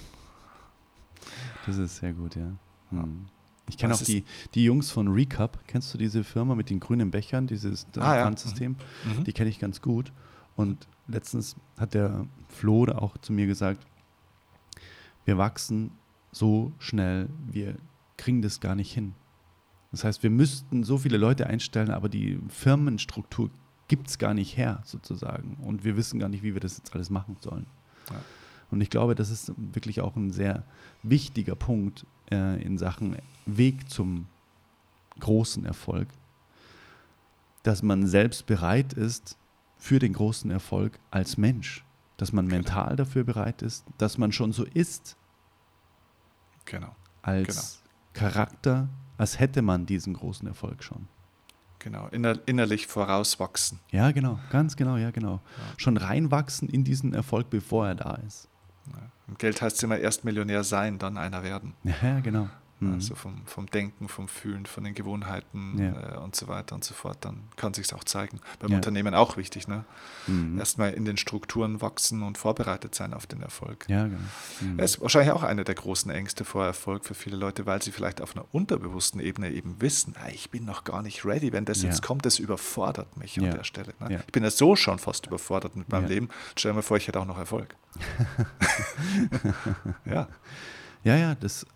Das 1.67 1.77
ist 1.79 1.97
sehr 1.97 2.13
gut, 2.13 2.37
ja. 2.37 2.43
Ja. 2.93 3.03
Mhm. 3.03 3.27
Ich 3.69 3.79
kenne 3.79 3.95
auch 3.95 4.03
die, 4.03 4.25
die 4.55 4.65
Jungs 4.65 4.91
von 4.91 5.09
Recap. 5.09 5.59
Kennst 5.67 5.93
du 5.95 5.99
diese 5.99 6.23
Firma 6.23 6.55
mit 6.55 6.71
den 6.71 6.81
grünen 6.81 7.11
Bechern, 7.11 7.47
dieses 7.47 7.87
Ah, 7.97 8.17
ja. 8.17 8.23
Pfandsystem? 8.25 8.77
Mhm. 9.05 9.25
Die 9.25 9.33
kenne 9.33 9.49
ich 9.51 9.59
ganz 9.59 9.81
gut. 9.81 10.13
Und 10.57 10.87
letztens 11.09 11.57
hat 11.79 11.95
der 11.95 12.27
Flo 12.49 12.85
auch 12.87 13.17
zu 13.19 13.33
mir 13.33 13.47
gesagt, 13.47 13.85
wir 15.25 15.39
wachsen 15.39 15.93
so 16.31 16.73
schnell, 16.79 17.29
wir 17.51 17.77
kriegen 18.17 18.43
das 18.43 18.61
gar 18.61 18.75
nicht 18.75 18.93
hin. 18.93 19.15
Das 19.91 20.05
heißt, 20.05 20.23
wir 20.23 20.31
müssten 20.31 20.85
so 20.85 20.99
viele 20.99 21.17
Leute 21.17 21.47
einstellen, 21.47 21.91
aber 21.91 22.09
die 22.09 22.39
Firmenstruktur 22.49 23.51
gibt 23.89 24.09
es 24.09 24.19
gar 24.19 24.35
nicht 24.35 24.57
her, 24.57 24.83
sozusagen. 24.85 25.57
Und 25.63 25.85
wir 25.85 25.97
wissen 25.97 26.19
gar 26.19 26.29
nicht, 26.29 26.43
wie 26.43 26.55
wir 26.55 26.61
das 26.61 26.77
jetzt 26.79 26.95
alles 26.95 27.11
machen 27.11 27.37
sollen. 27.41 27.67
Ja. 28.11 28.17
Und 28.71 28.81
ich 28.81 28.91
glaube, 28.91 29.15
das 29.15 29.31
ist 29.31 29.53
wirklich 29.57 30.01
auch 30.01 30.17
ein 30.17 30.31
sehr 30.33 30.65
wichtiger 31.03 31.55
Punkt 31.55 32.07
äh, 32.31 32.63
in 32.63 32.79
Sachen 32.79 33.17
Weg 33.47 33.89
zum 33.91 34.27
großen 35.21 35.65
Erfolg, 35.65 36.09
dass 37.63 37.83
man 37.83 38.07
selbst 38.07 38.47
bereit 38.47 38.93
ist 38.93 39.37
für 39.79 39.99
den 39.99 40.13
großen 40.13 40.51
Erfolg 40.51 40.99
als 41.11 41.37
Mensch, 41.37 41.85
dass 42.17 42.33
man 42.33 42.47
Genau. 42.47 42.57
mental 42.57 42.97
dafür 42.97 43.25
bereit 43.25 43.63
ist, 43.63 43.85
dass 43.99 44.19
man 44.19 44.33
schon 44.33 44.53
so 44.53 44.65
ist 44.65 45.17
Genau, 46.65 46.95
als 47.23 47.83
Charakter, 48.15 48.89
als 49.19 49.39
hätte 49.39 49.61
man 49.63 49.85
diesen 49.87 50.15
großen 50.15 50.47
Erfolg 50.49 50.83
schon. 50.83 51.09
genau. 51.79 52.09
Inner, 52.09 52.39
innerlich 52.47 52.87
vorauswachsen. 52.87 53.79
Ja, 53.91 54.11
genau, 54.13 54.39
ganz 54.51 54.75
genau, 54.77 54.97
ja, 54.97 55.11
genau. 55.11 55.35
Ja. 55.35 55.75
Schon 55.77 55.99
reinwachsen 55.99 56.69
in 56.71 56.83
diesen 56.85 57.13
Erfolg, 57.13 57.51
bevor 57.51 57.87
er 57.89 57.95
da 57.95 58.15
ist. 58.27 58.49
Ja. 58.93 59.11
Geld 59.39 59.63
heißt 59.63 59.83
immer 59.83 59.99
erst 59.99 60.25
Millionär 60.25 60.65
sein, 60.65 60.99
dann 60.99 61.17
einer 61.17 61.43
werden. 61.43 61.75
Ja, 61.85 62.21
genau. 62.21 62.49
Mhm. 62.89 62.95
Also 62.95 63.15
vom, 63.15 63.43
vom 63.47 63.67
Denken, 63.67 64.09
vom 64.09 64.29
Fühlen, 64.29 64.67
von 64.67 64.85
den 64.85 64.95
Gewohnheiten 64.95 65.79
Ja. 65.79 66.15
äh, 66.15 66.19
und 66.19 66.35
so 66.37 66.49
weiter 66.49 66.75
und 66.75 66.85
so 66.85 66.95
fort. 66.95 67.19
Dann 67.23 67.43
kann 67.57 67.75
sich 67.75 67.93
auch 67.95 68.05
zeigen. 68.05 68.41
Beim 68.61 68.71
Ja. 68.71 68.77
Unternehmen 68.77 69.15
auch 69.15 69.37
wichtig. 69.37 69.69
Ne? 69.69 69.85
Mhm. 70.27 70.59
Erstmal 70.59 70.93
in 70.93 71.05
den 71.05 71.17
Strukturen 71.17 71.81
wachsen 71.81 72.23
und 72.23 72.39
vorbereitet 72.39 72.95
sein 72.95 73.13
auf 73.15 73.27
den 73.27 73.43
Erfolg. 73.43 73.85
Ja, 73.89 74.05
genau. 74.05 74.19
Mhm. 74.61 74.77
Das 74.79 74.93
ist 74.97 75.01
wahrscheinlich 75.01 75.33
auch 75.33 75.43
eine 75.43 75.65
der 75.65 75.75
großen 75.75 76.11
Ängste 76.11 76.45
vor 76.45 76.65
Erfolg 76.65 77.05
für 77.05 77.15
viele 77.15 77.37
Leute, 77.37 77.67
weil 77.67 77.83
sie 77.83 77.93
vielleicht 77.93 78.21
auf 78.21 78.37
einer 78.37 78.45
unterbewussten 78.53 79.21
Ebene 79.21 79.51
eben 79.51 79.81
wissen, 79.81 80.15
"Ah, 80.23 80.29
ich 80.29 80.51
bin 80.51 80.65
noch 80.65 80.85
gar 80.85 81.03
nicht 81.03 81.25
ready, 81.25 81.53
wenn 81.53 81.65
das 81.65 81.83
Ja. 81.83 81.89
jetzt 81.89 82.03
kommt, 82.03 82.25
das 82.25 82.39
überfordert 82.39 83.17
mich 83.17 83.39
an 83.39 83.51
der 83.51 83.65
Stelle. 83.65 83.95
Ne? 84.01 84.23
Ich 84.27 84.33
bin 84.33 84.43
ja 84.45 84.51
so 84.51 84.77
schon 84.77 84.99
fast 84.99 85.27
überfordert 85.27 85.75
mit 85.77 85.89
meinem. 85.89 86.05
Leben. 86.09 86.29
Stell 86.57 86.73
dir 86.73 86.77
mal 86.77 86.83
vor, 86.83 86.97
ich 86.99 87.09
hätte 87.09 87.19
auch 87.21 87.25
noch 87.27 87.39
Erfolg. 87.39 87.75
ja, 90.05 90.29
Ja, 91.05 91.17
ja, 91.17 91.35
das, 91.35 91.67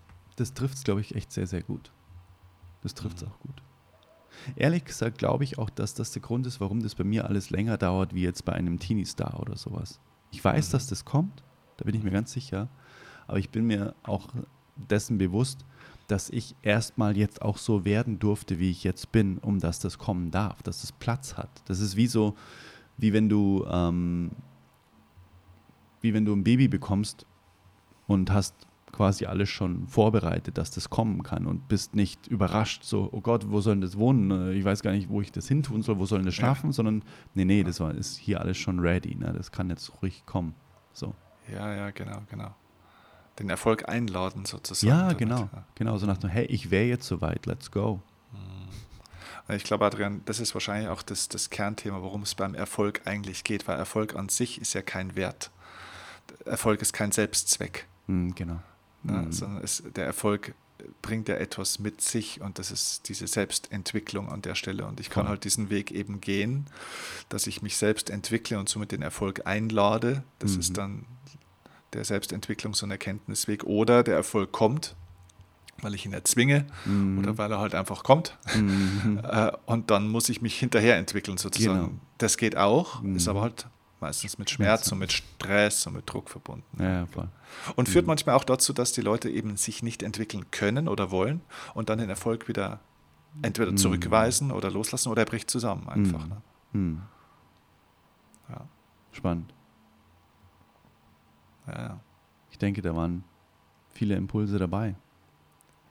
das 0.41 0.55
trifft 0.55 0.75
es, 0.77 0.85
glaube 0.85 1.01
ich, 1.01 1.15
echt 1.15 1.33
sehr, 1.33 1.47
sehr 1.47 1.63
gut. 1.63 1.91
Das 2.83 2.95
trifft 2.95 3.19
es 3.19 3.23
Mhm. 3.25 3.29
auch 3.33 3.39
gut. 3.41 3.63
Ehrlich 4.57 4.85
gesagt 4.85 5.19
glaube 5.19 5.43
ich 5.45 5.59
auch, 5.59 5.69
dass 5.71 5.95
das 5.95 6.13
der 6.13 6.23
Grund 6.23 6.47
ist, 6.47 6.61
warum 6.61 6.81
das 6.83 6.95
bei 6.95 7.03
mir 7.05 7.27
alles 7.27 7.51
länger 7.51 7.77
dauert, 7.77 8.15
wie 8.15 8.23
jetzt 8.23 8.45
bei 8.45 8.53
einem 8.53 8.79
Teenie-Star 8.79 9.41
oder 9.41 9.57
sowas. 9.57 9.99
Ich 10.31 10.45
weiß, 10.45 10.69
Mhm. 10.69 10.73
dass 10.73 10.87
das 10.87 11.05
kommt, 11.05 11.43
da 11.77 11.85
bin 11.85 11.95
ich 11.95 12.03
mir 12.05 12.11
ganz 12.13 12.33
sicher, 12.33 12.69
aber 13.27 13.39
ich 13.39 13.51
bin 13.51 13.67
mir 13.67 13.95
auch 14.05 14.29
dessen 14.77 15.19
bewusst, 15.19 15.65
dass 16.07 16.31
ich 16.31 16.55
erstmal 16.63 17.17
jetzt 17.17 17.43
auch 17.43 17.59
so 17.59 17.85
werden 17.85 18.19
durfte, 18.21 18.59
wie 18.61 18.71
ich 18.71 18.85
jetzt 18.85 19.11
bin, 19.13 19.39
um 19.39 19.59
dass 19.59 19.81
das 19.81 19.99
kommen 19.99 20.31
darf, 20.31 20.63
dass 20.63 20.85
es 20.85 20.93
Platz 20.93 21.37
hat. 21.37 21.51
Das 21.67 21.81
ist 21.81 21.97
wie 21.97 22.07
so, 22.07 22.37
wie 22.97 23.13
wenn 23.13 23.29
du, 23.29 23.67
ähm, 23.69 24.31
wie 26.01 26.15
wenn 26.15 26.25
du 26.25 26.33
ein 26.33 26.45
Baby 26.45 26.69
bekommst 26.69 27.27
und 28.07 28.31
hast 28.31 28.55
quasi 28.99 29.27
alles 29.27 29.49
schon 29.49 29.87
vorbereitet, 29.87 30.59
dass 30.59 30.73
das 30.73 30.91
kommen 30.91 31.23
kann 31.23 31.47
und 31.47 31.69
bist 31.69 31.95
nicht 31.95 32.27
überrascht, 32.27 32.83
so, 32.83 33.09
oh 33.13 33.21
Gott, 33.21 33.49
wo 33.49 33.61
soll 33.61 33.75
denn 33.75 33.81
das 33.81 33.97
wohnen? 33.97 34.31
Äh, 34.33 34.55
Ich 34.55 34.65
weiß 34.65 34.83
gar 34.83 34.91
nicht, 34.91 35.09
wo 35.09 35.21
ich 35.21 35.31
das 35.31 35.47
hin 35.47 35.63
tun 35.63 35.83
soll, 35.83 36.01
wo 36.01 36.05
soll 36.07 36.19
denn 36.19 36.27
das 36.27 36.37
Ja. 36.37 36.41
schlafen, 36.47 36.73
sondern 36.73 37.05
nee, 37.33 37.45
nee, 37.45 37.63
das 37.63 37.79
war, 37.79 37.95
ist 37.95 38.17
hier 38.17 38.41
alles 38.41 38.59
schon 38.59 38.81
ready, 38.81 39.15
ne? 39.15 39.33
das 39.37 39.53
kann 39.53 39.71
jetzt 39.71 40.03
ruhig 40.03 40.27
kommen. 40.27 40.55
So. 40.93 41.15
ja, 41.53 41.73
ja, 41.77 41.91
genau, 41.93 42.23
genau. 42.29 42.53
Den 43.39 43.51
Erfolg 43.51 43.89
einladen 43.89 44.45
sozusagen. 44.47 44.89
Ja, 44.91 45.03
damit, 45.03 45.19
genau, 45.19 45.49
ja. 45.53 45.65
genau, 45.77 45.97
so 45.97 46.07
nach 46.07 46.19
dem, 46.19 46.29
hey, 46.31 46.47
ich 46.47 46.73
wäre 46.73 46.87
jetzt 46.87 47.07
soweit, 47.07 47.47
let's 47.47 47.71
go. 47.71 48.03
Ich 49.51 49.63
glaube, 49.65 49.87
Adrian, 49.87 50.23
das 50.25 50.41
ist 50.41 50.55
wahrscheinlich 50.55 50.89
auch 50.91 51.03
das, 51.03 51.29
das 51.29 51.49
Kernthema, 51.51 52.03
worum 52.03 52.23
es 52.23 52.35
beim 52.35 52.55
Erfolg 52.55 53.03
eigentlich 53.07 53.45
geht, 53.45 53.69
weil 53.69 53.79
Erfolg 53.79 54.17
an 54.17 54.29
sich 54.29 54.61
ist 54.61 54.75
ja 54.75 54.83
kein 54.83 55.15
Wert. 55.15 55.51
Erfolg 56.45 56.83
ist 56.83 56.93
kein 56.93 57.13
Selbstzweck. 57.13 57.87
Hm, 58.09 58.35
genau. 58.35 58.59
Ne? 59.03 59.23
Hm. 59.23 59.33
Sondern 59.33 59.63
es, 59.63 59.83
der 59.97 60.07
Erfolg 60.07 60.55
bringt 61.03 61.29
er 61.29 61.41
etwas 61.41 61.79
mit 61.81 62.01
sich 62.01 62.41
und 62.41 62.59
das 62.61 62.71
ist 62.71 63.09
diese 63.09 63.27
Selbstentwicklung 63.27 64.29
an 64.29 64.43
der 64.43 64.55
Stelle. 64.55 64.87
Und 64.87 65.01
ich 65.01 65.11
kann 65.11 65.25
Voll. 65.25 65.31
halt 65.31 65.45
diesen 65.45 65.71
Weg 65.71 65.91
eben 65.91 66.21
gehen, 66.21 66.67
dass 67.29 67.47
ich 67.49 67.63
mich 67.63 67.77
selbst 67.77 68.11
entwickle 68.11 68.59
und 68.59 68.69
somit 68.69 68.93
den 68.93 69.03
Erfolg 69.03 69.47
einlade. 69.47 70.23
Das 70.39 70.55
Mhm. 70.55 70.61
ist 70.61 70.77
dann 70.79 71.05
der 71.95 72.05
Selbstentwicklungs- 72.05 72.85
und 72.85 72.91
Erkenntnisweg. 72.93 73.65
Oder 73.65 74.03
der 74.05 74.15
Erfolg 74.17 74.53
kommt, 74.53 74.95
weil 75.83 75.95
ich 75.95 76.07
ihn 76.07 76.13
erzwinge 76.13 76.67
Mhm. 76.85 77.19
oder 77.19 77.39
weil 77.39 77.51
er 77.51 77.59
halt 77.59 77.75
einfach 77.75 78.05
kommt. 78.05 78.39
Mhm. 78.55 79.21
Äh, 79.25 79.53
und 79.67 79.91
dann 79.91 80.09
muss 80.09 80.29
ich 80.29 80.43
mich 80.43 80.57
hinterher 80.59 80.97
entwickeln 80.97 81.39
sozusagen. 81.39 81.79
Genau. 81.81 81.93
Das 82.19 82.37
geht 82.37 82.57
auch, 82.57 83.03
ist 83.05 83.25
Mhm. 83.25 83.31
aber 83.31 83.41
halt 83.43 83.67
meistens 84.01 84.39
mit 84.39 84.49
Schmerz 84.51 84.91
und 84.93 84.99
mit 84.99 85.13
Stress 85.13 85.87
und 85.87 85.95
mit 85.95 86.11
Druck 86.13 86.31
verbunden. 86.31 86.83
Ja, 86.83 87.07
voll. 87.07 87.29
Und 87.77 87.89
führt 87.89 88.05
Mhm. 88.05 88.09
manchmal 88.09 88.35
auch 88.37 88.45
dazu, 88.45 88.73
dass 88.73 88.93
die 88.93 89.01
Leute 89.01 89.29
eben 89.31 89.57
sich 89.57 89.83
nicht 89.83 90.03
entwickeln 90.03 90.51
können 90.51 90.89
oder 90.89 91.11
wollen 91.11 91.41
und 91.75 91.89
dann 91.89 91.99
den 91.99 92.09
Erfolg 92.11 92.49
wieder 92.49 92.81
entweder 93.43 93.71
Mhm. 93.73 93.77
zurückweisen 93.77 94.51
oder 94.53 94.71
loslassen 94.71 95.11
oder 95.11 95.23
er 95.23 95.27
bricht 95.27 95.51
zusammen 95.51 95.89
einfach. 95.89 96.23
Mhm. 96.25 96.29
Ne? 96.29 96.43
Mhm. 96.73 97.03
Ja. 98.51 98.69
Spannend. 99.13 99.53
Ja, 101.67 101.81
ja, 101.81 102.01
Ich 102.51 102.59
denke, 102.59 102.81
da 102.83 102.95
waren 102.97 103.25
viele 103.91 104.17
Impulse 104.17 104.59
dabei. 104.59 104.95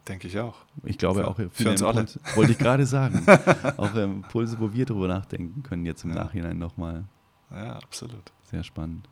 denke 0.08 0.28
ich 0.28 0.40
auch. 0.40 0.56
Ich 0.84 0.98
glaube 0.98 1.20
Für- 1.22 1.28
auch 1.28 1.36
für 1.36 1.50
viele 1.50 1.72
uns 1.72 1.84
alle. 1.84 2.00
Impulse, 2.02 2.20
wollte 2.36 2.52
ich 2.54 2.58
gerade 2.58 2.86
sagen. 2.86 3.26
auch 3.78 3.94
Impulse, 3.94 4.58
wo 4.60 4.72
wir 4.72 4.86
drüber 4.86 5.08
nachdenken 5.10 5.64
können, 5.64 5.86
jetzt 5.86 6.04
im 6.06 6.12
Ja. 6.12 6.24
Nachhinein 6.24 6.58
nochmal. 6.58 7.04
Ja, 7.52 7.74
absolut. 7.78 8.32
Sehr 8.44 8.64
spannend. 8.64 9.08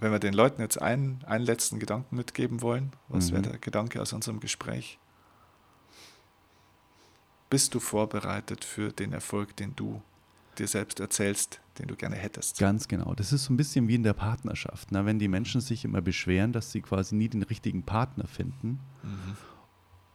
Wenn 0.00 0.10
wir 0.10 0.18
den 0.18 0.34
Leuten 0.34 0.60
jetzt 0.60 0.80
einen, 0.82 1.22
einen 1.24 1.44
letzten 1.44 1.78
Gedanken 1.78 2.16
mitgeben 2.16 2.62
wollen, 2.62 2.92
was 3.08 3.28
Mhm. 3.30 3.34
wäre 3.34 3.42
der 3.50 3.58
Gedanke 3.58 4.02
aus 4.02 4.12
unserem 4.12 4.40
Gespräch? 4.40 4.98
Bist 7.50 7.74
du 7.74 7.80
vorbereitet 7.80 8.64
für 8.64 8.92
den 8.92 9.12
Erfolg, 9.12 9.56
den 9.56 9.74
du 9.74 10.02
dir 10.58 10.66
selbst 10.66 11.00
erzählst, 11.00 11.60
den 11.78 11.86
du 11.86 11.96
gerne 11.96 12.16
hättest? 12.16 12.58
Ganz 12.58 12.88
genau. 12.88 13.14
Das 13.14 13.32
ist 13.32 13.44
so 13.44 13.52
ein 13.52 13.56
bisschen 13.56 13.88
wie 13.88 13.94
in 13.94 14.02
der 14.02 14.12
Partnerschaft. 14.12 14.92
Ne? 14.92 15.06
Wenn 15.06 15.18
die 15.18 15.28
Menschen 15.28 15.60
sich 15.60 15.84
immer 15.84 16.00
beschweren, 16.02 16.52
dass 16.52 16.72
sie 16.72 16.82
quasi 16.82 17.14
nie 17.14 17.28
den 17.28 17.42
richtigen 17.42 17.84
Partner 17.84 18.26
finden. 18.26 18.80
Mhm. 19.02 19.36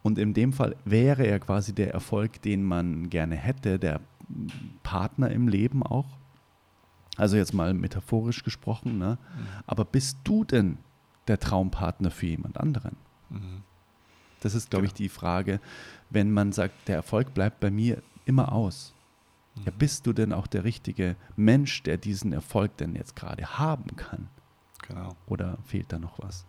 Und 0.04 0.18
in 0.20 0.34
dem 0.34 0.52
Fall 0.52 0.76
wäre 0.84 1.26
er 1.26 1.40
quasi 1.40 1.74
der 1.74 1.94
Erfolg, 1.94 2.42
den 2.42 2.64
man 2.64 3.10
gerne 3.10 3.36
hätte, 3.36 3.80
der 3.80 4.02
Partner 4.84 5.32
im 5.32 5.48
Leben 5.48 5.82
auch. 5.82 6.18
Also 7.18 7.38
jetzt 7.38 7.54
mal 7.54 7.74
metaphorisch 7.74 8.44
gesprochen. 8.44 8.98
Ne? 8.98 9.18
Aber 9.68 9.86
bist 9.86 10.18
du 10.24 10.44
denn 10.44 10.78
der 11.28 11.40
Traumpartner 11.40 12.12
für 12.12 12.26
jemand 12.28 12.60
anderen? 12.60 12.96
Mhm. 13.30 13.62
Das 14.42 14.56
ist, 14.56 14.70
glaube 14.72 14.86
ich, 14.86 14.92
Genau. 14.94 14.98
die 14.98 15.10
Frage, 15.10 15.60
wenn 16.10 16.32
man 16.32 16.52
sagt, 16.52 16.88
der 16.88 16.96
Erfolg 16.98 17.34
bleibt 17.34 17.60
bei 17.60 17.72
mir 17.72 18.02
immer 18.26 18.52
aus. 18.52 18.94
Ja, 19.66 19.72
Mhm. 19.72 19.78
bist 19.78 20.08
du 20.08 20.14
denn 20.14 20.34
auch 20.34 20.48
der 20.48 20.64
richtige 20.64 21.16
Mensch, 21.36 21.84
der 21.84 21.98
diesen 21.98 22.34
Erfolg 22.34 22.76
denn 22.78 22.96
jetzt 22.96 23.16
gerade 23.16 23.58
haben 23.60 23.96
kann? 23.96 24.28
Genau. 24.88 25.16
Oder 25.28 25.60
fehlt 25.64 25.94
da 25.94 26.00
noch 26.00 26.18
was? 26.20 26.46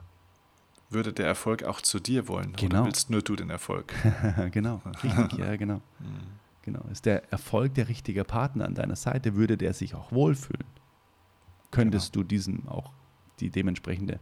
Würde 0.90 1.12
der 1.12 1.26
Erfolg 1.26 1.62
auch 1.64 1.80
zu 1.80 2.00
dir 2.00 2.26
wollen? 2.28 2.52
Genau. 2.54 2.78
Oder 2.80 2.86
willst 2.86 3.10
nur 3.10 3.22
du 3.22 3.36
den 3.36 3.50
Erfolg? 3.50 3.92
genau, 4.52 4.80
richtig, 5.02 5.38
ja, 5.38 5.54
genau. 5.56 5.80
Mhm. 6.00 6.43
Genau. 6.64 6.80
Ist 6.90 7.04
der 7.06 7.30
Erfolg 7.32 7.74
der 7.74 7.88
richtige 7.88 8.24
Partner 8.24 8.64
an 8.66 8.74
deiner 8.74 8.96
Seite, 8.96 9.34
würde 9.36 9.56
der 9.56 9.72
sich 9.74 9.94
auch 9.94 10.10
wohlfühlen? 10.12 10.66
Könntest 11.70 12.12
Genau. 12.12 12.22
du 12.22 12.28
diesem 12.28 12.68
auch 12.68 12.92
die 13.40 13.50
dementsprechende 13.50 14.20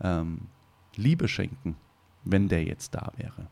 ähm, 0.00 0.42
Liebe 0.96 1.28
schenken, 1.28 1.76
wenn 2.24 2.48
der 2.48 2.64
jetzt 2.64 2.94
da 2.94 3.12
wäre? 3.16 3.48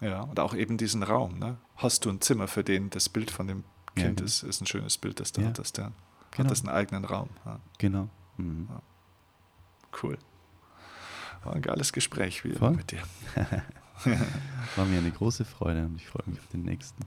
Ja, 0.00 0.22
und 0.22 0.40
auch 0.40 0.54
eben 0.54 0.76
diesen 0.78 1.02
Raum. 1.02 1.38
Ne? 1.38 1.56
Hast 1.76 2.04
du 2.04 2.10
ein 2.10 2.20
Zimmer 2.20 2.48
für 2.48 2.64
den? 2.64 2.90
Das 2.90 3.08
Bild 3.08 3.30
von 3.30 3.46
dem 3.46 3.64
Ja, 3.96 4.04
Kind 4.04 4.16
genau. 4.18 4.26
ist, 4.26 4.42
ist 4.42 4.60
ein 4.60 4.66
schönes 4.66 4.98
Bild, 4.98 5.20
das 5.20 5.32
du 5.32 5.40
Ja. 5.42 5.48
hattest. 5.48 5.78
Ja. 5.78 5.92
Genau. 6.32 6.44
Hat 6.44 6.50
das 6.50 6.60
einen 6.60 6.70
eigenen 6.74 7.04
Raum? 7.04 7.28
Ja. 7.44 7.60
Genau. 7.78 8.08
Mhm. 8.36 8.68
Cool. 10.02 10.18
War 11.44 11.54
ein 11.54 11.62
geiles 11.62 11.92
Gespräch 11.92 12.44
wieder 12.44 12.58
Voll. 12.58 12.72
mit 12.72 12.90
dir. 12.90 13.02
War 14.76 14.84
mir 14.86 14.98
eine 14.98 15.10
große 15.10 15.44
Freude 15.44 15.84
und 15.86 15.96
ich 15.96 16.06
freue 16.08 16.24
mich 16.26 16.38
auf 16.40 16.46
den 16.48 16.62
nächsten. 16.62 17.04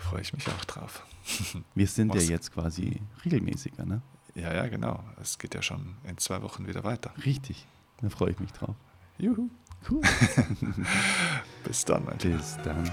Freue 0.00 0.22
ich 0.22 0.32
mich 0.32 0.48
auch 0.48 0.64
drauf. 0.64 1.04
Wir 1.74 1.86
sind 1.86 2.14
ja 2.14 2.20
jetzt 2.20 2.52
quasi 2.52 3.00
regelmäßiger, 3.24 3.84
ne? 3.84 4.02
Ja, 4.34 4.52
ja, 4.54 4.66
genau. 4.68 5.04
Es 5.20 5.38
geht 5.38 5.54
ja 5.54 5.62
schon 5.62 5.96
in 6.04 6.16
zwei 6.18 6.42
Wochen 6.42 6.66
wieder 6.66 6.84
weiter. 6.84 7.12
Richtig. 7.24 7.66
Da 8.00 8.08
freue 8.08 8.30
ich 8.30 8.40
mich 8.40 8.52
drauf. 8.52 8.74
Juhu. 9.18 9.50
Cool. 9.88 10.02
Bis 11.64 11.84
dann, 11.84 12.04
mein. 12.04 12.18
Bis 12.18 12.56
dann. 12.64 12.90